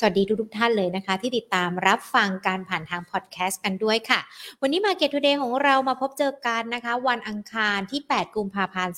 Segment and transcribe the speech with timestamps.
[0.00, 4.20] สวัสดีทุกๆท่านเลยนะคะ ที่ติดตามรับฟังการผ่านทางพอดแคสต์กันด้วยค่ะ
[4.60, 8.94] วันนี้ Market Today ของเรามาพบเจอกันนะคะ วันอังคารที่ 8 กุมภาพันธ์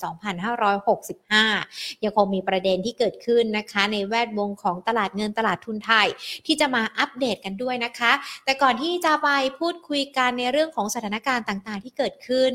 [1.20, 6.06] 2565 ยังคงมีประเด็นที่เกิดขึ้นนะคะ ในแวดวงของตลาดเงินตลาดทุนไทย
[6.46, 8.12] ที่จะมาอัปเดตกันด้วยนะคะ
[8.44, 12.52] แต่ก่อนที่จะไปพูดคุยกันในเรื่องของสถานการณ์ต่างๆ ที่เกิดขึ้น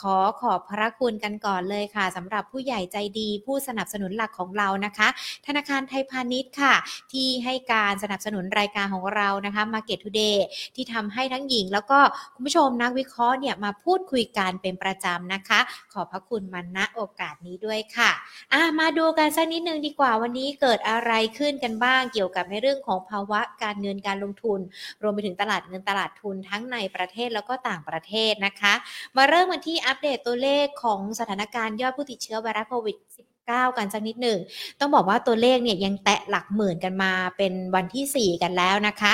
[0.00, 5.08] ขอขอบพระคุณกันก่อนเลยค่ะสำหรับผู้ใหญ่ใจดีผู้สนับสนุนหลักของเรานะคะ
[5.46, 6.74] ธนาคารไทยพาณิชย์ค่ะ
[7.14, 10.36] ที่ให้การการสนับสนุนรายการของเรานะคะ Market Today
[10.74, 11.98] ที่ทำให้ทั้งหญิง แล้วก็
[12.34, 15.60] คุณผู้ชมนักวิเคราะห์เนี่ยมาพูดคุยกันเป็นประจำนะคะ
[15.92, 18.10] ขอบพระคุณมาณโอกาสนี้ด้วยค่ะ
[18.52, 24.60] อะ มาดูกันสักนิดนึงดีกว่าวันนี้เกิดอะไรขึ้นกันบ้างเกี่ยวกับในเรื่องของภาวะการเงินการลงทุน
[25.02, 28.74] รวมไปถึงตลาดเงินตลาดทุนทั้งในประเทศแล้วก็ต่างประเทศนะคะ
[29.16, 33.35] มาเริ่มกันที่อัปเดตตัวเลขของสถานการณ์ยอดผู้ติดเชื้อไวรัสโควิด -19
[33.78, 34.38] กันสักนิดหนึ่ง
[34.80, 39.12] ต้องบอกว่าตัวเลขเนี่ยยังแตะหลักหมื่นกันมาเป็นวันที่ 4 กันแล้วนะคะ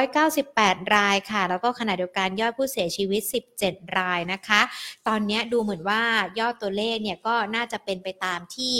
[0.00, 3.22] 1398 รายค่ะ แล้วก็ขณะเดียวกันยอดผู้เสียชีวิต
[3.58, 4.60] 17 รายนะคะ
[5.08, 6.02] ตอนนี้ดูเหมือนว่า
[6.38, 8.74] ยอดตัวเลขเนี่ยก็น่าจะเป็นไปตามที่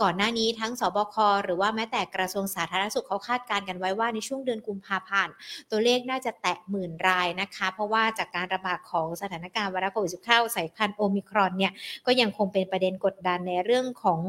[0.00, 5.34] ก่อนหน้านี้ทั้งสบคหรือว่าแม้แต่กระทรวงสาธารณสุขเขาคาดการณ์กันไว้ว่าในช่วงเดือนกุมภาพันธ์
[5.70, 11.72] ตัวเลขน่าจะแตะหมื่นรายนะคะ เพราะว่าจากการระบาดของสถานการณ์ไวรัสโควิด -19 สายพันธุ์โอมิครอนเนี่ย
[12.06, 14.20] ก็ยังคงเป็นประเด็นกดดันในเรื่องของ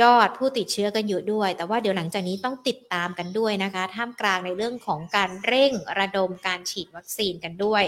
[0.00, 7.84] ยอดผู้ติดเชื้อกันอยู่ด้วย แต่ว่าเดี๋ยวหลังจากนี้ต้องติดตามกันด้วยนะคะ ท่ามกลางในเรื่องของการเร่งระดมการฉีดวัคซีนกันด้วย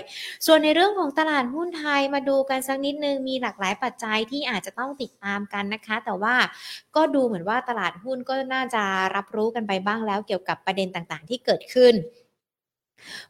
[0.46, 6.34] ส่วนในเรื่องของตลาดหุ้นไทยมาดูกันสักนิดนึง มีหลากหลายปัจจัยที่อาจจะต้องติดตามกันนะคะ แต่ว่า
[6.96, 8.84] ก็ดูเหมือนว่าตลาดหุ้นก็น่าจะ
[9.16, 11.94] รับรู้กันไปบ้างแล้วเกี่ยวกับประเด็นต่างๆ ที่เกิดขึ้น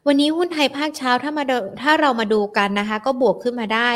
[0.07, 1.43] วันนี้หุ้นไทยภาคเช้าถ้ามา
[1.81, 3.89] ถ้าเรามาดูกันนะคะ ก็บวกขึ้นมาได้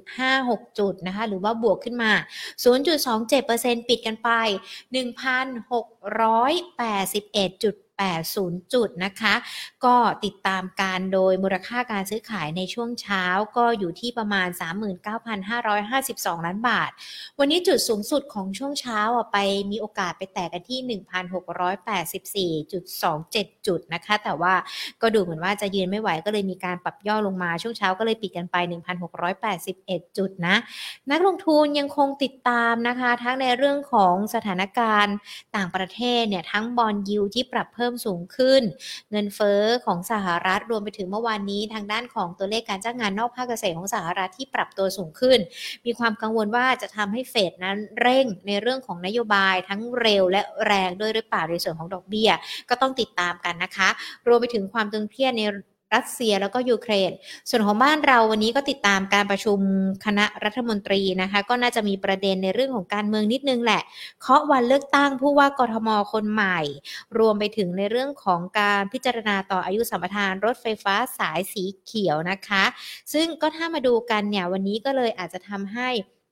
[0.00, 2.12] 4.56 จุดนะคะ หรือว่าบวกขึ้นมา
[3.14, 4.28] 0.27%ปิดกันไป
[4.92, 7.74] 1,681จุด
[8.30, 9.34] 80 จุดนะคะ
[9.84, 13.24] ก็ติดตามการโดยมูลค่าการซื้อขายในช่วงเช้า
[13.56, 14.48] ก็อยู่ที่ประมาณ
[15.52, 16.90] 39,552 ล้านบาท
[17.38, 19.38] วันนี้จุดสูงสุดของช่วงเช้าอะไป
[19.70, 21.00] มีโอกาสไปแตะกันที่
[22.64, 24.54] 1,684.27 จุดนะคะ แต่ว่า
[25.02, 28.56] ก็ดูเหมือนว่าจะยืนไม่ไหวก็เลยมีการปรับย่อลงมาช่วงเช้าก็เลยปิดกันไป
[29.36, 30.56] 1,681 จุดนะ
[31.10, 35.16] นักลงทุนยังคงติดตามนะคะ ทั้งในเรื่องของสถานการณ์
[35.56, 38.62] ต่างประเทศเนี่ยทั้งบอลยูที่ปรับเพิ่มพิ่มสูงขึ้น
[39.10, 45.38] เงินเฟอ้อของสหรัฐรวมไปถึงเมื่อวานนี้ ทางด้านของตัวเลขการจ้างงานนอกภาคเกษตรของสหรัฐที่ปรับตัวสูงขึ้น
[45.86, 52.30] มีความกังวลว่าจะทำให้เฟดนั้นเร่งในเรื่องของนโยบายทั้งเร็วและแรงด้วยหรือเปล่าในส่วนของดอกเบี้ย
[52.70, 53.88] ก็ต้องติดตามกันนะคะ
[54.28, 55.42] รวมไปถึงความตึงเครียดใน
[55.94, 57.10] รัสเซียแล้วก็ยูเครน
[57.50, 59.58] ส่วนของบ้านเราวันนี้ก็ติดตามการประชุม
[60.04, 63.82] คณะรัฐมนตรีนะคะ ก็น่าจะมีประเด็นในเรื่องของการเมืองนิดนึงแหละ
[64.20, 66.60] เคาะวันเลือกตั้งผู้ว่ากทมคนใหม่
[67.18, 72.64] รวมไปถึงในเรื่องของการพิจารณาต่ออายุสัมปทานรถไฟฟ้าสายสีเขียวนะคะ
[73.12, 75.88] ซึ่งก็ถ้ามาดูกันเนี่ยวันนี้ก็เลยอาจจะทำให้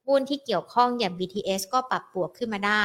[0.07, 2.85] หุ้นที่เกี่ยวข้องอย่าง BTS ก็ปรับบวกขึ้นมาได้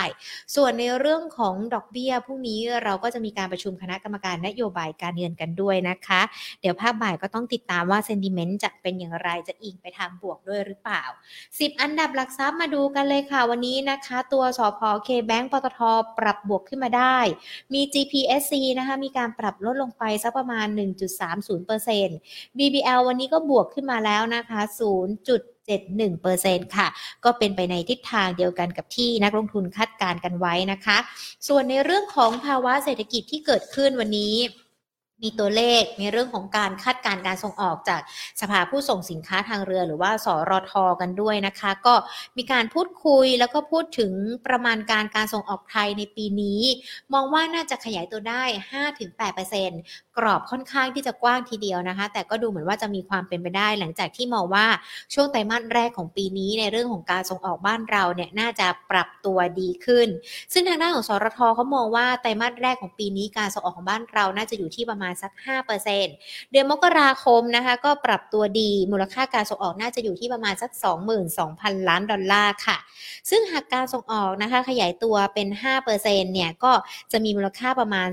[0.56, 6.22] ส่วนในเรื่องของดอกเบี้ยพรุ่งนี้เราก็จะมีการประชุมคณะกรรมการนโยบายการเงินกันด้วยนะคะ
[6.62, 11.04] เดี๋ยวภาพบ่ายก็ต้องติดตามว่าเซนดิเมนต์จะเป็นอย่างไรจะอิงไปทางบวกด้วยหรือเปล่า
[11.44, 15.80] 10 อันดับหลักทรัพย์มาดูกันเลยค่ะวันนี้นะคะ ตัวสพเคแบงก์ปตท
[16.20, 17.18] ปรับบวกขึ้นมาได้
[17.74, 20.68] มี GPSC นะคะมีการปรับลดลงไปสักประมาณ
[21.44, 24.60] 1.30% BBL วันนี้ก็บวกขึ้นมาแล้วนะคะ
[24.94, 25.59] 0.
[25.70, 26.88] 71%ค่ะ
[27.24, 30.98] ก็เป็นไปในทิศทางเดียวกันกับที่นักลงทุนคาดการณ์กันไว้นะคะ
[31.48, 34.36] ส่วนในเรื่องของภาวะเศรษฐกิจที่เกิดขึ้นวันนี้
[35.24, 38.02] มีตัวเลขในเรื่องของการคาดการณ์การส่งออกจาก
[38.42, 40.72] สภาผู้ส่งสินค้าทางเรือ หรือว่าสรท
[41.02, 41.96] กันด้วยนะคะ ก็
[42.38, 44.12] มีการพูดคุยแล้วก็พูดถึง
[44.48, 46.62] ประมาณการการส่งออกไทยในปีนี้
[47.14, 48.44] มองว่าน่าจะขยายตัวได้
[49.50, 54.66] 5-8%กรอบค่อนข้างที่จะกว้างทีเดียวนะคะ แต่ก็ดูเหมือนว่าจะมีความเป็นไปได้ หลังจากที่มองว่า
[55.14, 60.08] ช่วงไตรมาสแรกของปีนี้ในเรื่องของการส่งออกบ้านเราเนี่ยน่าจะปรับตัวดีขึ้น
[60.54, 65.32] ซึ่งทางด้านของสรทเขามองว่าไตรมาสแรกของปีนี้การส่งออกของบ้านเราน่าจะอยู่ที่ประมาณสัก
[65.92, 70.72] 5%เดือนมกราคมนะคะก็ปรับตัวดีมูลค่าการส่งออกน่าจะอยู่ที่ประมาณสัก
[71.30, 72.78] 22,000 ล้านดอลลาร์ค่ะ
[73.30, 75.48] ซึ่งหากการส่งออกนะคะขยายตัวเป็น
[75.92, 76.72] 5%เนี่ยก็
[77.12, 78.10] จะมีมูลค่าประมาณ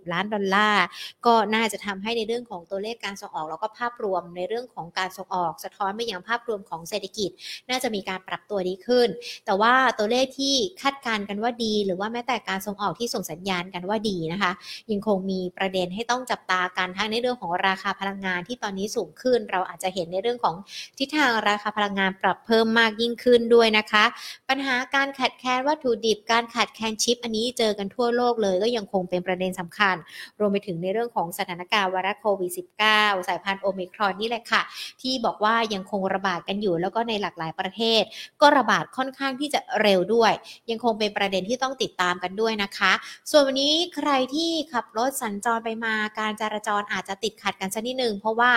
[0.00, 0.84] 284,880 ล้านดอลลาร์
[1.26, 7.30] ก็น่าจะทำให้ในเรื่องของตัวเลขการส่งออก แล้วก็ภาพรวมในเรื่องของการส่งออก สะท้อนไปยังภาพรวมของเศรษฐกิจ
[7.70, 9.08] น่าจะมีการปรับตัวดีขึ้น
[9.46, 14.58] แต่ว่าตัวเลขที่คาดการณ์กันว่าดี หรือว่าแม้แต่การส่งออกที่ส่งสัญญาณกันว่าดีนะคะนะคะ
[14.92, 20.54] ยังคงมีประเด็นให้ต้องจับตากันทั้งในเรื่องของราคาพลังงานที่ตอนนี้สูงขึ้น เราอาจจะเห็นในเรื่องของ
[20.98, 24.04] ทิศทางราคาพลังงานปรับเพิ่มมากยิ่งขึ้นด้วยนะคะ
[24.48, 29.96] ปัญหาการขาดแคลนวัตถุดิบการขาดแคลนชิป อันนี้เจอกันทั่วโลกเลยก็ยังคงเป็นประเด็นสำคัญ
[30.38, 32.52] รวมไปถึงในเรื่องของสถานการณ์วาระโควิด
[32.90, 34.62] -19 สายพันธุ์โอมิครอนนี่แหละค่ะ
[35.02, 38.02] ที่บอกว่ายังคงระบาดกันอยู่แล้วก็ในหลากหลายประเทศ
[38.40, 40.32] ก็ระบาดค่อนข้างที่จะเร็วด้วย
[40.70, 42.92] ยังคงเป็นประเด็นที่ต้องติดตามกันด้วยนะคะ
[43.30, 48.50] ส่วนวันนี้ใครที่ขับรถสัญจรไปมาการจราจรอาจจะติดขัดกันสักนิดหนึ่งเพราะว่า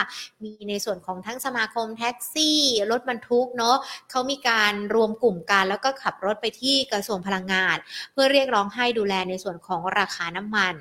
[0.44, 2.60] มีในส่วนของทั้งสมาคมแท็กซี่
[2.92, 3.78] รถบรรทุกเนาะ
[4.10, 7.78] เขามีการรวมกลุ่มกันแล้วก็ขับรถไปที่กระทรวงพลังงาน
[8.12, 10.76] เพื่อเรียกร้องให้ดูแลในส่วนของราคาน้ำมัน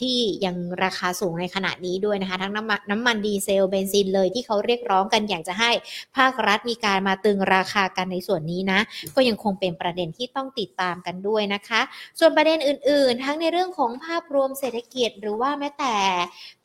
[0.00, 5.70] ที่ยังราคาสูงในขณะนี้ด้วยนะคะ ทั้งน้ำมันน้ำมันดีเซลเบนซินเลยที่เขาเรียกร้องกันอยากจะให้
[6.16, 8.80] ภาครัฐมีการมาตึงราคากันในส่วนนี้นะ
[9.14, 11.80] ก็ยังคงเป็นประเด็นที่ต้องติดตามกันด้วยนะคะ
[12.18, 15.96] ส่วนประเด็นอื่น ๆ ทั้งในเรื่องของภาพรวมเศรษฐกิจ หรือว่าแม้แต่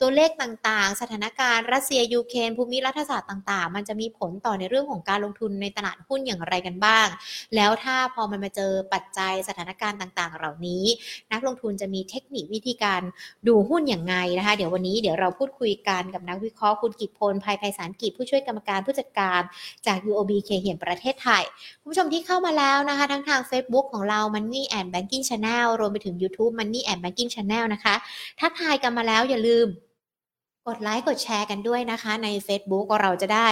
[0.00, 7.06] ตัวเลขต่างๆ สถานการณ์รัสเซียยูเครนภูมิรัฐศาสตร์ต่างๆ มันจะมีผลต่อในเรื่องของการลงทุนในตลาดหุ้นอย่างไรกันบ้าง
[7.54, 10.84] แล้วถ้าพอมันมาเจอปัจจัยสถานการณ์ต่างๆ เหล่านี้
[11.32, 12.93] นักลงทุนจะมีเทคนิควิธีการ
[13.48, 19.40] ดูหุ้นอย่างไงนะคะ เดี๋ยววันนี้เดี๋ยวเราพูดคุยกันกับนักวิเคราะห์คุณกิตพลภัยไพศาลกิจผู้ช่วยกรรมการผู้จัดการ
[19.86, 21.42] จาก UOB เคเหียนประเทศไทย
[21.80, 27.94] คุณผู้ชมที่เข้ามาแล้วนะคะ ทั้งทาง Facebook ของเรา Money and Banking Channel รวมไปถึง YouTube Money and Banking Channel นะคะ
[28.40, 29.66] ทักทายกันมาแล้วอย่าลืม
[30.66, 33.48] กดไลค์กดแชร์กันด้วยนะคะใน Facebook เราจะได้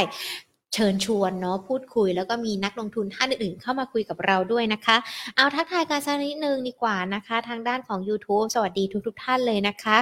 [0.75, 4.97] เชิญชวนเนาะพูดคุย แล้วก็มีนักลงทุนท่านอื่นๆเข้ามาคุยกับเราด้วยนะคะ
[5.37, 9.97] เอาทักทายกันสักนิดนึงดีกว่านะคะ ทางด้านของ YouTube สวัสดีทุกๆทท่านเลยนะคะ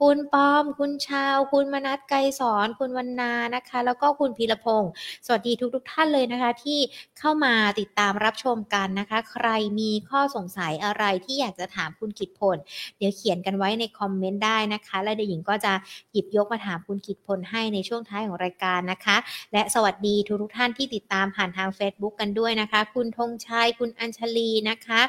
[0.00, 4.90] คุณป้อม คุณชาว คุณมนัทไกรสอน คุณวันนานะคะ แล้วก็คุณพีรพงศ์
[5.26, 6.78] สวัสดีทุกๆทท่านเลยนะคะ ที่
[7.18, 9.48] เข้ามาติดตามรับชมกันนะคะ ใคร
[9.78, 12.56] มีข้อสงสัยอะไรที่อยากจะถามคุณกิตพล
[12.98, 15.72] เดี๋ยวเขียนกันไว้ในคอมเมนต์ได้นะคะ และเดี๋ยวหญิงก็จะ
[16.12, 19.16] หยิบยกมาถามคุณกิตพลให้ในช่วงท้ายของรายการนะคะ
[19.52, 25.00] และสวัสดีทุกๆท่านที่ติดตามผ่านทาง Facebook กันด้วยนะคะ คุณธงชัย คุณอัญชลีนะคะ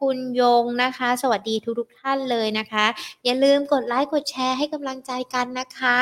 [0.00, 2.86] คุณยงนะคะ สวัสดีทุกทุกท่านเลยนะคะ
[3.24, 5.96] อย่าลืมกดไลค์กดแชร์ให้กำลังใจกันนะคะ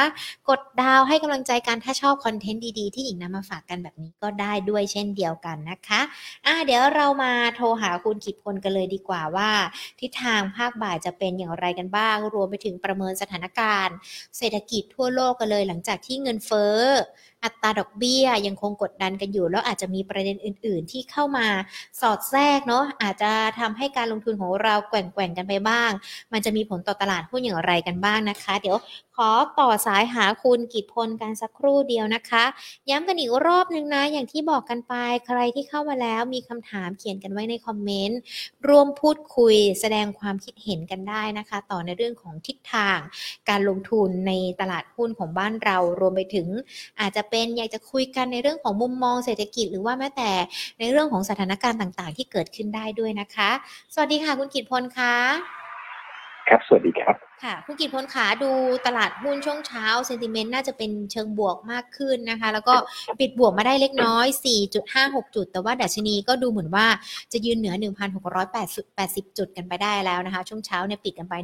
[0.48, 6.00] กดดาวให้กำลังใจกันถ้าชอบคอนเทนต์ดีๆ ที่หญิงนำมาฝากกันแบบนี้ก็ได้ด้วยเช่นเดียวกันนะคะ
[6.46, 9.50] อะเดี๋ยวเรามาโทรหาคุณกิตพลกันเลยดีกว่าว่า
[10.00, 13.96] ทิศทางภาคบ่ายจะเป็นอย่างไรกันบ้าง รวมไปถึงประเมินสถานการณ์
[14.38, 16.78] เศรษฐกิจทั่วโลกกันเลยหลังจากที่เงินเฟ้อ
[17.44, 21.46] อัตราดอกเบี้ยยังคงกดดันกันอยู่ แล้วอาจจะมีประเด็นอื่น ๆ ที่เข้ามา
[22.00, 25.90] สอดแทรกเนาะอาจจะทำให้การลงทุนของเราแกว่งๆกันไปบ้าง
[26.32, 28.76] มันจะมีผลต่อตลาดหุ้นอย่างไรกันบ้างนะคะ เดี๋ยว
[29.22, 32.44] ขอต่อสายหาคุณกิตพลกันสักครู่เดียวนะคะ
[32.90, 34.94] ย้ำกันอีกรอบนึงนะ อย่างที่บอกกันไป
[35.26, 38.18] ใครที่เข้ามาแล้วมีคำถามเขียนกันไว้ในคอมเมนต์
[38.68, 42.98] ร่วมพูดคุยแสดงความคิดเห็นกันได้นะคะ ต่อในเรื่องของทิศทาง
[43.48, 46.48] การลงทุนในตลาดหุ้นของบ้านเรารวมไปถึง
[47.00, 50.30] อาจจะเป็นอยากจะคุยกันในเรื่องของมุมมองเศรษฐกิจ หรือว่าแม้แต่
[50.78, 53.50] ในเรื่องของสถานการณ์ต่าง ๆ ที่เกิดขึ้นได้ด้วยนะคะ
[53.94, 55.57] สวัสดีค่ะคุณกิตพลคะ
[56.48, 58.50] ครับ สวัสดีครับ ค่ะคุณกิตพลขาดู
[58.86, 62.74] ตลาดหุ้นช่วงเช้าเซนติเมนต์น่าจะเป็นเชิงบวกมากขึ้นนะคะ แล้วก็
[63.20, 64.26] ปิดบวกมาได้เล็กน้อย
[64.80, 66.86] 4.56 จุด แต่ว่าดัชนีก็ดูเหมือนว่า
[67.32, 67.74] จะยืนเหนือ
[68.36, 71.34] 1,680 จุดกันไปได้แล้วนะคะ ช่วงเช้าเนี่ยปิดกันไป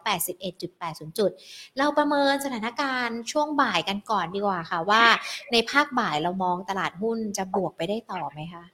[0.00, 1.30] 1,681.80 จุด
[1.78, 5.02] เราประเมินสถานการณ์ช่วงบ่ายกันก่อนดีกว่าค่ะว่า
[5.52, 8.64] ในภาคบ่ายเรามองตลาดหุ้นจะบวกไปได้ต่อไหมคะ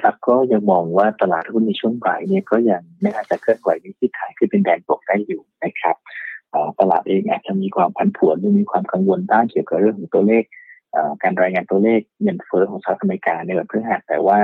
[0.00, 5.96] ครับก็ยังมองว่าตลาดหุ้นในช่วงบ่ายเนี่ยก็ยังไม่น่าจะเคลื่อนไหวในทิศทางคือเป็นแดนบวกได้อยู่นะครับ
[6.80, 10.44] ตลาดเองอาจจะมีความผันผวนหรือมีความกังวลด้านเกี่ยวกับเรื่องของตัวเลข
[11.22, 14.38] การรายงานตัวเลขเงินเฟ้อของสหรัฐอเมริกาในวันพฤหัสแต่ว่า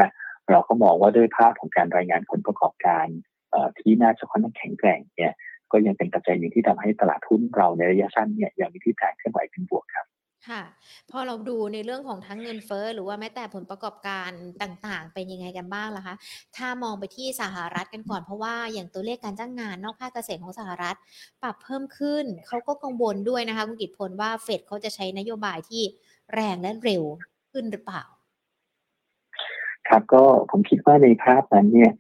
[0.51, 3.07] เราก็มองว่าด้วยภาพของการรายงานผลประกอบการ
[3.79, 5.33] ที่น่าจะค่อนข้างแข็งแกร่งเนี่ย
[5.73, 10.07] ก็ยังเป็นปัจจัยหนึ่งที่ทำให้ตลาดหุ้นเราในระยะสั้นเนี่ยยังมีทิศทางเคลื่อนไหวเป็นบวกครับ
[10.49, 10.63] ค่ะ
[11.11, 14.31] พอเราดูในเรื่องของทั้งเงินเฟ้อหรือว่าแม้แต่ผลประกอบการ
[14.63, 16.15] ต่างๆ เป็นยังไงกันบ้างล่ะคะ
[16.57, 20.97] ถ้ามองไปที่สหรัฐกันก่อนเพราะว่าอย่างตัวเลขการจ้างงานนอกภาคเกษตรของสหรัฐ
[21.43, 25.83] ปรับเพิ่มขึ้นเขาก็กังวลด้วยนะคะคุณกิตพลว่าเฟดเขาจะใช้นโยบายที่
[26.35, 27.03] แรงและเร็ว
[27.53, 28.03] ขึ้นหรือเปล่า
[29.89, 31.91] ครับก็ผมคิดว่าในภาพนั้นเนี่ย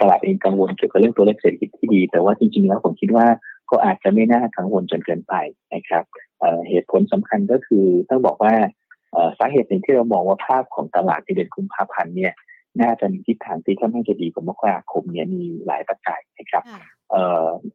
[0.00, 3.26] ตลาดเองกังวลเกี่ยวกับเรื่องตัวเลขเศรษฐกิจที่ดี แต่ว่าจริงๆแล้วผมคิดว่า
[3.70, 5.34] ก็อาจจะไม่น่ากังวลจนเกินไป
[5.74, 6.04] นะครับ
[6.68, 8.54] เหตุผลสำคัญก็คือต้องบอกว่า
[9.38, 12.32] สาเหตุหนึ่งที่เรามองว่าภาพของตลาดในเดือนกุมภาพันธ์เนี่ย
[12.80, 16.62] น่าจะมีทิศทางที่ค่อนข้างจะดีกว่ามกราคมเนี่ยมีหลายปัจจัยนะครับ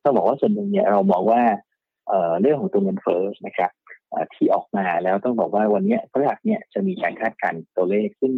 [0.03, 1.41] ต้องบอกว่าส่วนหนึ่งเนี่ยเรามองว่า
[2.41, 3.71] เรื่องของตัวเงินเฟ้อนะครับ
[4.33, 8.33] ที่ออกมาแล้วต้องบอกว่าวันนี้พฤหัสเนี่ยจะมีการคาดการณ์ตัวเลขซึ่ง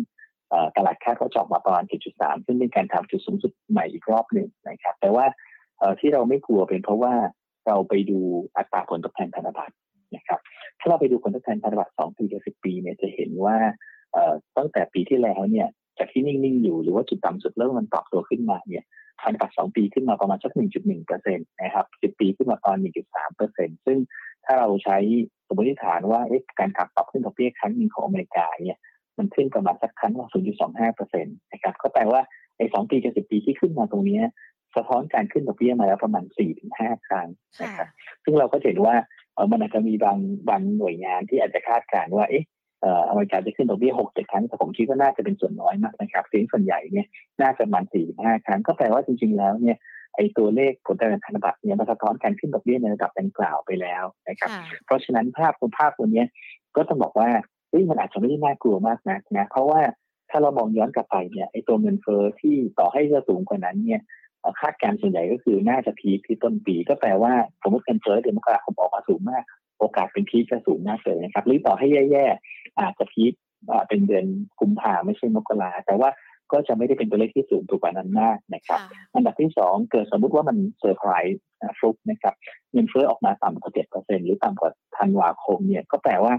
[0.78, 1.84] ตลาดคาดว่าจะออกมาประมาณ
[2.16, 5.26] 7.3 ซึ่งเป็นการทำจุดสูงสุดใหม่อีกรอบหนึ่งนะครับ แต่ว่า
[6.00, 7.14] ที่เราไม่กลัวเป็นเพราะว่า
[7.68, 8.20] เราไปดู
[8.58, 9.76] อัตราผลตอบแทนพันธบัตร
[10.16, 10.40] นะครับ
[10.80, 13.58] ถ้าเราไปดูผลตอบแทนพันธบัตรสองปีกับสิบปีเนี่ยจะเห็นว่า
[14.58, 15.68] ตั้งแต่ปีที่แล้วเนี่ย
[16.00, 18.86] จากที่นิ่งๆอยู่หรือว่าจุดต่ำสุดเริ่มมันปรับตัวขึ้นมาเนี่ย
[19.22, 23.98] พันธบัตรสองปีขึ้นมาประมาณสักหนึ่งจุดหนึ่งเปอร์เซ็นต์นะครับสิบปีขึ้นมาตอนหนึ่งจุดสามเปอร์เซ็นต์ซึ่ง
[24.46, 24.98] ถ้าเราใช้
[25.48, 26.22] สมมติฐานว่า
[26.60, 28.80] การขับปรับขึ้นดอกเบี้ยครั้งหนึ่งของอเมริกาเนี่ย
[29.18, 30.28] มันขึ้นประมาณสักครั้งละ
[30.62, 32.22] 0.25เปอร์เซ็นต์นะครับก็แปลว่า
[32.58, 34.20] ไอ้สองปีกับสิบปีที่ขึ้นมาตรงนี้
[34.76, 36.24] สะท้อนการขึ้นดอกเบี้ยมาแล้วประมาณ
[36.66, 37.28] 4-5ครั้ง
[37.64, 37.90] นะครับ
[38.24, 38.96] ซึ่งเราก็เห็นว่า
[39.31, 40.18] เออมันอาจจะมีบาง
[40.50, 42.46] บางหน่วยงานที่อาจจะคาดการณ์ว่าเอ๊ะ
[43.08, 47.08] อเมริกาจะขึ้นดอกเบี้ยหกเจ็ดครั้งแต่ผมคิดว่าน่าจะเป็นส่วนน้อยมากนะครับเสียงส่วนใหญ่เนี่ย
[47.42, 49.78] น่าจะประมาณสี่ห้าครั้ง ก็แปลว่าจริง ๆ แล้วเนี่ย
[50.16, 54.50] ไอ้ตัวเลขผลตอบแทนพันธบัตรเนี่ยมันสะท้อนการขึ้นดอกเบี้ยในระดับดังกล่าวไปแล้วนะครับ
[54.86, 56.24] เพราะฉะนั้นภาพคุณภาพตัวนี้
[56.76, 57.30] ก็ต้องบอกว่า
[57.70, 59.82] เฮ้ยมันอาจจะไม่ได้น่ากลัวมากนะนะเพราะว่า
[60.30, 64.02] ถ้าเรามองย้อนกลับไปเนี่ยไอ้ตัวเงินเฟ้อที่ต่อให้จะสูงกว่านั้นเนี่ย
[64.62, 67.34] คาดการณ์ส่วนใหญ่ก็คือน่าจะพีคที่ต้นปี ก็แปลว่า
[67.64, 69.44] สมมติเงินเฟ้อเดือนมกราคมออกมาสูงมาก
[69.80, 73.34] โอกาสเป็นพีคจะสูงมากเลยนะครับ หรือต่อให้แย่ๆอาจจะ peak
[73.88, 74.26] เป็นเดือน
[74.60, 76.10] กุมภาไม่ใช่มกราแต่ว่า
[76.52, 78.80] ก็จะไม่ได้เป็นตัวเลขที่สูงถูกกว่านั้นมากนะครับ
[79.14, 81.42] อันดับที่สองเกิดสมมติว่ามันเซอร์ไพรส์
[81.78, 82.34] ฟลุกนะครับ
[82.74, 86.34] เงินเฟ้อออกมาต่ำกว่าเจ็ดเปอร์เซ็นต์หรือต่ำกว่าธันวาคมเนี่ยก็แปลว่า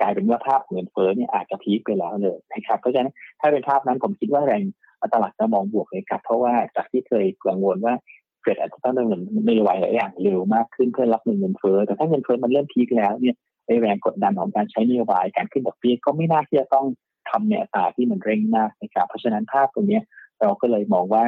[0.00, 4.62] กลายเป็นว่าภาพเงินเฟ้อเนี่ยอาจจะ peak ไปแล้วเลยนะครับเพราะฉะนั้นถ้าเป็นภาพนั้นผมคิดว่าแรง
[5.14, 7.94] ตลาดจะมองบวกเลยครับ เพราะว่าจากที่เคยกังวลว่า
[8.40, 13.36] เฟดอาจจะต้องดำเนินนโยบายหลายอย่างเร็วมากขึ้นเพื่อรับเงินเฟ้อแต่ถ้าเงินเฟ้อมันเริ่ม peak แล้วเนี่ย
[13.82, 16.86] แรงกดดันของการใช้นโยบายการขึ้นดอกเบี้ยก็ไม่น่าที่จะต้อง
[17.30, 20.00] ทำเนี่ยตาที่มันเร่งมากนะครับเพราะฉะนั้นภาพตรงนี้
[20.40, 21.24] เราก็เลยมองว่า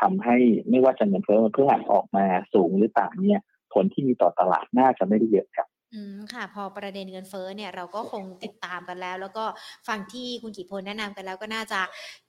[0.00, 0.36] ทำให้
[0.70, 3.40] ไม่ว่าจะเงินเฟ้อมันเพื่อออกมาสูงหรือต่ำเนี่ย
[3.72, 9.44] ผลที่มีต่อตลาดน่าจะไม่ได้เยอะครับ อืมค่ะ พอประเด็นเงินเฟ้อเนี่ยเราก็คงติดตามกันแล้ว แล้วก็
[9.88, 11.80] ฟังที่คุณกิพลแนะนำกันแล้วก็น่าจะ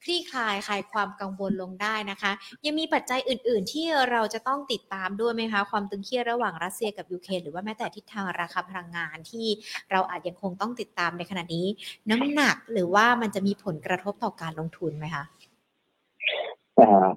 [0.04, 2.32] คลี่คลายคลายความกังวลลงได้นะคะ
[2.66, 9.46] ยังมีปัจจัยอื่น ๆ ที่เราจะต้องติดตามด้วยไหมคะ ความตึงเครียดระหว่างรัสเซียกับยูเครนหรือว่าแม้แต่ทิศทางราคาพลังงานที่
[9.92, 11.68] เราอาจยังคงต้องติดตามในขณะนี้
[12.10, 15.24] น้ำหนักหรือว่ามันจะมีผลกระทบต่อการลงทุนไหมคะ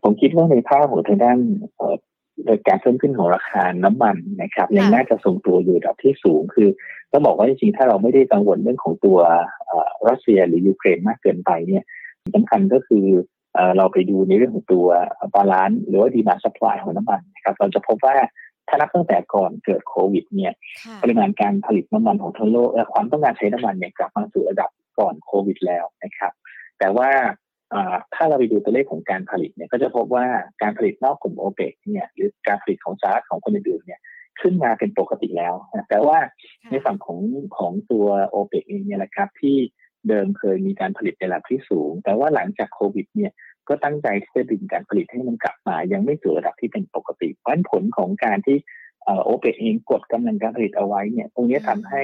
[0.02, 1.38] ผมคิดว่าในภาพของทางด้าน
[2.68, 6.68] การเพิ่มขึ้นของราคาน้ำมันนะครับยังน่าจะทรงตัวอยู่ระดับที่สูง คือ
[7.12, 9.18] ต้องบอกว่าจริงๆถ้าเราไม่ได้กังวลเรื่องของตัว
[10.08, 11.84] รัสเซียหรือยูเครนมากเกินไปเนี่ย
[12.34, 13.06] สำคัญก็คือ
[13.76, 14.86] เราไปดูในเรื่องของตัว
[15.34, 18.16] balance หรือว่า demand supply ของน้ำมันนะครับเราจะพบว่า
[18.68, 20.52] ถ้านับตั้งแต่ก่อนเกิดโควิดเนี่ย
[21.02, 26.32] ปริมาณการผลิตน้ำมันของทั้งโลกความต้องการใช้น้ำมันเนี่ยกลับมาสู่ระดับก่อนโควิดแล้วนะครับ
[26.78, 27.10] แต่ว่า
[28.14, 30.26] ถ้าเราไปดูตัวเลขของการผลิตเนี่ยก็จะพบว่า
[30.62, 34.00] การผลิตนอกกลุ่มโอเปกเนี่ยหรือการผลิตของสหรัฐของคนอื่นๆเนี่ย
[34.40, 35.54] ขึ้นมาเป็นปกติแล้ว
[35.88, 36.18] แต่ว่า
[36.70, 37.20] ในฝั่งของ
[37.56, 39.56] ของตัวโอเปกเองเนี่ยแหละครับที่
[40.08, 43.32] เดิมเคยมีการผลิตในระดับที่สูง แต่ว่าหลังจากโควิดเนี่ย
[43.68, 48.56] ก็ตั้งใจที่จะดึงการผลิตให้มันกลับมา ยังไม่สู่ระดับที่เป็นปกติเพราะผลของการที่
[49.24, 52.02] โอเปกเองกดกำลังการผลิตเอาไว้เนี่ยตรงนี้ทำให้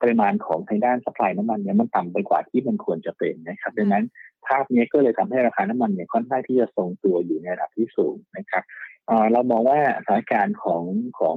[0.00, 4.04] ปริมาณของทางด้านสป라이น้ำมันเนี่ยมันต่ำไปกว่าที่มันควรจะเป็นนะครับดังนั้น
[4.46, 8.64] ภาพนี้ก็เลยทำให้ราคาน้ำมันเนี่ยค่อนข้างที่จะทรงตัวอยู่ในระดับที่สูงนะครับ
[9.32, 10.82] เรามองว่าสถานการณ์ของ
[11.18, 11.36] ของ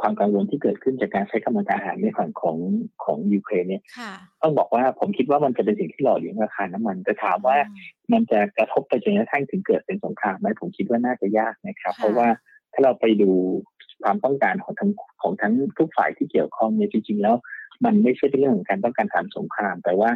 [0.00, 2.56] ความกังวลที่เกิดขึ้นจากการใช้กำลังการอาหารในฝั่งของ
[3.04, 3.82] ของยูเครนเนี่ย
[4.42, 7.56] ต้องบอกว่าผมคิดว่ามันจะเป็นสิ่งที่หล่อเลี้ยงราคาน้ำมันแต่ถามว่า
[8.12, 12.28] มันจะกระทบไปจนกระทั่งถึงเกิดเป็นสงครามไหมผมคิดว่าน่าจะยากนะครับ เพราะว่า
[12.72, 13.30] ถ้าเราไปดู
[14.04, 14.90] ความต้องการของทั้ง
[15.22, 17.36] ของทั้งทุกฝ่ายที่เกี่ยวข้องเนี่ยจริง ๆ แล้ว
[17.84, 20.10] มันไม่ใช่เรื่องของการต้องการทำสงคราม แต่ว่า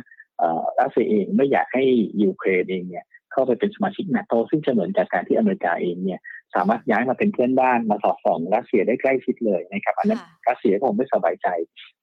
[0.78, 1.85] รัสเซียเองไม่อยากให้
[2.23, 6.21] ยูเครนเองเนี่ยเข้าไปเป็นสมาชิกนาโตซึ่งจะเหมือนจากการที่อเมริกาเองเนี่ย
[6.54, 11.49] สามารถย้ายมาเป็นเพื่อนบ้านมาสอดส่องรัสเซียได้ใกล้ชิดเลยนะครับอันนั้นรัสเซียคงไม่สบายใจ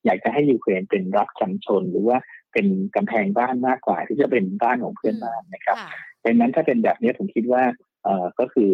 [0.06, 2.18] อยากจะให้ยูเครนเป็นรัฐจำชน หรือว่า
[2.54, 5.78] เป็นกำแพงบ้านมากกว่า ที่จะเป็นบ้านของเพื่อนบ้านนะครับ
[6.26, 7.64] ดังนั้นถ้าเป็นแบบนี้ผมคิดว่า
[8.04, 8.72] เอ่อก็คือ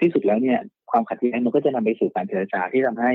[0.00, 0.58] ที่สุดแล้วเนี่ย
[0.90, 3.12] ความขัดแย้งมันก็จะนำไปสู่การเจรจาที่ทำให้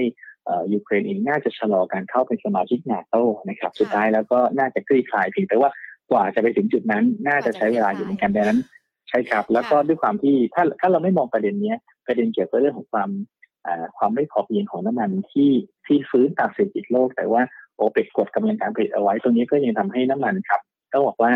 [0.74, 3.16] ยูเครนเองน่าจะชะลอการเข้าเป็นสมาชิกนาโต
[3.50, 5.72] นะครับ สุดท้ายแล้วก็น่าจะคลี่คลายเพียงแต่ว่า
[6.12, 8.60] กว่าจะไปถึงจุดนั้น น่าจะใช้เวลาอยู่เหมือนกันดังนั้น
[9.10, 11.74] ใช่ครับ แล้วก็ด้วยความที่ถ้าถ้าเราไม่มองประเด็นนี้
[12.08, 13.10] ประเด็นเกี่ยวกับเรื่องของความ
[13.98, 15.52] ความไม่พอเพียงของน้ำมันที่
[15.86, 17.42] ที่ฟื้นตามเศรษฐกิจโลก แต่ว่า
[17.78, 20.62] โอเปกกดกำลังการผลิตเอาไว้ตรงนี้ก็ยังทำให้น้ำมันครับ
[20.94, 21.32] ต้องบอกว่า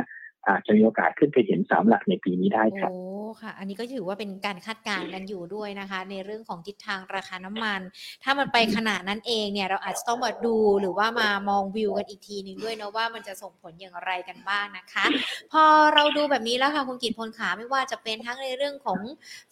[0.48, 3.02] อาจจะมีโอกาสขึ้นไปเห็นสามหลักในปีนี้ได้ครับโอ้
[3.42, 7.80] ค่ะ อันนี้ก็ถือว่าเป็นการคาดการณ์กันอยู่ด้วยนะคะ ในเรื่องของทิศทางราคาน้ำมัน
[8.24, 15.06] ถ้ามันไปขนาดนั้นเองเนี่ยเราอาจจะต้องมาดูหรือว่ามามองวิวกันอีกทีหนึ่งด้วยนะว่ามันจะส่งผลอย่างไรกันบ้างนะคะ
[15.52, 19.00] พอเราดูแบบนี้แล้วค่ะคุณกิตพลขาไม่ว่าจะเป็นทั้งในเรื่องของ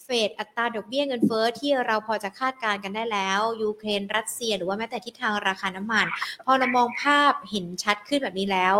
[0.03, 6.05] เฟดอัตราดอกเบี้ยเงินเฟ้อที่เราพอจะคาดการณ์กันได้แล้วยูเครนรัสเซีย หรือว่าแม้แต่ทิศทางราคาน้ำมัน
[6.45, 8.75] พอเรามองภาพเห็นชัดขึ้นแบบนี้แล้ว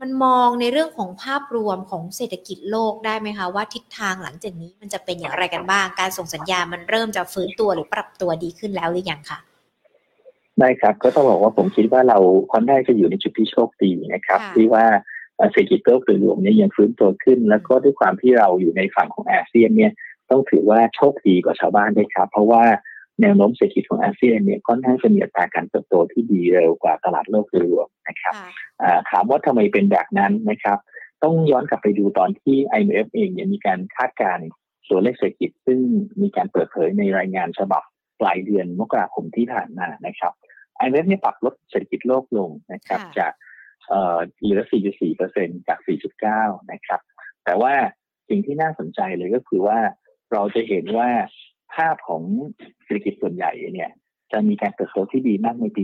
[0.00, 9.38] มันมองในเรื่องของภาพรวมของเศรษฐกิจโลกได้ไหมคะ ว่าทิศทางหลังจากนี้มันจะเป็นอย่างไรกันบ้าง การส่งสัญญาณมันเริ่มจะฟื้นตัวหรือปรับตัวดีขึ้นแล้วหรือยังคะ
[10.58, 12.18] ได้ครับก็ต้องบอกว่าผมคิดว่าเรา
[12.52, 14.84] ค่อนข้างจะอยู่ในจุดที่โชคดีนะครับ ที่ว่า
[15.52, 19.92] เศรษฐกิจโลกโดยรวมเนี่ยยังฟื้นตัวขึ้น แล้วก็ด้วยความที่เราอยู่ในฝั่งของอาเซียนเนี่ย
[20.30, 22.64] ต้องถือว่าโชคดีกว่าชาวบ้านด้วยครับ เพราะว่า
[23.20, 28.34] แนวโน้มเศรษฐกิจของอาเซียนเนี่ยค่อนข้างจะมีอัตราการเติบโตที่ดีเร็วกว่าตลาดโลกโดยรวมนะครับ
[29.10, 30.78] ถามว่าทำไมเป็นแบบนั้นนะครับ
[31.22, 34.46] ต้องย้อนกลับไปดูตอนที่ IMF เองเนี่ยมีการคาดการณ์
[34.88, 35.78] ตัวเลขเศรษฐกิจ ซึ่ง
[36.22, 37.82] มีการเปิดเผยในรายงานฉบับ
[38.20, 40.32] ปลายเดือนมกราคมที่ผ่านมานะครับ
[40.80, 43.32] IMF เนี่ยปรับลดเศรษฐกิจโลกลงนะครับจาก
[43.88, 45.78] เอ่อเหลือ4.4เปอร์เซ็นจาก
[46.24, 47.00] 4.9 นะครับ
[47.44, 47.74] แต่ว่า
[48.28, 49.78] สิ่งที่น่าสนใจเลยก็คือว่า
[50.32, 51.10] เราจะเห็นว่า
[51.74, 52.22] ภาพของ
[52.84, 53.90] เศรษฐกิจส่วนใหญ่เนี่ย
[54.32, 55.82] จะมีการเติบโตที่ดีมากในปี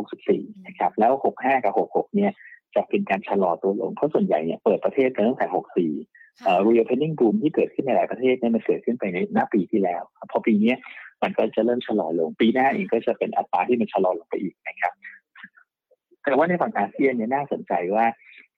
[0.00, 2.32] 2564 นะครับ แล้ว 65 กับ 66 เนี่ย
[2.74, 10.74] จะเป็นการชะลอตัวลง เพราะส่วนใหญ่เนี่ยเปิดประเทศกันตั้งแต่ 64เอ่อ reopening boom ที่เกิดขึ้นในหลายประเทศเนี่ยมันเกิดขึ้นไปในหน้าปีที่แล้ว พอปีนี้
[11.22, 14.92] มันก็จะเริ่มชะลอลง ปีหน้าเองก็จะเป็นอัตราที่มันชะลอลงไปอีกนะครับ
[16.24, 18.06] แต่ว่าในฝั่งอาเซียนเนี่ยน่าสนใจว่า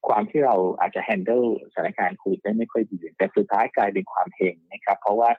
[0.08, 5.30] ความที่เราอาจจะ handle สถานการณ์โควิดได้ไม่ค่อยดี แต่สุดท้ายกลายเป็นความเฮงนะครับ เพราะว่า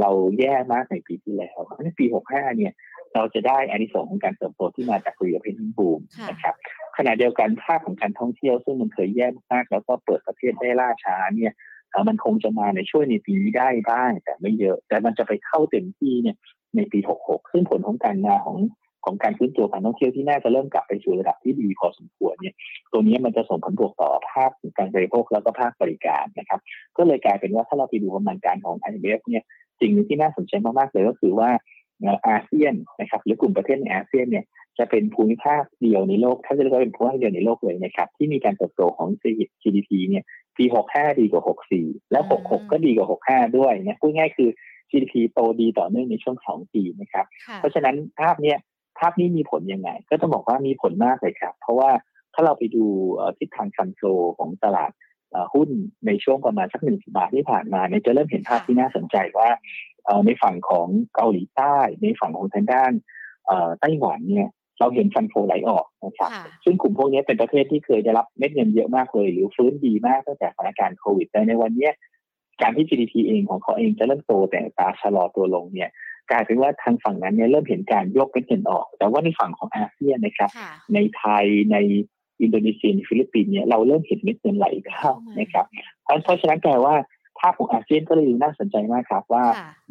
[0.00, 2.72] เราแย่มากในปีที่แล้วในปี 65 เนี่ย
[3.14, 6.54] เราจะได้อานิสงส์ของการเติบโตที่มาจากรีโอเพนนิ่งบูมนะครับ
[6.96, 11.52] ขณะเดียวกันภาพของการท่องเที่ยวซึ่งมันเคยแย่มาก แล้วก็เปิดประเทศได้ล่าช้าเนี่ย
[12.08, 16.36] มันคงจะมาในช่วยในปีนี้ได้บ้างแต่ไม่เยอะ แต่มันจะไปเข้าเต็มที่เนี่ย
[16.76, 18.58] ในปี 66 ซึ่งผลของการงานของ
[19.04, 22.54] ของการฟื้นตัวการท่องเที่ยวที่น่าจะเริ่มกลับไปสู่ระดับที่ดีพอสมควรเนี่ย
[22.92, 26.60] ตัวนี้มันจะส่งผลบวกต่อภาพของการบริโภคแล้วก็ภาคบริการนะครับ
[26.96, 29.42] ก็เลยกลายเป็นว่าถ้าเราไปดูประมาณการของ IMF เนี่ย
[29.80, 31.50] สิ่งนึงที่น่าสนใจมากๆเลยก็คือว่า
[32.28, 34.44] อาเซียนนะครับหรือกลุ่มประเทศในอาเซียนเนี่ย
[34.78, 39.08] จะเป็นภูมิภาคเดียวในโลก ถ้าจะเรียกว่าเป็นภูมิภาคเดียวในโลกเลยนะครับที่มีการเติบโตของ
[39.62, 40.24] GDP เนี่ย
[40.58, 41.42] ปี 65 ดีกว่า
[41.76, 44.50] 64 และ66 ก็ดีกว่า 65 ด้วยนะพูดง่ายคือ
[44.90, 47.26] GDP โตดีต่อเนื่องในช่วง 2 ปีนะครับ
[47.56, 48.58] เพราะฉะนั้นภาพเนี้ย
[48.98, 51.90] ภาพนี้มีผลยังไง ก็ต้องบอกว่ามีผลมากเลยครับ เพราะว่า
[52.34, 52.84] ถ้าเราไปดู
[53.38, 54.02] ทิศทางฟันโซ
[54.38, 54.90] ของตลาด
[55.54, 55.68] หุ้น
[56.06, 59.48] ในช่วงประมาณสักหนึ่งสัปดาห์ที่ผ่านมาเนี่ยจะเริ่มเห็นภาพที่น่าสนใจว่า
[60.26, 62.92] ในฝั่งของเกาหลีใต้ ในฝั่งของทางด้าน
[63.80, 66.30] ไต้หวันเนี่ยเราเห็นฟันโฟไหลออกนะครับ
[66.64, 71.90] ซึ่งกลุ่มพวกนี้เป็นประเทศที่เคยได้รับเม็ดเงินเยอะมากเลย หรือฟื้นดีมากตั้งแต่สถานการณ์โควิดแต่ในวันนี้
[72.62, 75.90] การที่ GDP เองของเขาเองจะเริ่มโตในอัตราชะลอตัวลงเนี่ย
[76.30, 80.50] กลายเป็นว่าทางฝั่งนั้นเนี่ยเริ่มเห็นการยกเป็นเงินออก แต่ว่าในฝั่งของอาเซียนนะครับ
[80.94, 81.76] ในไทยใน
[82.40, 85.66] อินโดนีเซียฟิลิปปินส์เนี่ยเราเริ่มเห็นเม็ดเงินไหลเข้านะครับ
[86.04, 86.94] เพราะฉะนั้นแปลว่า
[87.38, 89.44] ภาพของอาเซียนก็เลยน่าสนใจมากครับ ว่า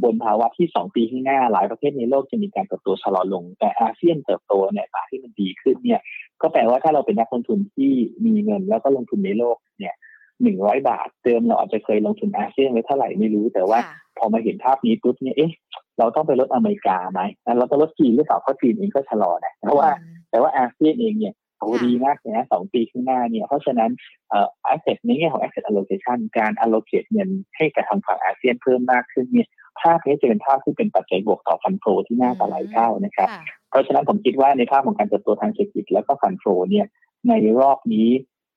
[0.03, 6.01] บนภาวะที่สองปีข้างหน้าหลายประเทศในโลกจะมีการเติบโตชะลอลง แต่อาเซียนเติบโตในอัตราที่มันดีขึ้นเนี่ย
[6.41, 7.91] ก็แปลว่าถ้าเราเป็นนักลงทุนที่
[8.25, 9.95] มีเงินแล้วก็ลงทุนในโลกเนี่ย
[10.43, 13.79] หนึ่งร้อยบาทเติมเราอาจจะเคยลงทุนอาเซียนไว้เท่าไหร่ไม่รู้ แต่ว่า
[14.17, 15.51] พอมาเห็นภาพนี้ปุ๊บเนี่ยเอ๊ะ
[15.99, 17.21] เราต้องไปลดอเมริกาไหม
[17.57, 19.89] เราต้องลดจีนหรือเปล่าเพราะจีนเองก็ชะลอนะเพราะว่า
[20.29, 23.91] แต่ว่าอาเซียนเองเนี่ยโอ้ดีมากเลยนะสองปีข้างหน้าเนี่ย เพราะฉะนั้น
[24.29, 29.47] เอ่อ asset ในแง่ของ asset allocation การ allocate เงินให้กับทางฝั่งอาเซียนเพิ่มมากขึ้นเนี่ย
[29.81, 33.29] ภาพนี้จะเป็นภาพที่เป็นปัจจัยบวกต่อฟันโฟที่น่าตะไหลเข้านะครับ
[33.69, 36.85] เพราะฉะนั้นผมคิดว่าในภาพของการเติบโตทางเศรษฐกิจแล้วก็ฟันโฟเนี่ย
[37.27, 38.09] ในรอบนี้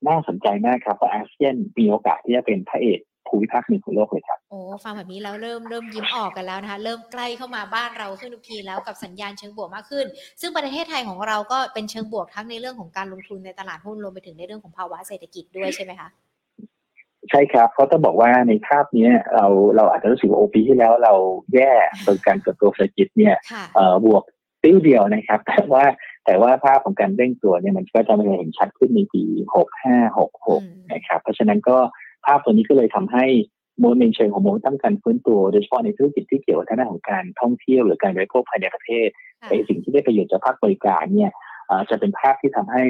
[0.09, 10.07] น่าสนใจมากครับเพราะอาเซียนมีโอกาสที่จะเป็นพระเอก ภูมิภาคหนึ่งของโลกเลยครับโอ้ฟังแบบนี้แล้วเริ่มเริ่มยิ้มออกกันแล้วนะคะ เริ่มใกล้เข้ามาบ้านเราขึ้นทุกทีแล้วกับสัญญาณเชิงบวกมากขึ้น
[10.41, 16.09] ซึ่งประเทศไทยของเราก็เป็นเชิงบวกทั้งในเรื่องของการลงทุนในตลาดหุ้นรวมไปถึงในเรื่องของภาวะเศรษฐกิจด้วยใช่ไหมคะ
[17.31, 21.15] ใช่ครับเขาต้องบอกว่าในภาพนี้เราเราอาจจะรู้สึกว่าโอปีที่แล้วเรา
[21.55, 21.73] แย่
[22.05, 23.35] โดยการเติบโตเศรษฐกิจเนี่ย
[24.07, 24.23] บวก
[24.63, 25.85] ติ้วเดียวนะครับ แต่ว่า
[26.27, 29.23] แต่ว่าภาพของการเร่งตัวเนี่ยมันก็จะมาเห็นชัดขึ้นในปี
[29.55, 31.77] หกห้าหกหกนะครับ เพราะฉะนั้นก็
[32.27, 33.25] ภาพตัวนี้ก็เลยทำให้
[33.81, 39.09] โมเมนเชิงของโมเมนตัมการฟื้นตัวโดยเฉพาะในธุรกิจที่เกี่ยวกับทางด้านของการท่องเที่ยวหรือการบริโภคภายในประเทศ
[39.49, 41.31] ไอ้สิ่งที่ได้ประโยชน์จากภาคบริการเนี่ย
[41.91, 42.85] จะเป็นภาพที่ทำให้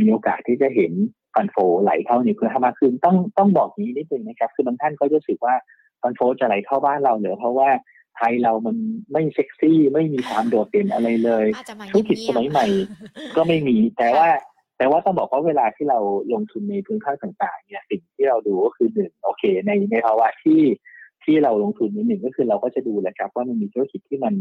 [0.00, 0.92] มีโอกาสที่จะเห็น
[1.34, 5.54] ฟันโฟไหลเข้าในพื้นที่มากขึ้นต้องต้องบอกนี้นิดนึงนะครับ คือบางท่านก็จะรู้สึกว่า
[6.02, 7.68] ฟันโฟจะไหลเข้าบ้านเราเหรือเพราะว่า
[8.16, 8.76] ไทยเรามัน
[9.12, 11.46] ไม่เซ็กซี่ไม่มีความโดดเด่นอะไรเลย
[11.92, 12.66] ธุรกิจสมัยใหม่
[13.36, 14.28] ก็ไม่มีแต่ว่า
[14.80, 15.98] แต่ว่าต้องบอกว่าเวลาที่เรา
[16.32, 20.60] ลงทุนในพื้นที่ต่างๆเนี่ยสิ่งที่เราดูก็คือหนึ่งโอเค ในในภาวะที่
[21.24, 24.34] ที่เราลงทุนนิดหนึ่งก็คือเราก็จะดูแหละครับ ว่ามันมีธุรกิจที่มัน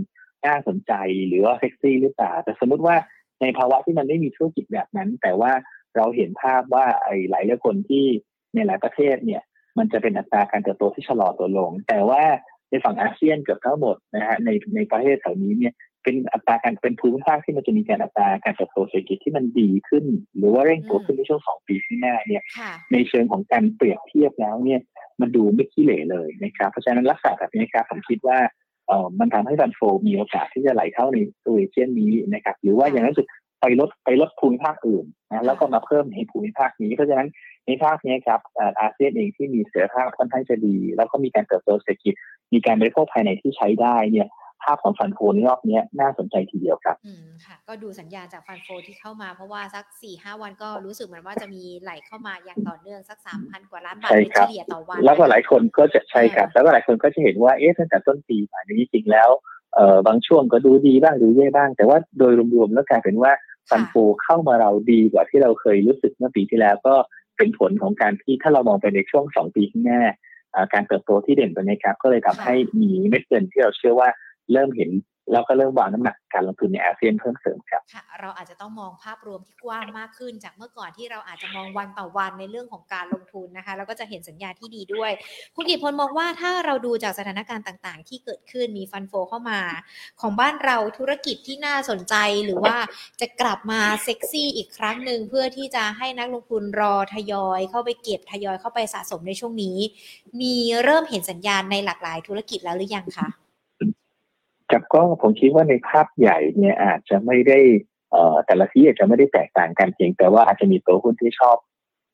[0.46, 0.94] น่าสนใจ
[1.28, 2.96] หรือว่าเซ็กซี่หรือเปล่าแต่สมมติว่า
[3.42, 5.52] ในภาวะที่มันไม่มีธุรกิจแบบนั้น แต่ว่า
[5.96, 8.06] เราเห็นภาพว่าไอ้หลายหลายคนที่
[8.54, 9.42] ในหลายประเทศเนี่ย
[9.78, 12.24] มันจะเป็นอัตราการเติบโตที่ชะลอตัวลง แต่ว่า
[12.70, 20.06] ในฝั่งอาเซียนเกือบทั้งหมดนะฮะในในประเทศแถวนี้เนี่ย เป็นอัตราการเป็นภูมิภาคที่มันจะมีการอัตราการเติบโตเศรษฐกิจที่มันดีขึ้น
[20.38, 22.44] หรือว่าเร่งตัวขึ้นในช่วงสองปีข้างหน้าเนี่ย
[22.92, 24.80] ในเชิงของการเปรียบเทียบแล้วเนี่ย
[25.22, 28.40] มันดูไม่ขี้เหร่เลยนะครับเพราะฉะนั้นลักษณะแบบนี้ครับผมคิดว่า
[28.88, 33.26] เออมันทำให้บันโฟมีโอกาสที่จะไหลเข้าในตัวเอเชียนนี้นะครับ หรือว่าอย่างนั้นสุด
[33.62, 37.28] ไปลดไปลดภูมิภาคอื่นนะแล้วก็มาเพิ่มในภูมิภาคนี้เพราะฉะนั้น
[37.68, 38.40] ในภาคนี้ครับ
[38.80, 42.14] อาเซียนเองที่มีเสถียรภาพค่อนข้างจะดี แล้วก็มีการเติบโตเศรษฐกิจ
[42.54, 44.28] มีการบริโภคภายในที่ใช้ได้เนี่ย
[44.64, 59.30] ภาพของฟันโฟในรอบนี้น่าสนใจทีเดียวครับ อืมค่ะ ก็ดูสัญญาณจากฟันโฟที่เข้ามาเพราะว่าสักสี่ห้าวันก็รู้สึกเหมือนว่าจะมีไหลเข้ามาอย่างต่อเนื่องสักสามพันกว่าล้านบาทเฉลี่ยต่อวัน แล้วก็หลายคนก็จะใช่ครับ แล้วก็หลายคนก็จะเห็นว่าเอ๊ะตั้งแต่ต้นปีมานี้จริงแล้ว
[59.74, 63.32] เอ่อบางช่วงก็ดูดีบ้างดูแย่บ้าง แต่ว่าโดยรวมๆแล้วกลายเป็นว่า
[63.70, 63.94] ฟันโฟ
[64.24, 66.96] เข้ามาเราดีกว่าที่เราเคยรู้สึกเมื่อปีที่แล้วก็
[67.38, 70.02] เป็นผลของการที่ถ้าเรามองไปในช่วงสองปีข้างหน้า
[70.74, 74.10] การเติบโตที่เด่นตัวนี้ครับก็เลยทำให้มีเม็ดเงินที่เราเชื่อว่า
[74.52, 74.92] เริ่มเห็น
[75.32, 85.12] แล้วก็เริ่มวางน้ำหนักการลงทุนในอาเซียนเพิ่มเติมครับค่ะเราอาจจะต้องมองภาพรวมที่กว้างมากขึ้น จากเมื่อก่อนที่เราอาจจะมองวันต่อวันในเรื่องของการลงทุนนะคะ แล้วก็จะเห็นสัญญาณที่ดีด้วย
[85.56, 89.60] คุณกิตพลมองว่าถ้าเราดูจากสถานการณ์ต่างๆ ที่เกิดขึ้นมีฟันโฟเข้ามา
[90.22, 92.78] ของบ้านเราธุรกิจที่น่าสนใจหรือว่า
[93.22, 99.78] จะกลับมาเซ็กซี่อีกครั้งหนึ่งเพื่อที่จะให้นักลงทุนรอทยอย เข้าไปเก็บทยอยเข้าไปสะสมในช่วงนี้
[100.42, 103.30] มีเริ่มเห็นสัญญาณในหลากหลายธุรกิจแล้วหรือยังคะ
[104.72, 107.60] ครับก็ผมคิดว่าในภาพใหญ่เนี่ยอาจจะไม่ได้
[108.12, 111.58] เอ่อแต่ละที่อาจจะไม่ได้แตกต่างกันเพียงแต่ว่าอาจจะมีตัวหุ้นที่ชอบ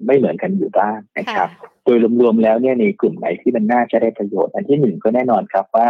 [0.05, 1.49] ไม่เหมือนกันอยู่บ้างนะครับ
[1.83, 5.87] โดยรวมๆแล้วเนี่ยในกลุ่มไหนที่มันน่าจะได้ประโยชน์ อันที่หนึ่งก็แน่นอนครับว่า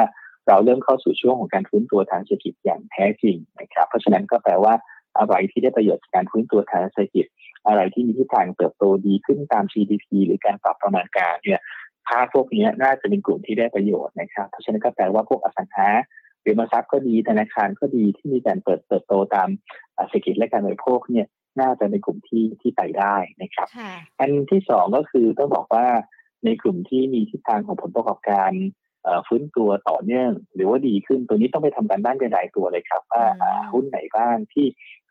[0.47, 4.73] เราเริ่มเข้าสู่ช่วงของการฟื้นตัวทางเศรษฐกิจอย่างแท้จริงนะครับ เพราะฉะนั้นก็แปลว่า
[5.17, 7.25] อะไรที่ได้ประโยชน์จากการฟื้นตัวทางเศรษฐกิจ
[7.67, 11.59] อะไรที่มีทิศทางเติบโตดีขึ้นตาม GDP หรือการปรับประมาณการเนี่ย
[12.07, 15.89] ภาพพวกนี้น่าจะเป็นกลุ่มที่ได้ประโยชน์นะครับ เพราะฉะนั้นก็แปลว่าพวกอสังหา
[16.47, 19.49] ริมทรัพย์ก็ดีธนาคารก็ดีที่มีการเปิดเติบโตตาม
[20.09, 21.27] เศรษฐกิจและการบริโภคเนี่ย
[21.59, 23.67] น่าจะเป็นกลุ่มที่ที่ไปได้นะครับ
[24.19, 25.87] อันที่สองก็คือต้องบอกว่า
[26.45, 28.51] ในกลุ่มที่มีทิศทางของผลประกอบการ
[29.27, 33.23] ฟื้นตัวต่อเนื่อง หรือว่าดีขึ้นตัวนี้ต้องไปทำการบ้านกันหลายตัวเลยครับ ว่า
[33.73, 34.65] หุ้นไหนบ้างที่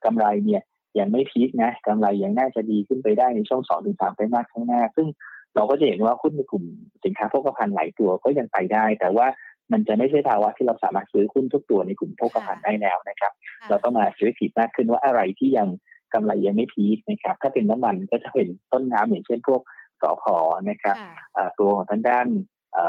[0.04, 0.62] กำไรเนี่ย
[0.98, 5.08] ยังไม่พีคนะกำไรยังน่าจะดีขึ้นไปได้ในช่วงสองถึงสามไตรมาสข้างหน้า ซึ่ง
[5.54, 6.64] เราก็จะเห็นว่าหุ้นในกลุ่ม
[7.04, 9.26] สินค้าโภคภัณฑ์หลายตัวก็ยังไปได้ แต่ว่า
[9.72, 13.32] มันจะไม่ใช่ภาวะที่เราสามารถซื้อหุ้นทุกตัวในกลุ่มโภคภัณฑ์ได้แล้วนะครับ
[13.68, 15.68] เราต้องมา selective มากขึ้นว่าอะไรที่ยัง
[16.14, 19.60] กำไรยังไม่ peak นะครับ ถ้าเป็นน้ำมันก็จะเป็นต้นน้ำอย่างเช่นพวก
[20.00, 20.36] สอพอ
[20.68, 20.96] นะครับ
[21.58, 22.26] ตัวของทางด้าน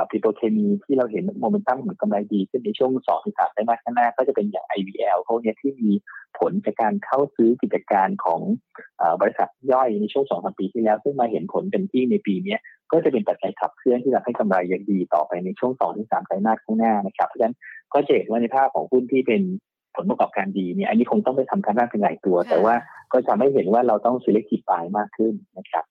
[0.10, 5.92] ปิโตรเคมีที่เราเห็นโมเมนตัมของกำไรดีขึ้นในช่วงสองถึงสามไตรมาสข้างหน้าก็จะเป็นอย่าง IVL พวกนี้ที่มี
[6.40, 8.42] ผลจากการเข้าซื้อกิจการของ
[9.22, 12.58] บริษัทย่อยในช่วงสองสามปีที่แล้ว ซึ่งมาเห็นผลเป็นที่ในปีนี้
[12.92, 17.56] ก็จะเป็นปัจจัยขับเคลื่อนที่ทำให้กำไรยังดีต่อไปในช่วงสองถึงสามไตรมาสข้างหน้านะครับเพราะฉะนั้น
[17.94, 19.42] ก็จะเห็นว่าในภาพของหุ้นที่เป็น
[19.96, 22.76] ผลประกอบการดีเนี่ยอันนี้คงต้องไปทำการบ้านเป็นหลายตัว แต่ว่า
[23.14, 25.84] ก็จะไม่เห็นว่าเราต้อง selective buy มากขึ้นนะครับ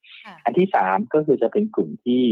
[0.45, 2.23] อันที่สามก็คือจะเป็นกลุ่มที่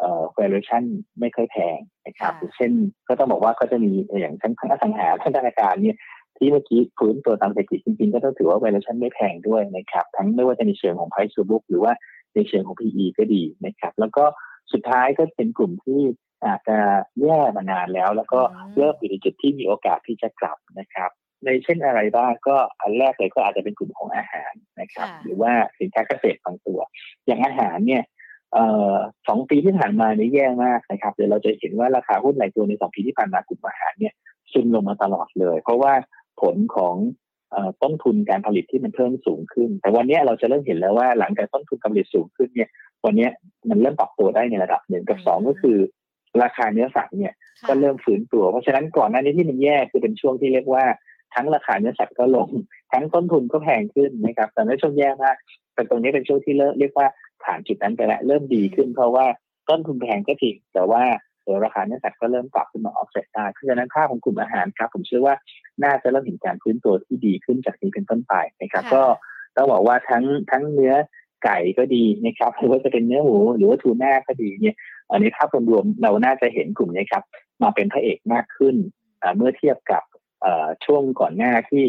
[0.00, 0.84] เอ่อ valuation
[1.20, 2.72] ไม่ค่อยแพงนะครับเช่น
[3.08, 5.96] ก็ต้องบอกว่าก็จะมีอย่างทั้งทั้งอสังหาทั้งธนาคารเนี่ย
[6.36, 11.92] ที่เมื่อกี้ฟื้นตัวตามเศรษฐกิจจริงๆ ก็ต้องถือว่า valuation ไม่แพงด้วยนะครับ ทั้งไม่ว่าจะในเชิงของ price to book หรือว่า
[12.34, 14.24] ในเชิงของ PE ก็ดีนะครับ แล้วก็
[14.72, 16.00] สุดท้ายก็เป็นกลุ่มที่
[16.46, 16.78] อาจจะ
[17.22, 18.40] แย่มานานแล้ว แล้วก็
[18.76, 21.10] เริ่มอยู่ในจุดที่มีโอกาสที่จะกลับนะครับ
[21.44, 26.80] ในเช่นอะไรบ้างก็อันแรกเลยก็อาจจะเป็นกลุ่มของอาหารนะครับ หรือว่าสินค้าเกษตรบางตัว
[27.26, 28.02] อย่างอาหารเนี่ย
[29.28, 34.14] สองปีที่ผ่านมาเนี่ยแย่มากนะครับเดี๋ยวเราจะเห็นว่าราคาหุ้นหลายตัวในสองปีที่ผ่านมากลุ่มอาหารเนี่ย
[34.52, 35.92] ซึมลงมาตลอดเลย เพราะว่า
[36.40, 36.96] ผลของ
[37.82, 42.68] ต้นทุนการผลิตที่มันเพิ่มสูงขึ้น แต่วันนี้เราจะเริ่มเห็นแล้วว่าหลังจากต้นทุนการผลิตสูงขึ้นเนี่ย
[43.04, 43.28] วันนี้
[43.70, 45.78] มันเริ่มปรับตัวได้ในระดับหนึ่งกับสองก็คือ
[46.42, 47.34] ราคาเนื้อสัตว์เนี่ย
[47.68, 50.84] ก็เริ่มฟื้นตัว เพราะฉะนั้นก่อนหน้านี้ที่มันแย่คือเป็นช่วงที่เรียกว่า
[51.34, 52.48] ทั้งราคาเนื้อสัตว์ก็ลง
[52.92, 55.36] ทั้งต้นทุนก็แพงขึ้นนะครับแต่ในช่วงแย่มาก
[55.74, 57.06] แต่ตรงนี้เป็นช่วงที่เรียกว่า
[57.44, 59.26] ผ่านจุดนั้นไปแล้วเริ่มดีขึ้น เพราะว่า
[59.68, 61.02] ต้นทุนแพงก็จริงแต่ว่า
[61.64, 65.34] ราคาเนื้อสัตว์ก็เริ่มปรับขึ้นมาออฟเซ็ตได้เพราะฉะนั้นภาพของกลุ่มอาหารครับ ผมเชื่อว่า
[65.84, 69.02] น่าจะเริ่มเห็นการฟื้นตัวที่ดีขึ้นจากนี้เป็นต้นไปนะครับ ก็
[69.56, 70.94] ต้องบอกว่าทั้งทั้งเนื้อ
[71.44, 74.76] ไก่ก็ดีนะครับหรือว่าจะเป็นเนื้อหมูหรือว่าทูน่าก็ดีเนี่ย
[75.10, 77.24] อันนี้ภาพรวมเราน่าจะเห็นกลุ่มนี้ครับ
[77.62, 78.76] มาเป็นพระเอกมากขึ้น
[79.36, 80.02] เมื่อเทียบกับ
[80.84, 81.84] ช่วงก่อนหน้าที่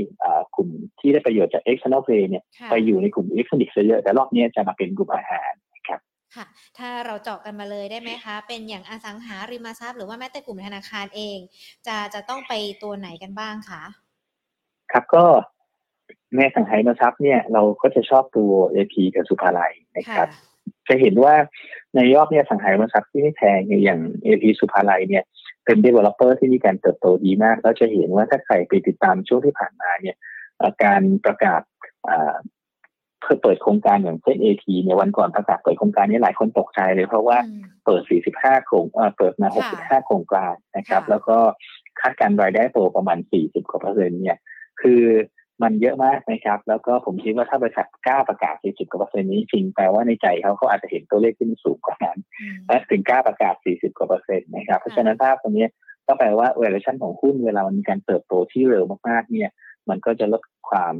[0.55, 5.51] กลุ่มที่ได้ประโยชน์จาก external play เนี่ยไปอยู่ในกลุ่มอิเล็กทรอนิกส์เยอะแต่รอบนี้จะมาเป็นกลุ่มอาหาร
[5.87, 5.99] ครับ
[6.35, 6.45] ค่ะ
[6.77, 11.37] ถ้าเราเจาะกันมาเลยได้ไหมคะ เป็นอย่างอสังหาริมทรัพย์หรือว่าแม้แต่กลุ่มธนาคารเอง
[11.87, 13.83] จะจะต้องไปตัวไหนกันบ้างคะ
[14.91, 15.25] ครับก็
[16.35, 20.29] แม่สังหาริมทรัพย์เนี่ยเราก็จะชอบตัว AP กับสุภาลัยนะครับ
[20.87, 21.33] จะเห็นว่า
[21.95, 25.23] ในรอบเนี่ยสังหาริมทรัพย์ที่ไม่แพงอย่าง AP สุภาลัยเนี่ย
[25.65, 30.15] เป็น developer ที่มีการเติบโตดีมาก แล้วจะเห็นว่าถ้าใครไปติดตามช่วงที่ผ่านมาเนี่ย
[30.83, 31.61] การประกาศ
[33.21, 37.37] เพื่อเปิดโครงการอย่างเช่น AT เนี่ยวันก่อนประกาศเปิดโครงการนี้หลายคนตกใจเลย เพราะว่า
[37.85, 38.01] เปิด
[38.35, 38.85] 45 โครง
[39.17, 39.47] เปิดมา
[39.77, 41.37] 65 โครงการนะครับ แล้วก็
[42.01, 44.37] คาดการรายได้โตประมาณ 40กว่าเปอร์เซ็นต์เนี่ย
[44.81, 45.03] คือ
[45.63, 52.17] มันเยอะมากนะครับ แล้วก็ผมคิดว่าถ้าบริษัทกล้าประกาศ 40กว่าเปอร์เซ็นต์นี้จริงแปลว่าในใจเขาเขาอาจจะเห็นตัวเลขที่มันสูงกว่านั้น
[52.67, 55.67] และถึงกล้าประกาศ 40กว่าเปอร์เซ็นต์นะครับ เพราะฉะนั้นภาพตรงนี้
[56.07, 59.49] ก็แปลว่า valuation ของหุ้นเวลามันมีการเติบโตที่เร็วมากๆเนี่ย
[59.89, 60.95] มันก็จะลดความ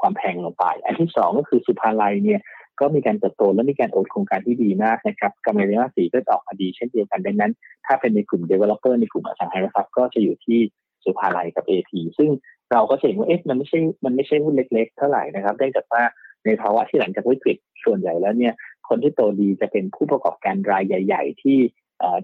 [0.00, 2.40] ความแพงลงไป อันที่สองก็คือสุภาลัยเนี่ย
[2.80, 7.52] ก็มีการเติบโตและมีการโอนโครงการที่ดีมากนะครับกำไรไตรมาสสี่ก็ออกมาดีเช่นเดียวกันดังนั้น
[7.86, 10.58] ถ้าเป็นในกลุ่ม developer ในกลุ่มอสังหาริมทรัพย์ก็จะอยู่ที่
[11.04, 12.30] สุภาลัยกับ AP ซึ่ง
[12.72, 16.02] เราก็เห็นว่าเอ๊ะมันไม่ใช่มันไม่ใช่หุ้นเล็ก ๆ เท่าไหร่นะครับเนื่องจากว่า
[16.44, 18.54] ในภาวะที่หลังจากวิกฤตส่วนใหญ่แล้วเนี่ย
[18.88, 21.58] คนที่โตดีจะเป็นผู้ประกอบการรายใหญ่ ๆ ที่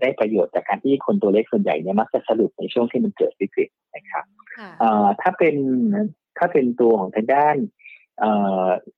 [0.01, 4.25] ได้ประโยชน์จากการที่คนตัวเล็กส่วนใหญ่เนี่ยมักจะสรุปในช่วงที่มันเกิดวิกฤตนะครับ
[5.21, 5.57] ถ้าเป็น
[6.39, 7.57] ถ้าเป็นตัวของทางด้าน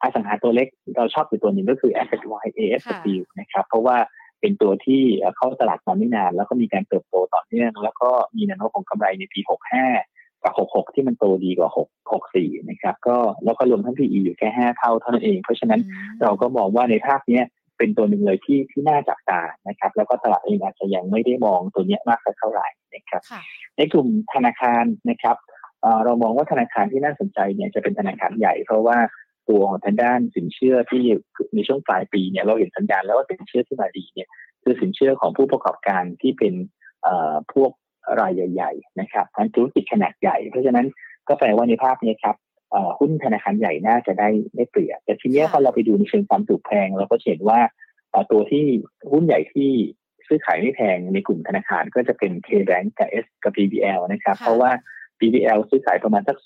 [0.02, 3.96] อสังหาตัวเล็กเราชอบอยู่ตัวหนึ่งก็คือ Asset Y AS Steel นะครับ เพราะว่า
[4.40, 5.02] เป็นตัวที่
[5.36, 15.80] เข้าตลาดมาไม่นาน แล้วก็มีการเติบโตต่อเนื่อง แล้วก็มีแนวโน้มของกำไรในปี 65 กับ 66 ที่มันโตดีกว่า 6 64 นะครับ ก็แล้วก็รวมทั้ง PE อยู่แค่ 5 เท่าเท่านั้นเอง เพราะฉะนั้น
[16.22, 17.40] เราก็มองว่าในภาคนี้
[17.78, 23.22] เป็นตัวหนึ่งเลยที่ที่น่าจับตานะครับ แล้วก็ตลาดเองอาจจะยังไม่ได้มองตัวนี้มากสักเท่าไหร่นะครับ
[23.76, 25.36] ในกลุ่มธนาคารนะครับ
[26.04, 28.98] เรามองว่าธนาคารที่น่าสนใจเนี่ยจะเป็นธนาคารใหญ่ เพราะว่า
[29.48, 31.02] ตัวของทางด้านสินเชื่อที่
[31.54, 34.28] ในช่วงปลายปีเนี่ยเราเห็นสัญญาณแล้วว่าสินเชื่อที่มาดีเนี่ย
[34.62, 36.54] คือสินเชื่อของผู้ประกอบการที่เป็น
[37.54, 37.70] พวก
[38.20, 40.86] รายใหญ่ๆนะครับทั้งธุรกิจขนาดใหญ่ เพราะฉะนั้น
[41.28, 42.36] ก็แปลว่าในภาพนี้ครับ
[42.98, 47.60] หุ้นธนาคารใหญ่น่าจะได้ได้เปรียบแต่ทีนี้พอเราไปดูในเชิงความถูกแพง เราก็เห็นว่า
[48.30, 48.64] ตัวที่
[49.12, 49.70] หุ้นใหญ่ที่
[50.28, 54.70] ซื้อขายไม่แพงในกลุ่มธนาคารก็จะเป็น K-Bank กับ S กับ BBL นะครับ เพราะว่า
[55.20, 56.36] BBL ซื้อขายประมาณสัก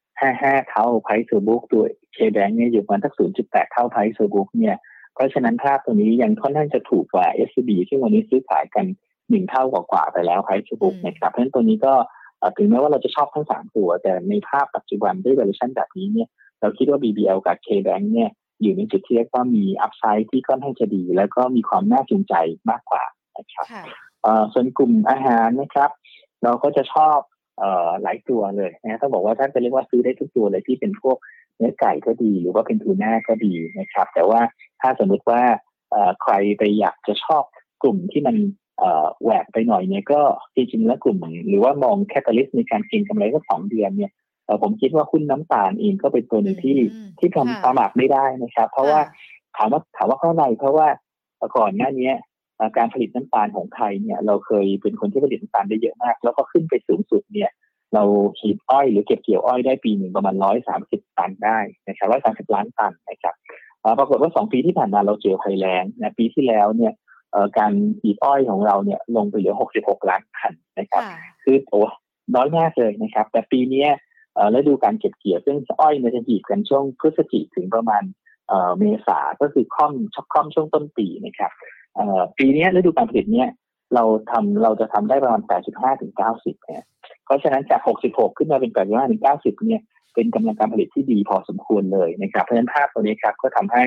[0.00, 1.82] 0.55 เท่า price to book ตัว
[2.16, 4.76] K-Bank เนี่ยอยู่ประมาณสัก 0.8 เท่า price to book เนี่ย
[5.14, 8.86] เพราะฉะนั้นภาพตัวนี้ยังค่อนข้างจะถูกกว่า SCB ที่วันนี้ซื้อขายกัน
[9.30, 11.94] หนึ่งเท่ากว่าๆไปแล้ว price to book นะครับเพราะฉะนั้นตัวนี้ก็
[12.56, 16.28] ถึงแม้ว่าเราจะชอบทั้งสามตัว แต่ในภาพปัจจุบันด้วย valuation แบบนี้เนี่ย
[16.60, 18.30] เราคิดว่า BBL กับ K-Bank เนี่ย
[18.62, 22.34] อยู่ในจุดที่เรียกว่ามี upside ที่ค่อนข้างจะดี แล้วก็มีความน่าจูงใจ
[22.70, 23.04] มากกว่า
[23.38, 23.66] นะครับ
[24.52, 25.90] ส่วนกลุ่มอาหารนะครับ
[26.42, 27.18] เราก็จะชอบ
[28.02, 31.16] หลายตัวเลยนะต้องบอกว่าแทบจะเรียกว่าซื้อได้ทุกตัวเลยที่เป็นพวก
[31.56, 34.40] เนื้อไก่ก็ดี หรือว่าเป็นทูน่าก็ดีนะครับ แต่ว่า
[34.80, 35.42] ถ้าสมมติว่า
[36.22, 37.42] ใครไปอยากจะชอบ
[37.82, 38.36] กลุ่มที่มัน
[39.22, 40.20] แหวกไปหน่อยเนี่ยก็
[40.54, 44.12] จริงๆแล้วกลุ่มหรือว่ามอง catalyst ในการเก็งกำไรสักสองเดือนเนี่ย
[44.62, 46.78] ผมคิดว่าหุ้นน้ำตาลเองก็เป็นตัวหนึ่งที่
[47.18, 49.00] ที่ทำประมาทไม่ได้นะครับ เพราะว่า
[49.56, 50.88] ถามว่าถามว่าเพราะอะไรเพราะว่า
[51.56, 52.10] ก่อนหน้านี้
[52.76, 57.50] การผลิตน้ำตาลของไทยเนี่ย เราเคยเป็นคนที่ผลิตน้ำตาลได้เยอะมาก แล้วก็ขึ้นไปสูงสุดเนี่ย
[57.94, 58.02] เรา
[58.38, 61.58] หีบอ้อยหรือเก็บเกี่ยวอ้อยได้ปีหนึ่งประมาณร้อยสามสิบตันได้
[61.88, 63.34] นะครับร้อยสามสิบล้านตันนะครับ
[63.98, 66.92] ปรากฏว่าสองปีที่ผ่านมาเราเจอภัยแล้งนะปีที่แล้วเนี่ย
[67.58, 71.02] การหีบอ้อยของเราเนี่ยลงไปเหลือหกสิบหกล้านตันนะครับ
[71.44, 71.80] คือโอ้
[72.34, 73.86] น้อยมากเลยนะครับ แต่ปีนี้
[74.54, 78.02] ฤดูการเก็บเกี่ยวซึ่งอ้อยมันจะหีบกันช่วงพฤศจิกถึงประมาณ
[78.78, 81.50] เมษาก็คือค่อมช็อคค่อมช่วงต้นปีนะครับ
[82.38, 83.48] ปีนี้ฤดูการผลิตเนี้ย
[83.94, 85.42] เราทำเราจะทำได้ประมาณ
[85.72, 86.84] 85ถึง90เนี่ย
[87.24, 89.82] เพราะฉะนั้นจาก 66 ขึ้นมาเป็น 85ถึง90 เนี่ย
[90.14, 93.82] เป็นกำลังการผลิตที่ดีพอสมควรเลยนะครับ เพราะฉะนั้นภาพตัวนี้ครับก็ทำให้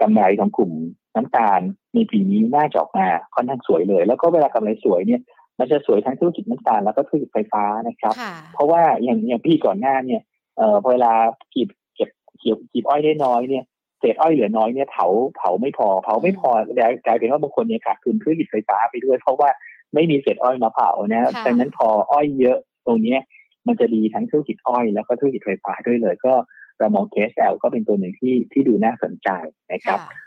[0.00, 0.72] กำไรของกลุ่ม
[1.16, 1.60] น้ำตาล
[1.94, 5.20] ในปีนี้น่าจะออกมาค่อนข้างสวยเลย แล้วก็เวลากำไรสวยเนี่ย
[5.58, 8.14] มันจะสวยทั้งธุรกิจน้ำตาลแล้วก็ธุรกิจไฟฟ้านะครับ
[8.54, 10.20] เพราะว่าอย่างอย่างปีก่อนหน้าเนี่ย
[10.56, 11.12] เอ่อเวลา
[11.54, 13.64] เก็บเก็บเกี่ยวเก็บอ้อยได้น้อยเนี่ย
[14.00, 16.50] เศษอ้อยเหลือน้อยเนี่ยเผาเผาไม่พอเผาไม่พอ
[17.06, 19.48] กลายเป็นว่าบางคนเนี่ยขาดทุนธุรกิจไฟฟ้าไปด้วย เพราะว่า
[19.94, 23.16] ไม่มีเศษอ้อยมาเผานะดังนั้นพออ้อยเยอะตรงนี้
[23.66, 26.34] มันจะดีทั้งธุรกิจอ้อยแล้วก็ธุรกิจไฟฟ้าด้วยเลย ก็
[26.78, 29.28] เรามอง KSL ก็เป็นตัวหนึ่งที่ที่ดูน่าสนใจ
[29.72, 30.25] นะครับเอ่อ